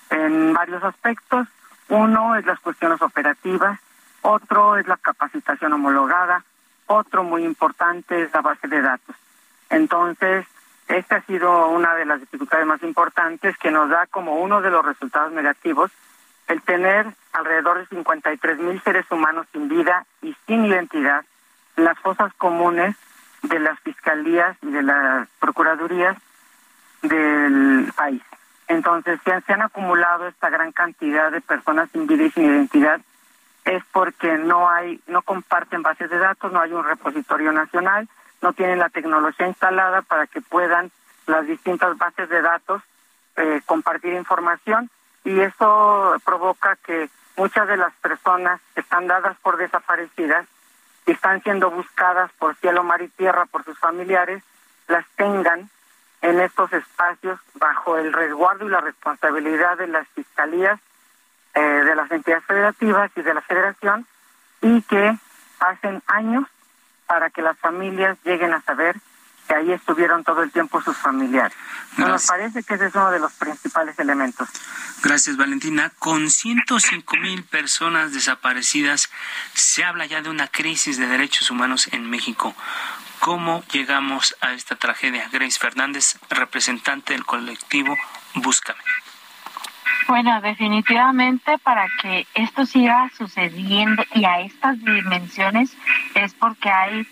En 0.10 0.54
varios 0.54 0.84
aspectos, 0.84 1.48
uno 1.90 2.36
es 2.36 2.46
las 2.46 2.60
cuestiones 2.60 3.02
operativas, 3.02 3.80
otro 4.22 4.78
es 4.78 4.88
la 4.88 4.98
capacitación 4.98 5.74
homologada, 5.74 6.44
otro 6.88 7.24
muy 7.24 7.44
importante 7.44 8.24
es 8.24 8.34
la 8.34 8.42
base 8.42 8.68
de 8.68 8.82
datos. 8.82 9.16
Entonces, 9.70 10.46
esta 10.88 11.18
ha 11.18 11.22
sido 11.22 11.70
una 11.70 11.94
de 11.96 12.06
las 12.06 12.20
dificultades 12.20 12.66
más 12.66 12.82
importantes 12.82 13.56
que 13.58 13.70
nos 13.70 13.90
da 13.90 14.08
como 14.08 14.36
uno 14.36 14.62
de 14.62 14.72
los 14.72 14.84
resultados 14.84 15.32
negativos 15.32 15.92
el 16.48 16.64
tener 16.64 17.06
alrededor 17.34 17.78
de 17.78 17.86
53 17.86 18.58
mil 18.58 18.82
seres 18.82 19.06
humanos 19.12 19.46
sin 19.52 19.70
vida 19.70 20.06
y 20.24 20.36
sin 20.48 20.66
identidad 20.66 21.24
en 21.78 21.84
las 21.84 21.98
fosas 22.00 22.34
comunes 22.34 22.96
de 23.44 23.60
las 23.60 23.80
fiscalías 23.82 24.58
y 24.64 24.72
de 24.72 24.82
las 24.82 25.30
procuradurías 25.40 26.18
del 27.02 27.92
país. 27.96 28.22
Entonces, 28.68 29.20
si 29.24 29.32
se 29.46 29.54
han 29.54 29.62
acumulado 29.62 30.28
esta 30.28 30.50
gran 30.50 30.72
cantidad 30.72 31.32
de 31.32 31.42
personas 31.42 31.90
sin 31.92 32.06
vida 32.06 32.24
y 32.26 32.32
sin 32.32 32.46
identidad, 32.46 33.02
es 33.66 33.84
porque 33.92 34.38
no 34.38 34.70
hay, 34.70 35.02
no 35.08 35.22
comparten 35.22 35.82
bases 35.82 36.10
de 36.10 36.18
datos, 36.18 36.52
no 36.52 36.62
hay 36.62 36.72
un 36.72 36.84
repositorio 36.84 37.52
nacional, 37.52 38.08
no 38.42 38.54
tienen 38.54 38.80
la 38.80 38.90
tecnología 38.90 39.48
instalada 39.48 40.02
para 40.02 40.28
que 40.28 40.42
puedan 40.42 40.92
las 41.26 41.46
distintas 41.46 41.98
bases 41.98 42.30
de 42.30 42.42
datos 42.42 42.82
eh, 43.36 43.62
compartir 43.66 44.14
información 44.14 44.90
y 45.24 45.40
eso 45.40 46.16
provoca 46.26 46.78
que 46.86 47.10
muchas 47.38 47.68
de 47.68 47.78
las 47.78 47.94
personas 47.96 48.60
que 48.74 48.82
están 48.82 49.08
dadas 49.08 49.38
por 49.42 49.58
desaparecidas 49.58 50.46
y 51.06 51.12
están 51.12 51.42
siendo 51.44 51.72
buscadas 51.72 52.32
por 52.34 52.56
cielo, 52.58 52.84
mar 52.84 53.02
y 53.02 53.08
tierra 53.10 53.46
por 53.46 53.64
sus 53.64 53.78
familiares, 53.80 54.44
las 54.88 55.06
tengan 55.16 55.70
en 56.22 56.40
estos 56.40 56.72
espacios 56.74 57.40
bajo 57.56 57.98
el 57.98 58.12
resguardo 58.14 58.66
y 58.66 58.70
la 58.70 58.82
responsabilidad 58.82 59.78
de 59.78 59.88
las 59.88 60.08
fiscalías 60.10 60.80
eh, 61.56 61.60
de 61.60 61.96
las 61.96 62.12
entidades 62.12 62.46
federativas 62.46 63.12
y 63.16 63.22
de 63.22 63.34
la 63.34 63.42
federación 63.42 64.06
y 64.62 64.82
que 64.84 65.18
hacen 65.60 66.02
años 66.08 66.46
para 67.08 67.30
que 67.30 67.42
las 67.42 67.58
familias 67.58 68.18
lleguen 68.24 68.54
a 68.54 68.62
saber 68.62 68.96
que 69.48 69.56
ahí 69.56 69.72
estuvieron 69.72 70.24
todo 70.24 70.44
el 70.44 70.52
tiempo 70.52 70.80
sus 70.80 70.96
familiares. 70.96 71.58
Nos 71.98 72.28
parece 72.28 72.62
que 72.62 72.76
ese 72.76 72.86
es 72.86 72.96
uno 72.96 73.10
de 73.10 73.20
los 73.20 73.34
principales 73.34 73.98
elementos. 73.98 74.48
Gracias, 75.02 75.38
Valentina. 75.38 75.92
Con 75.98 76.30
105 76.30 77.18
mil 77.18 77.44
personas 77.44 78.14
desaparecidas, 78.14 79.10
se 79.56 79.84
habla 79.84 80.06
ya 80.06 80.22
de 80.22 80.30
una 80.30 80.48
crisis 80.48 81.00
de 81.00 81.08
derechos 81.08 81.50
humanos 81.50 81.90
en 81.92 82.08
México. 82.10 82.54
¿Cómo 83.20 83.64
llegamos 83.72 84.36
a 84.40 84.54
esta 84.54 84.76
tragedia? 84.76 85.28
Grace 85.32 85.60
Fernández, 85.60 86.18
representante 86.30 87.14
del 87.14 87.26
colectivo 87.26 87.96
Búscame. 88.36 88.80
Bueno, 90.08 90.42
definitivamente 90.42 91.58
para 91.60 91.88
que 92.02 92.26
esto 92.34 92.66
siga 92.66 93.12
sucediendo 93.18 94.04
y 94.16 94.26
a 94.26 94.40
estas 94.42 94.80
dimensiones 94.84 95.76
es 96.16 96.34
porque 96.34 96.70
hay 96.70 97.08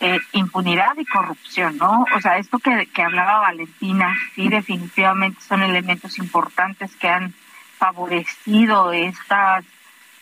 eh, 0.00 0.20
impunidad 0.32 0.96
y 0.98 1.04
corrupción, 1.06 1.78
¿no? 1.78 2.04
O 2.14 2.20
sea, 2.20 2.38
esto 2.38 2.58
que, 2.58 2.86
que 2.86 3.02
hablaba 3.02 3.40
Valentina, 3.40 4.16
sí, 4.34 4.48
definitivamente 4.48 5.40
son 5.40 5.62
elementos 5.62 6.18
importantes 6.18 6.94
que 6.96 7.08
han 7.08 7.32
favorecido 7.78 8.92
estas 8.92 9.64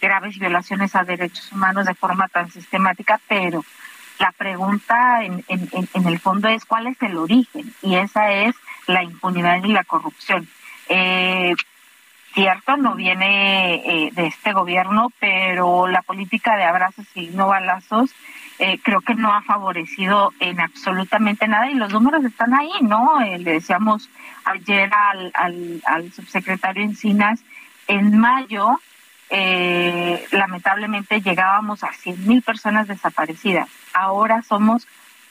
graves 0.00 0.38
violaciones 0.38 0.94
a 0.94 1.04
derechos 1.04 1.50
humanos 1.52 1.86
de 1.86 1.94
forma 1.94 2.28
tan 2.28 2.50
sistemática, 2.50 3.20
pero 3.28 3.64
la 4.18 4.32
pregunta 4.32 5.22
en, 5.24 5.44
en, 5.48 5.68
en, 5.92 6.06
el 6.06 6.18
fondo 6.18 6.48
es 6.48 6.64
cuál 6.64 6.86
es 6.86 7.00
el 7.02 7.16
origen 7.16 7.72
y 7.82 7.96
esa 7.96 8.32
es 8.32 8.54
la 8.86 9.02
impunidad 9.02 9.62
y 9.62 9.72
la 9.72 9.84
corrupción. 9.84 10.48
Eh, 10.88 11.54
cierto, 12.34 12.76
no 12.76 12.94
viene 12.94 13.74
eh, 13.74 14.10
de 14.12 14.26
este 14.26 14.52
gobierno, 14.52 15.10
pero 15.18 15.86
la 15.86 16.02
política 16.02 16.56
de 16.56 16.64
abrazos 16.64 17.06
y 17.14 17.28
no 17.28 17.48
balazos 17.48 18.10
eh, 18.58 18.78
creo 18.82 19.00
que 19.00 19.14
no 19.14 19.34
ha 19.34 19.42
favorecido 19.42 20.32
en 20.40 20.60
absolutamente 20.60 21.46
nada 21.48 21.70
y 21.70 21.74
los 21.74 21.92
números 21.92 22.24
están 22.24 22.54
ahí, 22.54 22.70
¿no? 22.80 23.20
le 23.20 23.52
decíamos 23.52 24.08
ayer 24.44 24.90
al, 24.94 25.30
al, 25.34 25.82
al 25.84 26.12
subsecretario 26.12 26.82
Encinas, 26.82 27.40
en 27.86 28.18
mayo 28.18 28.80
eh, 29.30 30.26
lamentablemente 30.30 31.20
llegábamos 31.20 31.82
a 31.82 31.92
100 31.92 32.26
mil 32.26 32.42
personas 32.42 32.88
desaparecidas. 32.88 33.68
Ahora 33.92 34.42
somos, 34.42 34.86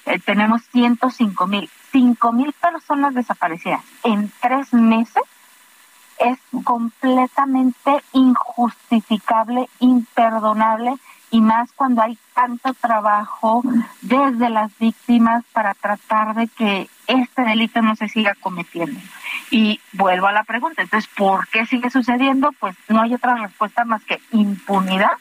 eh, 0.05 0.19
tenemos 0.19 0.63
105 0.71 1.47
mil, 1.47 1.69
5 1.91 2.31
mil 2.33 2.53
personas 2.53 3.13
desaparecidas 3.13 3.81
en 4.03 4.31
tres 4.41 4.73
meses. 4.73 5.23
Es 6.17 6.37
completamente 6.63 8.01
injustificable, 8.13 9.67
imperdonable 9.79 10.95
y 11.36 11.41
más 11.41 11.69
cuando 11.73 12.01
hay 12.01 12.17
tanto 12.33 12.73
trabajo 12.75 13.61
desde 13.99 14.49
las 14.49 14.71
víctimas 14.79 15.43
para 15.51 15.73
tratar 15.73 16.33
de 16.33 16.47
que 16.47 16.89
este 17.07 17.41
delito 17.41 17.81
no 17.81 17.97
se 17.97 18.07
siga 18.07 18.36
cometiendo. 18.39 18.97
Y 19.51 19.81
vuelvo 19.91 20.27
a 20.27 20.31
la 20.31 20.45
pregunta, 20.45 20.81
entonces, 20.81 21.11
¿por 21.13 21.45
qué 21.49 21.65
sigue 21.65 21.89
sucediendo? 21.89 22.53
Pues 22.57 22.77
no 22.88 23.01
hay 23.01 23.13
otra 23.13 23.36
respuesta 23.36 23.83
más 23.83 24.01
que 24.05 24.21
impunidad 24.31 25.11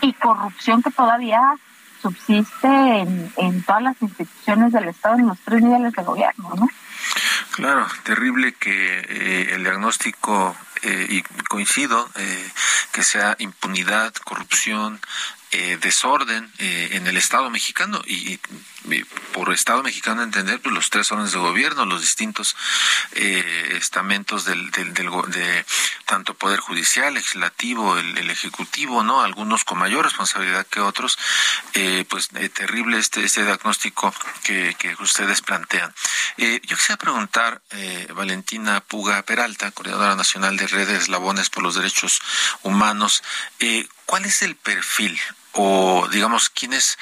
y 0.00 0.12
corrupción 0.14 0.82
que 0.82 0.90
todavía 0.90 1.40
subsiste 2.02 2.66
en, 2.66 3.32
en 3.36 3.62
todas 3.62 3.82
las 3.82 4.02
instituciones 4.02 4.72
del 4.72 4.88
Estado, 4.88 5.20
en 5.20 5.28
los 5.28 5.38
tres 5.38 5.62
niveles 5.62 5.92
de 5.92 6.02
gobierno, 6.02 6.50
¿no? 6.56 6.68
Claro, 7.52 7.86
terrible 8.02 8.54
que 8.54 8.98
eh, 9.08 9.54
el 9.54 9.62
diagnóstico, 9.62 10.56
eh, 10.82 11.06
y 11.08 11.22
coincido, 11.48 12.10
eh, 12.16 12.50
que 12.92 13.02
sea 13.02 13.36
impunidad, 13.38 14.12
corrupción, 14.24 15.00
eh, 15.56 15.78
desorden 15.80 16.50
eh, 16.58 16.88
en 16.94 17.06
el 17.06 17.16
Estado 17.16 17.48
mexicano 17.48 18.02
y, 18.06 18.40
por 19.32 19.54
Estado 19.54 19.84
mexicano 19.84 20.22
entender 20.22 20.60
pues 20.60 20.74
los 20.74 20.90
tres 20.90 21.10
órdenes 21.12 21.32
de 21.32 21.38
gobierno, 21.38 21.86
los 21.86 22.00
distintos 22.00 22.56
eh, 23.12 23.76
estamentos 23.76 24.44
del, 24.44 24.70
del, 24.72 24.92
de 24.92 25.64
tanto 26.06 26.34
poder 26.34 26.58
judicial, 26.58 27.14
legislativo, 27.14 27.96
el, 27.96 28.30
ejecutivo, 28.30 29.04
no, 29.04 29.22
algunos 29.22 29.64
con 29.64 29.78
mayor 29.78 30.04
responsabilidad 30.04 30.66
que 30.66 30.80
otros, 30.80 31.16
pues 32.08 32.28
terrible 32.52 32.98
este 32.98 33.24
este 33.24 33.44
diagnóstico 33.44 34.12
que, 34.42 34.76
que 34.78 34.94
ustedes 35.00 35.40
plantean. 35.40 35.94
yo 36.36 36.76
quisiera 36.76 36.98
preguntar 36.98 37.62
Valentina 38.14 38.80
Puga 38.80 39.22
Peralta, 39.22 39.70
coordinadora 39.70 40.16
nacional 40.16 40.56
de 40.56 40.66
redes 40.66 41.02
Eslabones 41.04 41.48
por 41.48 41.62
los 41.62 41.76
Derechos 41.76 42.20
Humanos, 42.62 43.22
¿cuál 44.04 44.26
es 44.26 44.42
el 44.42 44.56
perfil 44.56 45.18
o 45.54 46.06
digamos 46.10 46.50
quiénes, 46.50 46.98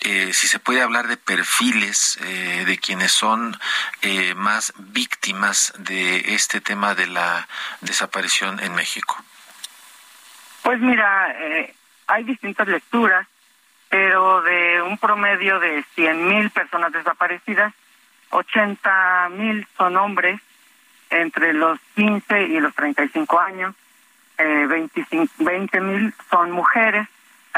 eh, 0.00 0.32
si 0.32 0.46
se 0.46 0.58
puede 0.58 0.82
hablar 0.82 1.08
de 1.08 1.16
perfiles 1.16 2.18
eh, 2.22 2.64
de 2.66 2.78
quienes 2.78 3.12
son 3.12 3.58
eh, 4.02 4.34
más 4.34 4.72
víctimas 4.78 5.72
de 5.78 6.34
este 6.34 6.60
tema 6.60 6.94
de 6.94 7.06
la 7.06 7.48
desaparición 7.80 8.60
en 8.60 8.74
México? 8.74 9.16
Pues 10.62 10.80
mira, 10.80 11.34
hay 12.06 12.24
distintas 12.24 12.68
lecturas, 12.68 13.26
pero 13.88 14.42
de 14.42 14.82
un 14.82 14.98
promedio 14.98 15.58
de 15.60 15.82
100.000 15.96 16.50
personas 16.50 16.92
desaparecidas, 16.92 17.72
80.000 18.30 19.66
son 19.76 19.96
hombres 19.96 20.40
entre 21.10 21.52
los 21.54 21.78
15 21.94 22.42
y 22.42 22.60
los 22.60 22.74
35 22.74 23.40
años, 23.40 23.74
eh, 24.36 24.66
20.000 24.68 26.14
son 26.30 26.50
mujeres 26.50 27.08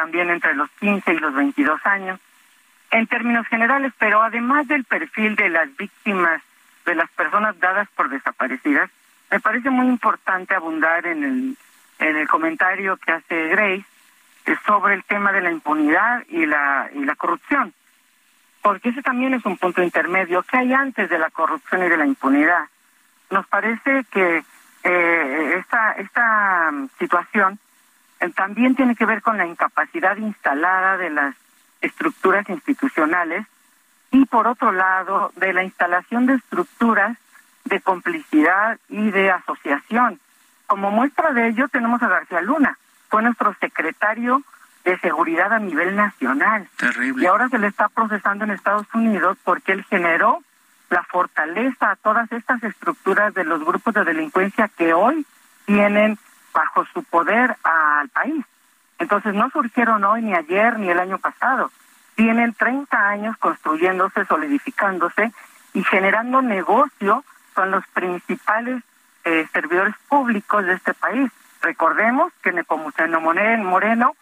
también 0.00 0.30
entre 0.30 0.54
los 0.54 0.70
15 0.80 1.12
y 1.12 1.18
los 1.18 1.34
22 1.34 1.78
años, 1.84 2.18
en 2.90 3.06
términos 3.06 3.46
generales, 3.48 3.92
pero 3.98 4.22
además 4.22 4.66
del 4.66 4.84
perfil 4.84 5.36
de 5.36 5.50
las 5.50 5.76
víctimas, 5.76 6.40
de 6.86 6.94
las 6.94 7.10
personas 7.10 7.60
dadas 7.60 7.86
por 7.94 8.08
desaparecidas, 8.08 8.90
me 9.30 9.40
parece 9.40 9.68
muy 9.68 9.86
importante 9.88 10.54
abundar 10.54 11.06
en 11.06 11.22
el, 11.22 11.56
en 11.98 12.16
el 12.16 12.26
comentario 12.28 12.96
que 12.96 13.12
hace 13.12 13.48
Grace 13.48 13.84
eh, 14.46 14.56
sobre 14.66 14.94
el 14.94 15.04
tema 15.04 15.32
de 15.32 15.42
la 15.42 15.50
impunidad 15.50 16.24
y 16.30 16.46
la, 16.46 16.88
y 16.94 17.04
la 17.04 17.14
corrupción, 17.14 17.74
porque 18.62 18.88
ese 18.88 19.02
también 19.02 19.34
es 19.34 19.44
un 19.44 19.58
punto 19.58 19.82
intermedio. 19.82 20.42
¿Qué 20.44 20.56
hay 20.56 20.72
antes 20.72 21.10
de 21.10 21.18
la 21.18 21.28
corrupción 21.28 21.84
y 21.84 21.90
de 21.90 21.96
la 21.98 22.06
impunidad? 22.06 22.64
Nos 23.28 23.46
parece 23.48 24.04
que 24.10 24.42
eh, 24.82 25.54
esta, 25.58 25.92
esta 25.92 26.70
mm, 26.72 26.88
situación 26.98 27.58
también 28.34 28.74
tiene 28.74 28.94
que 28.94 29.06
ver 29.06 29.22
con 29.22 29.38
la 29.38 29.46
incapacidad 29.46 30.16
instalada 30.16 30.96
de 30.98 31.10
las 31.10 31.34
estructuras 31.80 32.48
institucionales 32.48 33.46
y 34.10 34.26
por 34.26 34.46
otro 34.46 34.72
lado 34.72 35.32
de 35.36 35.52
la 35.52 35.64
instalación 35.64 36.26
de 36.26 36.34
estructuras 36.34 37.16
de 37.64 37.80
complicidad 37.80 38.78
y 38.88 39.10
de 39.10 39.30
asociación. 39.30 40.20
Como 40.66 40.90
muestra 40.90 41.32
de 41.32 41.48
ello 41.48 41.68
tenemos 41.68 42.02
a 42.02 42.08
García 42.08 42.40
Luna, 42.42 42.76
fue 43.08 43.22
nuestro 43.22 43.54
secretario 43.60 44.42
de 44.84 44.98
seguridad 44.98 45.52
a 45.52 45.58
nivel 45.58 45.96
nacional. 45.96 46.68
Terrible. 46.76 47.24
Y 47.24 47.26
ahora 47.26 47.48
se 47.48 47.58
le 47.58 47.66
está 47.66 47.88
procesando 47.88 48.44
en 48.44 48.50
Estados 48.50 48.86
Unidos 48.94 49.36
porque 49.44 49.72
él 49.72 49.84
generó 49.84 50.42
la 50.90 51.02
fortaleza 51.04 51.92
a 51.92 51.96
todas 51.96 52.30
estas 52.32 52.62
estructuras 52.62 53.32
de 53.34 53.44
los 53.44 53.64
grupos 53.64 53.94
de 53.94 54.04
delincuencia 54.04 54.68
que 54.68 54.92
hoy 54.92 55.24
tienen 55.64 56.18
bajo 56.52 56.84
su 56.86 57.02
poder 57.04 57.56
al 57.62 58.08
país. 58.08 58.44
Entonces 58.98 59.34
no 59.34 59.50
surgieron 59.50 60.04
hoy, 60.04 60.22
ni 60.22 60.34
ayer, 60.34 60.78
ni 60.78 60.88
el 60.90 61.00
año 61.00 61.18
pasado. 61.18 61.70
Tienen 62.16 62.52
30 62.52 63.08
años 63.08 63.36
construyéndose, 63.38 64.26
solidificándose 64.26 65.32
y 65.72 65.82
generando 65.84 66.42
negocio 66.42 67.24
con 67.54 67.70
los 67.70 67.86
principales 67.88 68.82
eh, 69.24 69.46
servidores 69.52 69.94
públicos 70.08 70.64
de 70.64 70.74
este 70.74 70.94
país. 70.94 71.30
Recordemos 71.62 72.32
que 72.42 72.52
Nepomuceno 72.52 73.20
Moreno, 73.20 74.16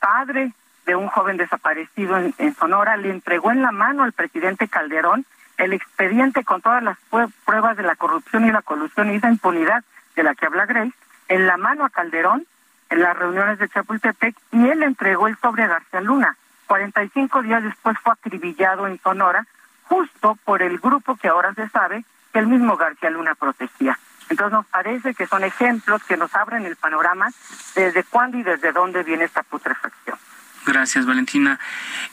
padre 0.00 0.52
de 0.86 0.96
un 0.96 1.08
joven 1.08 1.36
desaparecido 1.36 2.18
en, 2.18 2.34
en, 2.38 2.54
Sonora, 2.54 2.96
le 2.96 3.10
entregó 3.10 3.50
en 3.50 3.62
la 3.62 3.72
mano 3.72 4.02
al 4.02 4.12
presidente 4.12 4.68
Calderón 4.68 5.24
el 5.58 5.72
expediente 5.72 6.44
con 6.44 6.60
todas 6.60 6.82
las 6.82 6.98
pruebas 7.44 7.76
de 7.76 7.84
la 7.84 7.96
corrupción 7.96 8.44
y 8.46 8.52
la 8.52 8.62
colusión 8.62 9.12
y 9.12 9.16
esa 9.16 9.30
impunidad 9.30 9.84
de 10.16 10.22
la 10.22 10.34
que 10.34 10.46
habla 10.46 10.66
Grace, 10.66 10.92
en 11.28 11.46
la 11.46 11.56
mano 11.56 11.84
a 11.84 11.90
Calderón 11.90 12.46
en 12.90 13.00
las 13.00 13.16
reuniones 13.16 13.58
de 13.58 13.68
Chapultepec 13.68 14.36
y 14.52 14.68
él 14.68 14.82
entregó 14.82 15.26
el 15.26 15.36
sobre 15.38 15.64
a 15.64 15.68
García 15.68 16.00
Luna. 16.00 16.36
45 16.66 17.42
días 17.42 17.62
después 17.62 17.96
fue 18.02 18.12
acribillado 18.12 18.86
en 18.86 19.00
Sonora 19.00 19.46
justo 19.84 20.38
por 20.44 20.62
el 20.62 20.78
grupo 20.78 21.16
que 21.16 21.28
ahora 21.28 21.52
se 21.54 21.68
sabe 21.68 22.04
que 22.32 22.38
el 22.38 22.46
mismo 22.46 22.76
García 22.76 23.10
Luna 23.10 23.34
protegía. 23.34 23.98
Entonces 24.30 24.52
nos 24.52 24.66
parece 24.66 25.14
que 25.14 25.26
son 25.26 25.44
ejemplos 25.44 26.02
que 26.04 26.16
nos 26.16 26.34
abren 26.34 26.64
el 26.64 26.76
panorama 26.76 27.30
desde 27.74 28.04
cuándo 28.04 28.38
y 28.38 28.42
desde 28.42 28.72
dónde 28.72 29.02
viene 29.02 29.24
esta 29.24 29.42
putrefacción. 29.42 30.18
Gracias, 30.66 31.04
Valentina. 31.04 31.60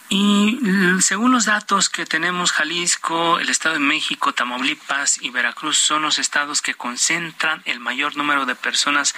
Y 0.10 0.60
según 1.00 1.32
los 1.32 1.46
datos 1.46 1.90
que 1.90 2.06
tenemos, 2.06 2.52
Jalisco, 2.52 3.40
el 3.40 3.50
Estado 3.50 3.76
de 3.76 3.80
México, 3.80 4.34
Tamaulipas 4.34 5.22
y 5.22 5.30
Veracruz 5.30 5.78
son 5.78 6.02
los 6.02 6.20
estados 6.20 6.62
que 6.62 6.74
concentran 6.74 7.62
el 7.64 7.80
mayor 7.80 8.18
número 8.18 8.46
de 8.46 8.56
personas 8.56 9.16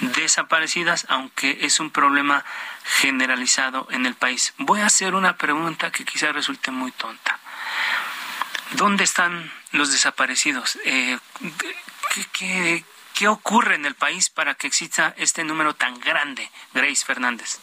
desaparecidas, 0.00 1.04
aunque 1.10 1.58
es 1.60 1.78
un 1.78 1.90
problema 1.90 2.42
generalizado 2.84 3.86
en 3.90 4.06
el 4.06 4.14
país. 4.14 4.54
Voy 4.56 4.80
a 4.80 4.86
hacer 4.86 5.14
una 5.14 5.36
pregunta 5.36 5.92
que 5.92 6.06
quizá 6.06 6.32
resulte 6.32 6.70
muy 6.70 6.90
tonta. 6.92 7.38
¿Dónde 8.72 9.04
están 9.04 9.52
los 9.72 9.92
desaparecidos? 9.92 10.78
Eh, 10.86 11.18
¿qué, 12.14 12.26
qué, 12.32 12.84
qué 13.12 13.28
ocurre 13.28 13.74
en 13.74 13.84
el 13.84 13.94
país 13.94 14.30
para 14.30 14.54
que 14.54 14.66
exista 14.66 15.14
este 15.18 15.44
número 15.44 15.74
tan 15.74 16.00
grande? 16.00 16.50
Grace 16.72 17.04
Fernández. 17.04 17.60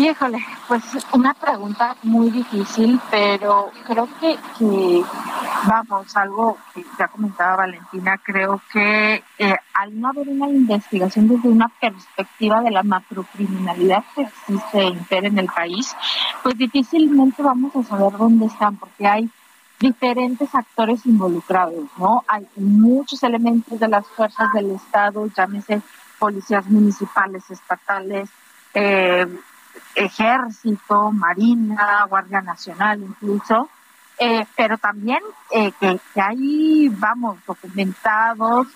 Híjole, 0.00 0.38
pues 0.66 0.82
una 1.12 1.34
pregunta 1.34 1.94
muy 2.04 2.30
difícil, 2.30 2.98
pero 3.10 3.70
creo 3.86 4.08
que, 4.18 4.38
que 4.58 5.02
vamos, 5.66 6.16
algo 6.16 6.56
que 6.72 6.82
ya 6.98 7.06
comentaba 7.08 7.56
Valentina, 7.56 8.16
creo 8.16 8.62
que 8.72 9.22
eh, 9.38 9.56
al 9.74 10.00
no 10.00 10.08
haber 10.08 10.26
una 10.30 10.48
investigación 10.48 11.28
desde 11.28 11.50
una 11.50 11.68
perspectiva 11.68 12.62
de 12.62 12.70
la 12.70 12.82
macrocriminalidad 12.82 14.02
que 14.14 14.22
existe 14.22 14.84
impera 14.84 15.26
en 15.26 15.38
el 15.38 15.48
país, 15.48 15.94
pues 16.42 16.56
difícilmente 16.56 17.42
vamos 17.42 17.76
a 17.76 17.82
saber 17.82 18.16
dónde 18.16 18.46
están, 18.46 18.76
porque 18.76 19.06
hay 19.06 19.28
diferentes 19.78 20.54
actores 20.54 21.04
involucrados, 21.04 21.84
¿no? 21.98 22.24
Hay 22.26 22.46
muchos 22.56 23.22
elementos 23.22 23.78
de 23.78 23.88
las 23.88 24.06
fuerzas 24.06 24.50
del 24.54 24.70
Estado, 24.70 25.26
llámese 25.36 25.82
policías 26.18 26.64
municipales, 26.68 27.50
estatales, 27.50 28.30
eh, 28.72 29.26
ejército, 29.94 31.10
marina, 31.12 32.06
guardia 32.08 32.40
nacional 32.40 33.00
incluso, 33.00 33.68
eh, 34.18 34.46
pero 34.56 34.78
también 34.78 35.20
eh, 35.50 35.72
que, 35.80 35.98
hay, 36.20 36.88
vamos, 36.90 37.38
documentados 37.46 38.68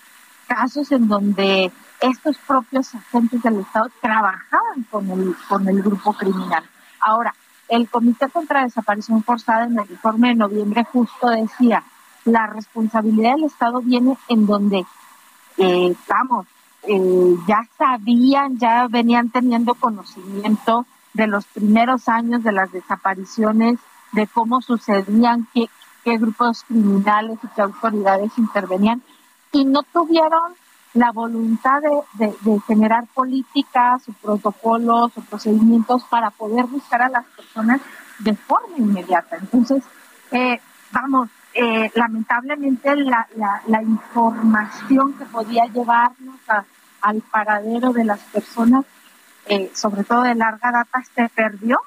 casos 0.47 0.91
en 0.91 1.07
donde 1.07 1.71
estos 2.01 2.37
propios 2.39 2.93
agentes 2.93 3.41
del 3.41 3.59
Estado 3.59 3.89
trabajaban 4.01 4.83
con 4.89 5.09
el, 5.09 5.35
con 5.47 5.67
el 5.67 5.81
grupo 5.81 6.13
criminal. 6.13 6.63
Ahora, 6.99 7.33
el 7.67 7.89
Comité 7.89 8.29
contra 8.29 8.63
Desaparición 8.63 9.23
Forzada 9.23 9.65
en 9.65 9.79
el 9.79 9.89
informe 9.89 10.29
de 10.29 10.35
noviembre 10.35 10.83
justo 10.83 11.29
decía, 11.29 11.83
la 12.25 12.47
responsabilidad 12.47 13.35
del 13.35 13.45
Estado 13.45 13.81
viene 13.81 14.17
en 14.27 14.45
donde, 14.45 14.85
eh, 15.57 15.95
vamos, 16.07 16.47
eh, 16.87 17.35
ya 17.47 17.67
sabían, 17.77 18.57
ya 18.57 18.87
venían 18.87 19.29
teniendo 19.29 19.75
conocimiento 19.75 20.85
de 21.13 21.27
los 21.27 21.45
primeros 21.45 22.07
años 22.09 22.43
de 22.43 22.51
las 22.51 22.71
desapariciones, 22.71 23.79
de 24.11 24.27
cómo 24.27 24.61
sucedían, 24.61 25.47
qué, 25.53 25.69
qué 26.03 26.17
grupos 26.17 26.63
criminales 26.63 27.39
y 27.43 27.47
qué 27.55 27.61
autoridades 27.61 28.37
intervenían, 28.37 29.01
y 29.51 29.65
no 29.65 29.83
tuvieron 29.83 30.53
la 30.93 31.11
voluntad 31.11 31.81
de, 32.13 32.33
de, 32.41 32.59
generar 32.61 33.05
políticas 33.13 34.07
o 34.07 34.13
protocolos 34.13 35.11
o 35.17 35.21
procedimientos 35.21 36.03
para 36.05 36.29
poder 36.31 36.65
buscar 36.65 37.01
a 37.01 37.09
las 37.09 37.25
personas 37.25 37.81
de 38.19 38.33
forma 38.33 38.77
inmediata. 38.77 39.37
Entonces, 39.37 39.83
eh, 40.31 40.59
vamos, 40.91 41.29
eh, 41.53 41.91
lamentablemente 41.95 42.95
la, 42.95 43.27
la, 43.35 43.61
la, 43.67 43.81
información 43.81 45.13
que 45.13 45.25
podía 45.25 45.65
llevarnos 45.65 46.39
a, 46.47 46.63
al 47.05 47.21
paradero 47.21 47.93
de 47.93 48.03
las 48.03 48.19
personas, 48.19 48.83
eh, 49.45 49.71
sobre 49.75 50.03
todo 50.03 50.23
de 50.23 50.33
larga 50.33 50.71
data, 50.71 51.03
se 51.13 51.29
perdió 51.29 51.79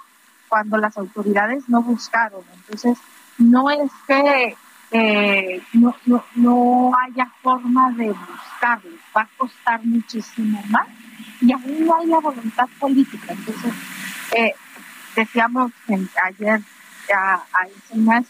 cuando 0.49 0.79
las 0.79 0.97
autoridades 0.97 1.69
no 1.69 1.83
buscaron. 1.83 2.43
Entonces, 2.55 2.99
no 3.37 3.69
es 3.69 3.91
que 4.07 4.57
eh, 4.93 5.61
no, 5.73 5.93
no, 6.07 6.25
no 6.37 6.93
haya 7.03 7.27
forma 7.43 7.91
de 7.93 8.11
buscarlos, 8.13 9.01
va 9.17 9.23
a 9.23 9.29
costar 9.37 9.85
muchísimo 9.85 10.63
más 10.69 10.87
y 11.41 11.53
aún 11.53 11.85
no 11.85 11.97
hay 11.97 12.07
la 12.07 12.21
voluntad 12.21 12.69
política. 12.79 13.33
Entonces, 13.33 13.75
eh, 14.37 14.55
decíamos 15.17 15.73
ayer 16.25 16.61
a, 17.13 17.35
a 17.35 18.23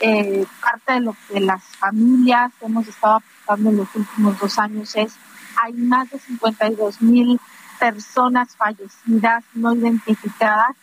eh, 0.00 0.44
parte 0.60 0.92
de 0.92 1.00
lo 1.00 1.16
que 1.26 1.40
las 1.40 1.64
familias 1.78 2.52
hemos 2.60 2.86
estado 2.86 3.22
apuntando 3.46 3.70
en 3.70 3.76
los 3.78 3.94
últimos 3.94 4.38
dos 4.38 4.58
años 4.58 4.94
es 4.96 5.16
hay 5.64 5.72
más 5.72 6.10
de 6.10 6.18
52 6.18 7.00
mil 7.00 7.40
personas 7.78 8.54
fallecidas 8.56 9.44
no 9.54 9.74
identificadas 9.74 10.76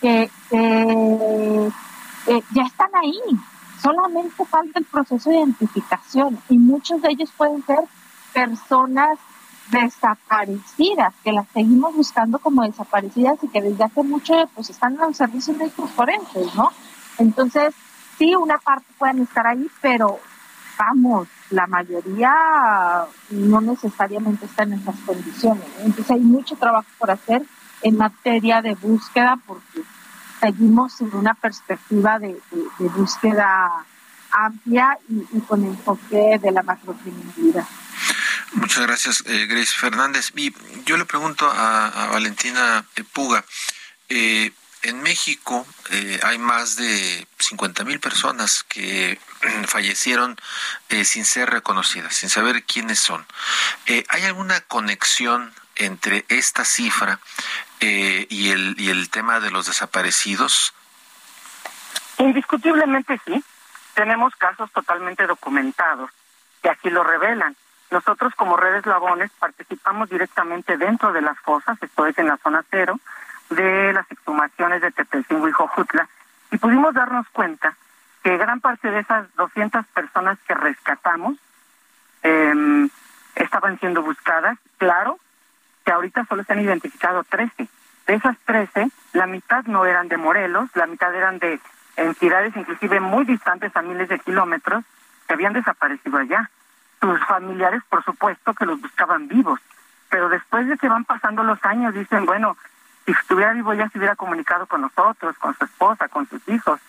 que, 0.00 0.30
ya 2.54 2.62
están 2.62 2.90
ahí. 2.94 3.20
Solamente 3.82 4.44
falta 4.46 4.78
el 4.78 4.84
proceso 4.84 5.30
de 5.30 5.36
identificación 5.36 6.38
y 6.48 6.56
muchos 6.56 7.02
de 7.02 7.10
ellos 7.10 7.30
pueden 7.36 7.64
ser 7.66 7.80
personas 8.32 9.18
desaparecidas, 9.70 11.14
que 11.24 11.32
las 11.32 11.46
seguimos 11.52 11.94
buscando 11.94 12.38
como 12.38 12.62
desaparecidas 12.62 13.42
y 13.42 13.48
que 13.48 13.60
desde 13.60 13.84
hace 13.84 14.02
mucho 14.02 14.34
pues 14.54 14.70
están 14.70 14.94
en 14.94 15.00
los 15.00 15.16
servicios 15.16 15.56
médicos 15.56 15.90
forenses, 15.90 16.54
¿no? 16.54 16.70
Entonces, 17.18 17.74
sí, 18.18 18.34
una 18.34 18.58
parte 18.58 18.86
pueden 18.98 19.22
estar 19.22 19.46
ahí, 19.46 19.66
pero 19.80 20.20
vamos, 20.84 21.28
la 21.50 21.66
mayoría 21.66 22.34
no 23.30 23.60
necesariamente 23.60 24.46
está 24.46 24.64
en 24.64 24.74
esas 24.74 24.96
condiciones. 25.06 25.64
Entonces 25.78 26.10
hay 26.10 26.20
mucho 26.20 26.56
trabajo 26.56 26.88
por 26.98 27.10
hacer 27.10 27.42
en 27.82 27.96
materia 27.96 28.62
de 28.62 28.74
búsqueda 28.74 29.38
porque 29.46 29.82
seguimos 30.40 31.00
en 31.00 31.14
una 31.14 31.34
perspectiva 31.34 32.18
de, 32.18 32.36
búsqueda 32.78 33.70
amplia 34.30 34.98
y, 35.08 35.40
con 35.40 35.64
enfoque 35.64 36.38
de 36.42 36.50
la 36.50 36.62
macrocriminalidad. 36.62 37.66
Muchas 38.54 38.86
gracias, 38.86 39.24
eh, 39.26 39.46
Grace 39.46 39.74
Fernández. 39.76 40.32
Y 40.34 40.52
yo 40.84 40.96
le 40.96 41.04
pregunto 41.04 41.48
a, 41.48 42.08
Valentina 42.10 42.84
Puga, 43.12 43.44
eh, 44.08 44.52
en 44.82 45.00
México 45.02 45.64
eh, 45.90 46.18
hay 46.22 46.38
más 46.38 46.76
de 46.76 47.26
50 47.38 47.84
mil 47.84 48.00
personas 48.00 48.64
que 48.64 49.18
fallecieron 49.66 50.36
eh, 50.88 51.04
sin 51.04 51.24
ser 51.24 51.50
reconocidas, 51.50 52.14
sin 52.14 52.28
saber 52.28 52.64
quiénes 52.64 52.98
son. 52.98 53.24
Eh, 53.86 54.04
¿Hay 54.08 54.24
alguna 54.24 54.60
conexión 54.60 55.52
entre 55.76 56.24
esta 56.28 56.64
cifra 56.64 57.18
y, 57.80 58.50
el, 58.50 58.76
y 58.78 58.90
el 58.90 59.10
tema 59.10 59.40
de 59.40 59.50
los 59.50 59.66
desaparecidos? 59.66 60.72
Indiscutiblemente 62.18 63.20
sí. 63.24 63.42
Tenemos 63.94 64.34
casos 64.36 64.70
totalmente 64.70 65.26
documentados 65.26 66.10
que 66.62 66.70
así 66.70 66.90
lo 66.90 67.02
revelan. 67.02 67.56
Nosotros 67.90 68.32
como 68.36 68.56
redes 68.56 68.86
Labones 68.86 69.30
participamos 69.38 70.08
directamente 70.08 70.76
dentro 70.76 71.12
de 71.12 71.20
las 71.20 71.38
fosas, 71.40 71.76
esto 71.82 72.06
es 72.06 72.16
en 72.18 72.28
la 72.28 72.38
zona 72.38 72.64
cero, 72.70 72.98
de 73.50 73.92
las 73.92 74.10
exhumaciones 74.10 74.80
de 74.80 74.92
Tepelcingo 74.92 75.48
y 75.48 75.52
Jojutla 75.52 76.08
y 76.52 76.58
pudimos 76.58 76.94
darnos 76.94 77.26
cuenta 77.32 77.74
que 78.22 78.36
gran 78.36 78.60
parte 78.60 78.90
de 78.90 79.00
esas 79.00 79.32
200 79.34 79.86
personas 79.86 80.38
que 80.46 80.54
rescatamos 80.54 81.36
eh, 82.22 82.88
estaban 83.34 83.78
siendo 83.80 84.02
buscadas. 84.02 84.58
Claro 84.78 85.18
que 85.84 85.92
ahorita 85.92 86.24
solo 86.26 86.44
se 86.44 86.52
han 86.52 86.60
identificado 86.60 87.24
13. 87.24 87.68
De 88.06 88.14
esas 88.14 88.36
13, 88.44 88.90
la 89.12 89.26
mitad 89.26 89.64
no 89.64 89.84
eran 89.84 90.08
de 90.08 90.16
Morelos, 90.16 90.70
la 90.74 90.86
mitad 90.86 91.14
eran 91.14 91.38
de 91.38 91.60
entidades 91.96 92.56
inclusive 92.56 93.00
muy 93.00 93.24
distantes 93.24 93.74
a 93.76 93.82
miles 93.82 94.08
de 94.08 94.18
kilómetros 94.18 94.84
que 95.26 95.34
habían 95.34 95.52
desaparecido 95.52 96.18
allá. 96.18 96.50
Sus 97.00 97.24
familiares, 97.26 97.82
por 97.88 98.04
supuesto, 98.04 98.54
que 98.54 98.66
los 98.66 98.80
buscaban 98.80 99.26
vivos, 99.26 99.60
pero 100.08 100.28
después 100.28 100.68
de 100.68 100.78
que 100.78 100.88
van 100.88 101.04
pasando 101.04 101.42
los 101.42 101.58
años, 101.64 101.94
dicen, 101.94 102.26
bueno, 102.26 102.56
si 103.04 103.12
estuviera 103.12 103.52
vivo 103.52 103.74
ya 103.74 103.88
se 103.88 103.98
hubiera 103.98 104.14
comunicado 104.14 104.66
con 104.66 104.82
nosotros, 104.82 105.36
con 105.38 105.56
su 105.56 105.64
esposa, 105.64 106.08
con 106.08 106.28
sus 106.28 106.46
hijos. 106.48 106.80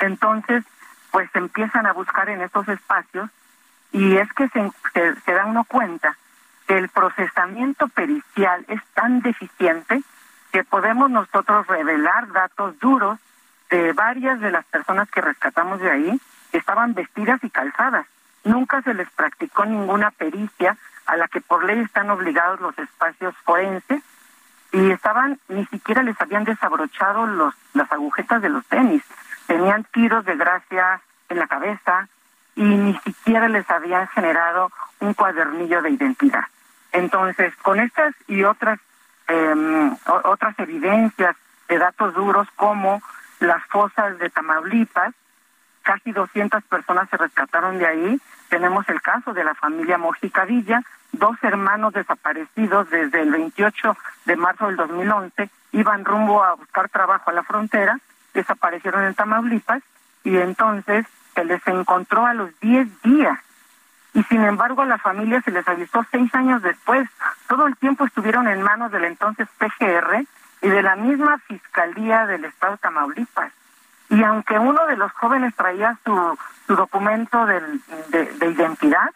Entonces, 0.00 0.64
pues 1.10 1.28
empiezan 1.34 1.86
a 1.86 1.92
buscar 1.92 2.28
en 2.28 2.40
esos 2.42 2.68
espacios 2.68 3.30
y 3.92 4.16
es 4.16 4.30
que 4.34 4.48
se, 4.48 4.70
se, 5.24 5.36
uno 5.46 5.64
cuenta 5.64 6.16
que 6.66 6.76
el 6.76 6.88
procesamiento 6.88 7.88
pericial 7.88 8.64
es 8.68 8.82
tan 8.94 9.20
deficiente 9.20 10.02
que 10.52 10.64
podemos 10.64 11.10
nosotros 11.10 11.66
revelar 11.66 12.30
datos 12.32 12.78
duros 12.78 13.18
de 13.70 13.92
varias 13.92 14.40
de 14.40 14.50
las 14.50 14.64
personas 14.66 15.10
que 15.10 15.20
rescatamos 15.20 15.80
de 15.80 15.90
ahí 15.90 16.20
que 16.50 16.58
estaban 16.58 16.94
vestidas 16.94 17.42
y 17.42 17.50
calzadas. 17.50 18.06
Nunca 18.44 18.82
se 18.82 18.94
les 18.94 19.10
practicó 19.10 19.64
ninguna 19.64 20.10
pericia 20.10 20.76
a 21.06 21.16
la 21.16 21.28
que 21.28 21.40
por 21.40 21.64
ley 21.64 21.80
están 21.80 22.10
obligados 22.10 22.60
los 22.60 22.78
espacios 22.78 23.34
forenses 23.44 24.02
y 24.72 24.90
estaban, 24.90 25.38
ni 25.48 25.64
siquiera 25.66 26.02
les 26.02 26.20
habían 26.20 26.44
desabrochado 26.44 27.26
los, 27.26 27.54
las 27.72 27.90
agujetas 27.90 28.42
de 28.42 28.50
los 28.50 28.64
tenis, 28.66 29.02
tenían 29.48 29.84
tiros 29.92 30.24
de 30.24 30.36
gracia 30.36 31.00
en 31.28 31.38
la 31.40 31.48
cabeza 31.48 32.06
y 32.54 32.62
ni 32.62 32.94
siquiera 32.98 33.48
les 33.48 33.68
habían 33.68 34.06
generado 34.08 34.70
un 35.00 35.14
cuadernillo 35.14 35.82
de 35.82 35.90
identidad. 35.90 36.44
Entonces, 36.92 37.52
con 37.62 37.80
estas 37.80 38.14
y 38.28 38.44
otras 38.44 38.78
em, 39.26 39.96
otras 40.24 40.56
evidencias 40.58 41.34
de 41.68 41.78
datos 41.78 42.14
duros 42.14 42.48
como 42.54 43.02
las 43.40 43.64
fosas 43.66 44.18
de 44.18 44.30
Tamaulipas, 44.30 45.12
casi 45.82 46.12
200 46.12 46.62
personas 46.64 47.08
se 47.10 47.16
rescataron 47.16 47.78
de 47.78 47.86
ahí. 47.86 48.20
Tenemos 48.48 48.88
el 48.88 49.00
caso 49.02 49.32
de 49.32 49.44
la 49.44 49.54
familia 49.54 49.98
Mojicadilla, 49.98 50.82
dos 51.12 51.36
hermanos 51.42 51.92
desaparecidos 51.94 52.88
desde 52.90 53.22
el 53.22 53.30
28 53.30 53.96
de 54.26 54.36
marzo 54.36 54.66
del 54.66 54.76
2011 54.76 55.50
iban 55.72 56.04
rumbo 56.04 56.42
a 56.42 56.54
buscar 56.54 56.88
trabajo 56.88 57.30
a 57.30 57.34
la 57.34 57.42
frontera, 57.42 57.98
desaparecieron 58.34 59.04
en 59.04 59.14
Tamaulipas 59.14 59.82
y 60.24 60.36
entonces 60.36 61.06
se 61.34 61.44
les 61.44 61.66
encontró 61.66 62.26
a 62.26 62.34
los 62.34 62.50
10 62.60 63.02
días. 63.02 63.38
Y 64.14 64.22
sin 64.24 64.42
embargo 64.44 64.82
a 64.82 64.86
la 64.86 64.98
familia 64.98 65.40
se 65.42 65.50
les 65.50 65.66
avisó 65.68 66.04
seis 66.10 66.34
años 66.34 66.62
después. 66.62 67.08
Todo 67.46 67.66
el 67.66 67.76
tiempo 67.76 68.04
estuvieron 68.04 68.48
en 68.48 68.62
manos 68.62 68.90
del 68.90 69.04
entonces 69.04 69.46
PGR 69.58 70.24
y 70.62 70.68
de 70.68 70.82
la 70.82 70.96
misma 70.96 71.38
Fiscalía 71.46 72.26
del 72.26 72.44
Estado 72.44 72.72
de 72.72 72.78
Tamaulipas. 72.78 73.52
Y 74.10 74.22
aunque 74.24 74.58
uno 74.58 74.86
de 74.86 74.96
los 74.96 75.12
jóvenes 75.12 75.54
traía 75.54 75.98
su, 76.04 76.38
su 76.66 76.74
documento 76.74 77.44
de, 77.46 77.60
de 78.10 78.50
identidad, 78.50 79.10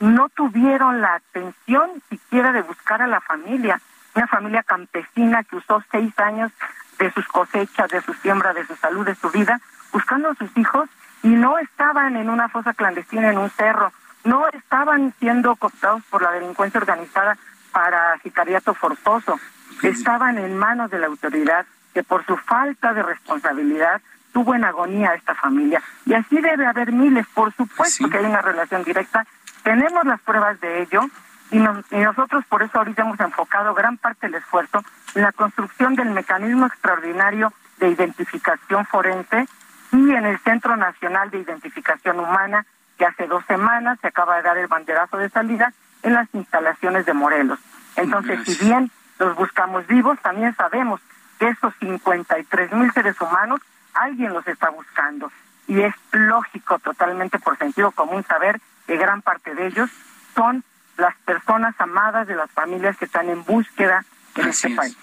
no 0.00 0.28
tuvieron 0.28 1.00
la 1.00 1.14
atención 1.14 1.90
siquiera 2.08 2.52
de 2.52 2.62
buscar 2.62 3.02
a 3.02 3.06
la 3.06 3.20
familia, 3.20 3.80
una 4.14 4.26
familia 4.26 4.62
campesina 4.62 5.42
que 5.44 5.56
usó 5.56 5.82
seis 5.90 6.16
años 6.18 6.52
de 6.98 7.12
sus 7.12 7.26
cosechas, 7.28 7.88
de 7.90 8.00
su 8.02 8.12
siembra, 8.14 8.52
de 8.52 8.66
su 8.66 8.74
salud, 8.76 9.06
de 9.06 9.14
su 9.14 9.30
vida, 9.30 9.60
buscando 9.92 10.30
a 10.30 10.34
sus 10.34 10.54
hijos 10.56 10.88
y 11.22 11.28
no 11.28 11.58
estaban 11.58 12.16
en 12.16 12.30
una 12.30 12.48
fosa 12.48 12.74
clandestina 12.74 13.30
en 13.30 13.38
un 13.38 13.50
cerro, 13.50 13.92
no 14.24 14.46
estaban 14.48 15.14
siendo 15.18 15.56
cooptados 15.56 16.02
por 16.10 16.22
la 16.22 16.32
delincuencia 16.32 16.80
organizada 16.80 17.36
para 17.72 18.18
sicariato 18.22 18.74
forzoso, 18.74 19.38
estaban 19.82 20.38
en 20.38 20.56
manos 20.56 20.90
de 20.90 20.98
la 20.98 21.06
autoridad 21.06 21.66
que 21.94 22.02
por 22.02 22.24
su 22.26 22.36
falta 22.36 22.92
de 22.92 23.02
responsabilidad 23.02 24.00
tuvo 24.32 24.54
en 24.54 24.64
agonía 24.64 25.10
a 25.10 25.14
esta 25.14 25.34
familia. 25.34 25.82
Y 26.06 26.14
así 26.14 26.40
debe 26.40 26.66
haber 26.66 26.92
miles, 26.92 27.26
por 27.34 27.52
supuesto 27.54 28.08
que 28.08 28.18
hay 28.18 28.24
una 28.24 28.42
relación 28.42 28.84
directa. 28.84 29.26
Tenemos 29.62 30.04
las 30.04 30.20
pruebas 30.20 30.60
de 30.60 30.82
ello 30.82 31.02
y, 31.50 31.58
nosotros 31.58 32.44
por 32.48 32.62
eso 32.62 32.78
ahorita 32.78 33.02
hemos 33.02 33.20
enfocado 33.20 33.74
gran 33.74 33.96
parte 33.96 34.26
del 34.26 34.36
esfuerzo 34.36 34.82
en 35.14 35.22
la 35.22 35.32
construcción 35.32 35.94
del 35.94 36.10
mecanismo 36.10 36.66
extraordinario 36.66 37.52
de 37.78 37.88
identificación 37.88 38.84
forense 38.86 39.46
y 39.92 40.10
en 40.10 40.26
el 40.26 40.38
Centro 40.40 40.76
Nacional 40.76 41.30
de 41.30 41.38
Identificación 41.38 42.20
Humana, 42.20 42.66
que 42.98 43.06
hace 43.06 43.26
dos 43.26 43.44
semanas 43.46 43.98
se 44.00 44.08
acaba 44.08 44.36
de 44.36 44.42
dar 44.42 44.58
el 44.58 44.66
banderazo 44.66 45.16
de 45.16 45.30
salida 45.30 45.72
en 46.02 46.14
las 46.14 46.28
instalaciones 46.34 47.06
de 47.06 47.14
Morelos. 47.14 47.58
Entonces, 47.96 48.40
si 48.44 48.64
bien 48.64 48.90
los 49.18 49.34
buscamos 49.34 49.86
vivos, 49.86 50.18
también 50.20 50.54
sabemos 50.54 51.00
que 51.38 51.48
esos 51.48 51.72
53 51.80 52.72
mil 52.72 52.92
seres 52.92 53.18
humanos, 53.20 53.60
alguien 53.94 54.32
los 54.32 54.46
está 54.46 54.70
buscando. 54.70 55.30
Y 55.66 55.80
es 55.80 55.94
lógico, 56.12 56.78
totalmente 56.78 57.38
por 57.38 57.56
sentido 57.56 57.90
común, 57.92 58.24
saber 58.24 58.60
que 58.86 58.96
gran 58.96 59.22
parte 59.22 59.54
de 59.54 59.66
ellos 59.66 59.90
son 60.34 60.64
las 60.98 61.16
personas 61.24 61.74
amadas 61.78 62.26
de 62.26 62.34
las 62.34 62.50
familias 62.50 62.96
que 62.96 63.06
están 63.06 63.28
en 63.28 63.44
búsqueda 63.44 64.04
en 64.34 64.48
este 64.48 64.70
país. 64.70 64.96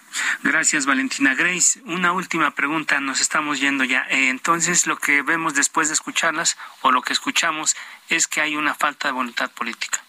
Gracias, 0.43 0.85
Valentina. 0.85 1.33
Grace, 1.35 1.81
una 1.85 2.11
última 2.11 2.51
pregunta, 2.51 2.99
nos 2.99 3.21
estamos 3.21 3.59
yendo 3.59 3.83
ya. 3.83 4.05
Eh, 4.09 4.29
entonces, 4.29 4.87
lo 4.87 4.97
que 4.97 5.21
vemos 5.21 5.55
después 5.55 5.87
de 5.87 5.93
escucharlas 5.93 6.57
o 6.81 6.91
lo 6.91 7.01
que 7.01 7.13
escuchamos 7.13 7.75
es 8.09 8.27
que 8.27 8.41
hay 8.41 8.55
una 8.55 8.75
falta 8.75 9.07
de 9.07 9.13
voluntad 9.13 9.49
política. 9.51 9.99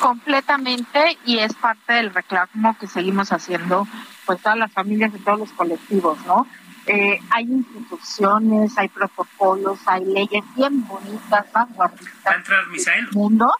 Completamente, 0.00 1.18
y 1.24 1.38
es 1.38 1.54
parte 1.54 1.94
del 1.94 2.12
reclamo 2.12 2.76
que 2.78 2.86
seguimos 2.86 3.32
haciendo, 3.32 3.88
pues 4.24 4.40
todas 4.40 4.58
las 4.58 4.72
familias 4.72 5.12
y 5.14 5.18
todos 5.18 5.38
los 5.38 5.52
colectivos, 5.52 6.18
¿no? 6.26 6.46
Eh, 6.86 7.18
hay 7.30 7.44
instituciones, 7.44 8.76
hay 8.78 8.88
protocolos, 8.88 9.80
hay 9.86 10.04
leyes 10.04 10.44
bien 10.54 10.86
bonitas, 10.86 11.46
vanguardistas 11.52 12.46
del 12.46 13.12
mundo. 13.12 13.52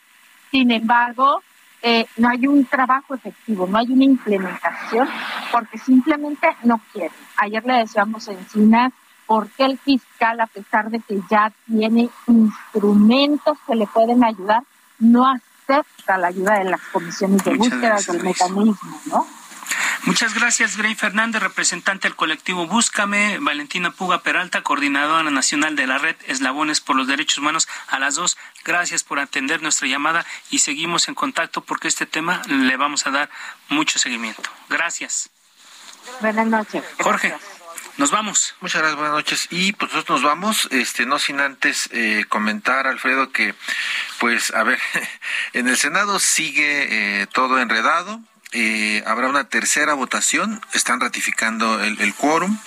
Sin 0.56 0.70
embargo, 0.70 1.42
eh, 1.82 2.06
no 2.16 2.30
hay 2.30 2.46
un 2.46 2.64
trabajo 2.64 3.14
efectivo, 3.14 3.66
no 3.66 3.76
hay 3.76 3.92
una 3.92 4.04
implementación, 4.04 5.06
porque 5.52 5.76
simplemente 5.76 6.48
no 6.62 6.80
quieren. 6.94 7.12
Ayer 7.36 7.62
le 7.66 7.74
decíamos 7.74 8.26
en 8.28 8.38
Encinas 8.38 8.90
por 9.26 9.50
qué 9.50 9.66
el 9.66 9.76
fiscal, 9.76 10.40
a 10.40 10.46
pesar 10.46 10.88
de 10.88 11.00
que 11.00 11.20
ya 11.30 11.52
tiene 11.66 12.08
instrumentos 12.26 13.58
que 13.66 13.74
le 13.74 13.86
pueden 13.86 14.24
ayudar, 14.24 14.62
no 14.98 15.26
acepta 15.28 16.16
la 16.16 16.28
ayuda 16.28 16.60
de 16.60 16.70
las 16.70 16.80
comisiones 16.90 17.44
de 17.44 17.54
búsqueda 17.54 17.98
del 18.08 18.22
mecanismo, 18.22 19.00
¿no? 19.10 19.26
Muchas 20.02 20.34
gracias, 20.34 20.76
Grey 20.76 20.94
Fernández, 20.94 21.42
representante 21.42 22.08
del 22.08 22.16
colectivo 22.16 22.66
Búscame, 22.66 23.38
Valentina 23.40 23.90
Puga 23.90 24.22
Peralta, 24.22 24.62
coordinadora 24.62 25.30
nacional 25.30 25.76
de 25.76 25.86
la 25.86 25.98
red 25.98 26.16
Eslabones 26.26 26.80
por 26.80 26.96
los 26.96 27.06
Derechos 27.06 27.38
Humanos. 27.38 27.68
A 27.88 27.98
las 27.98 28.14
dos, 28.14 28.36
gracias 28.64 29.02
por 29.02 29.18
atender 29.18 29.62
nuestra 29.62 29.88
llamada 29.88 30.24
y 30.50 30.60
seguimos 30.60 31.08
en 31.08 31.14
contacto 31.14 31.60
porque 31.62 31.88
este 31.88 32.06
tema 32.06 32.42
le 32.48 32.76
vamos 32.76 33.06
a 33.06 33.10
dar 33.10 33.30
mucho 33.68 33.98
seguimiento. 33.98 34.50
Gracias. 34.68 35.30
Buenas 36.20 36.46
noches. 36.46 36.84
Jorge. 37.00 37.34
Nos 37.96 38.10
vamos. 38.10 38.54
Muchas 38.60 38.82
gracias, 38.82 38.98
buenas 38.98 39.14
noches. 39.14 39.48
Y 39.50 39.72
pues 39.72 39.90
nosotros 39.90 40.20
nos 40.20 40.30
vamos, 40.30 40.68
este, 40.70 41.06
no 41.06 41.18
sin 41.18 41.40
antes 41.40 41.88
eh, 41.92 42.26
comentar, 42.28 42.86
Alfredo, 42.86 43.32
que 43.32 43.54
pues 44.18 44.52
a 44.52 44.64
ver, 44.64 44.78
en 45.54 45.66
el 45.66 45.78
Senado 45.78 46.18
sigue 46.18 47.22
eh, 47.22 47.26
todo 47.26 47.58
enredado. 47.58 48.20
Eh, 48.58 49.04
habrá 49.06 49.28
una 49.28 49.44
tercera 49.44 49.92
votación, 49.92 50.62
están 50.72 50.98
ratificando 51.00 51.82
el, 51.84 52.00
el 52.00 52.14
quórum. 52.14 52.58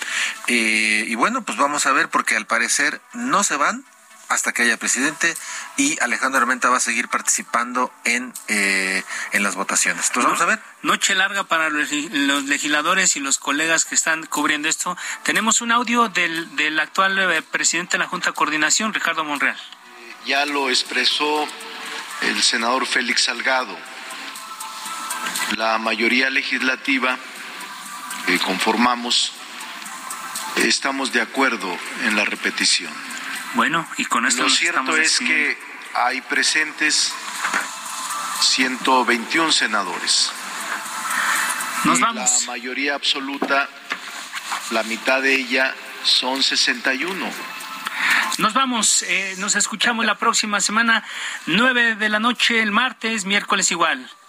y 0.46 1.14
bueno, 1.16 1.42
pues 1.42 1.58
vamos 1.58 1.86
a 1.86 1.92
ver, 1.92 2.08
porque 2.08 2.36
al 2.36 2.46
parecer 2.46 3.00
no 3.12 3.42
se 3.42 3.56
van, 3.56 3.84
hasta 4.30 4.52
que 4.52 4.62
haya 4.62 4.76
presidente 4.76 5.36
y 5.76 5.98
Alejandro 6.00 6.40
Armenta 6.40 6.70
va 6.70 6.76
a 6.76 6.80
seguir 6.80 7.08
participando 7.08 7.92
en, 8.04 8.32
eh, 8.46 9.02
en 9.32 9.42
las 9.42 9.56
votaciones. 9.56 10.06
Entonces 10.06 10.24
vamos 10.24 10.40
a 10.40 10.44
ver. 10.46 10.60
Noche 10.82 11.16
larga 11.16 11.44
para 11.44 11.68
los, 11.68 11.90
legisladores 11.90 13.16
y 13.16 13.20
los 13.20 13.38
colegas 13.38 13.84
que 13.84 13.96
están 13.96 14.24
cubriendo 14.26 14.68
esto. 14.68 14.96
Tenemos 15.24 15.60
un 15.60 15.72
audio 15.72 16.08
del, 16.08 16.54
del 16.54 16.78
actual 16.78 17.18
eh, 17.18 17.42
presidente 17.42 17.92
de 17.92 18.04
la 18.04 18.06
Junta 18.06 18.30
de 18.30 18.34
Coordinación, 18.34 18.94
Ricardo 18.94 19.24
Monreal. 19.24 19.58
Ya 20.24 20.46
lo 20.46 20.70
expresó 20.70 21.48
el 22.22 22.40
senador 22.40 22.86
Félix 22.86 23.24
Salgado. 23.24 23.76
La 25.56 25.78
mayoría 25.78 26.30
legislativa 26.30 27.18
que 28.26 28.38
conformamos 28.38 29.32
estamos 30.56 31.12
de 31.12 31.20
acuerdo 31.20 31.76
en 32.04 32.16
la 32.16 32.24
repetición 32.24 32.92
bueno, 33.54 33.86
y 33.96 34.04
con 34.04 34.26
esto 34.26 34.44
Lo 34.44 34.50
cierto 34.50 34.96
es 34.96 35.18
que 35.18 35.58
hay 35.94 36.20
presentes 36.20 37.12
121 38.40 39.50
senadores. 39.50 40.30
Nos 41.84 41.98
vamos. 41.98 42.42
La 42.42 42.46
mayoría 42.46 42.94
absoluta, 42.94 43.68
la 44.70 44.82
mitad 44.84 45.20
de 45.20 45.34
ella 45.34 45.74
son 46.04 46.42
61. 46.42 47.26
Nos 48.38 48.54
vamos, 48.54 49.02
eh, 49.02 49.34
nos 49.38 49.56
escuchamos 49.56 50.06
la 50.06 50.14
próxima 50.14 50.60
semana, 50.60 51.04
9 51.46 51.96
de 51.96 52.08
la 52.08 52.20
noche, 52.20 52.62
el 52.62 52.70
martes, 52.70 53.24
miércoles 53.24 53.70
igual. 53.72 54.08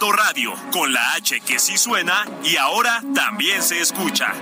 Heraldo 0.00 0.12
Radio, 0.12 0.54
con 0.72 0.92
la 0.92 1.14
H 1.16 1.40
que 1.40 1.58
sí 1.58 1.76
suena 1.76 2.24
y 2.42 2.56
ahora 2.56 3.02
también 3.14 3.62
se 3.62 3.80
escucha. 3.80 4.32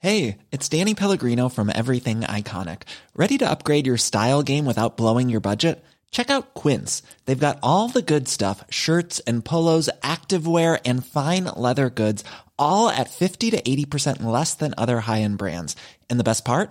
Hey, 0.00 0.38
it's 0.50 0.68
Danny 0.68 0.94
Pellegrino 0.94 1.48
from 1.48 1.70
Everything 1.70 2.22
Iconic. 2.22 2.82
Ready 3.14 3.38
to 3.38 3.48
upgrade 3.48 3.86
your 3.86 3.96
style 3.96 4.42
game 4.42 4.66
without 4.66 4.96
blowing 4.96 5.30
your 5.30 5.40
budget? 5.40 5.82
Check 6.10 6.28
out 6.30 6.54
Quince. 6.54 7.02
They've 7.24 7.38
got 7.38 7.58
all 7.62 7.88
the 7.88 8.02
good 8.02 8.28
stuff 8.28 8.64
shirts 8.70 9.20
and 9.20 9.44
polos, 9.44 9.88
activewear, 10.02 10.80
and 10.84 11.06
fine 11.06 11.44
leather 11.56 11.88
goods, 11.88 12.24
all 12.58 12.88
at 12.88 13.10
50 13.10 13.50
to 13.52 13.62
80% 13.62 14.22
less 14.24 14.54
than 14.54 14.74
other 14.76 15.00
high 15.00 15.22
end 15.22 15.38
brands. 15.38 15.76
And 16.10 16.18
the 16.18 16.24
best 16.24 16.44
part? 16.44 16.70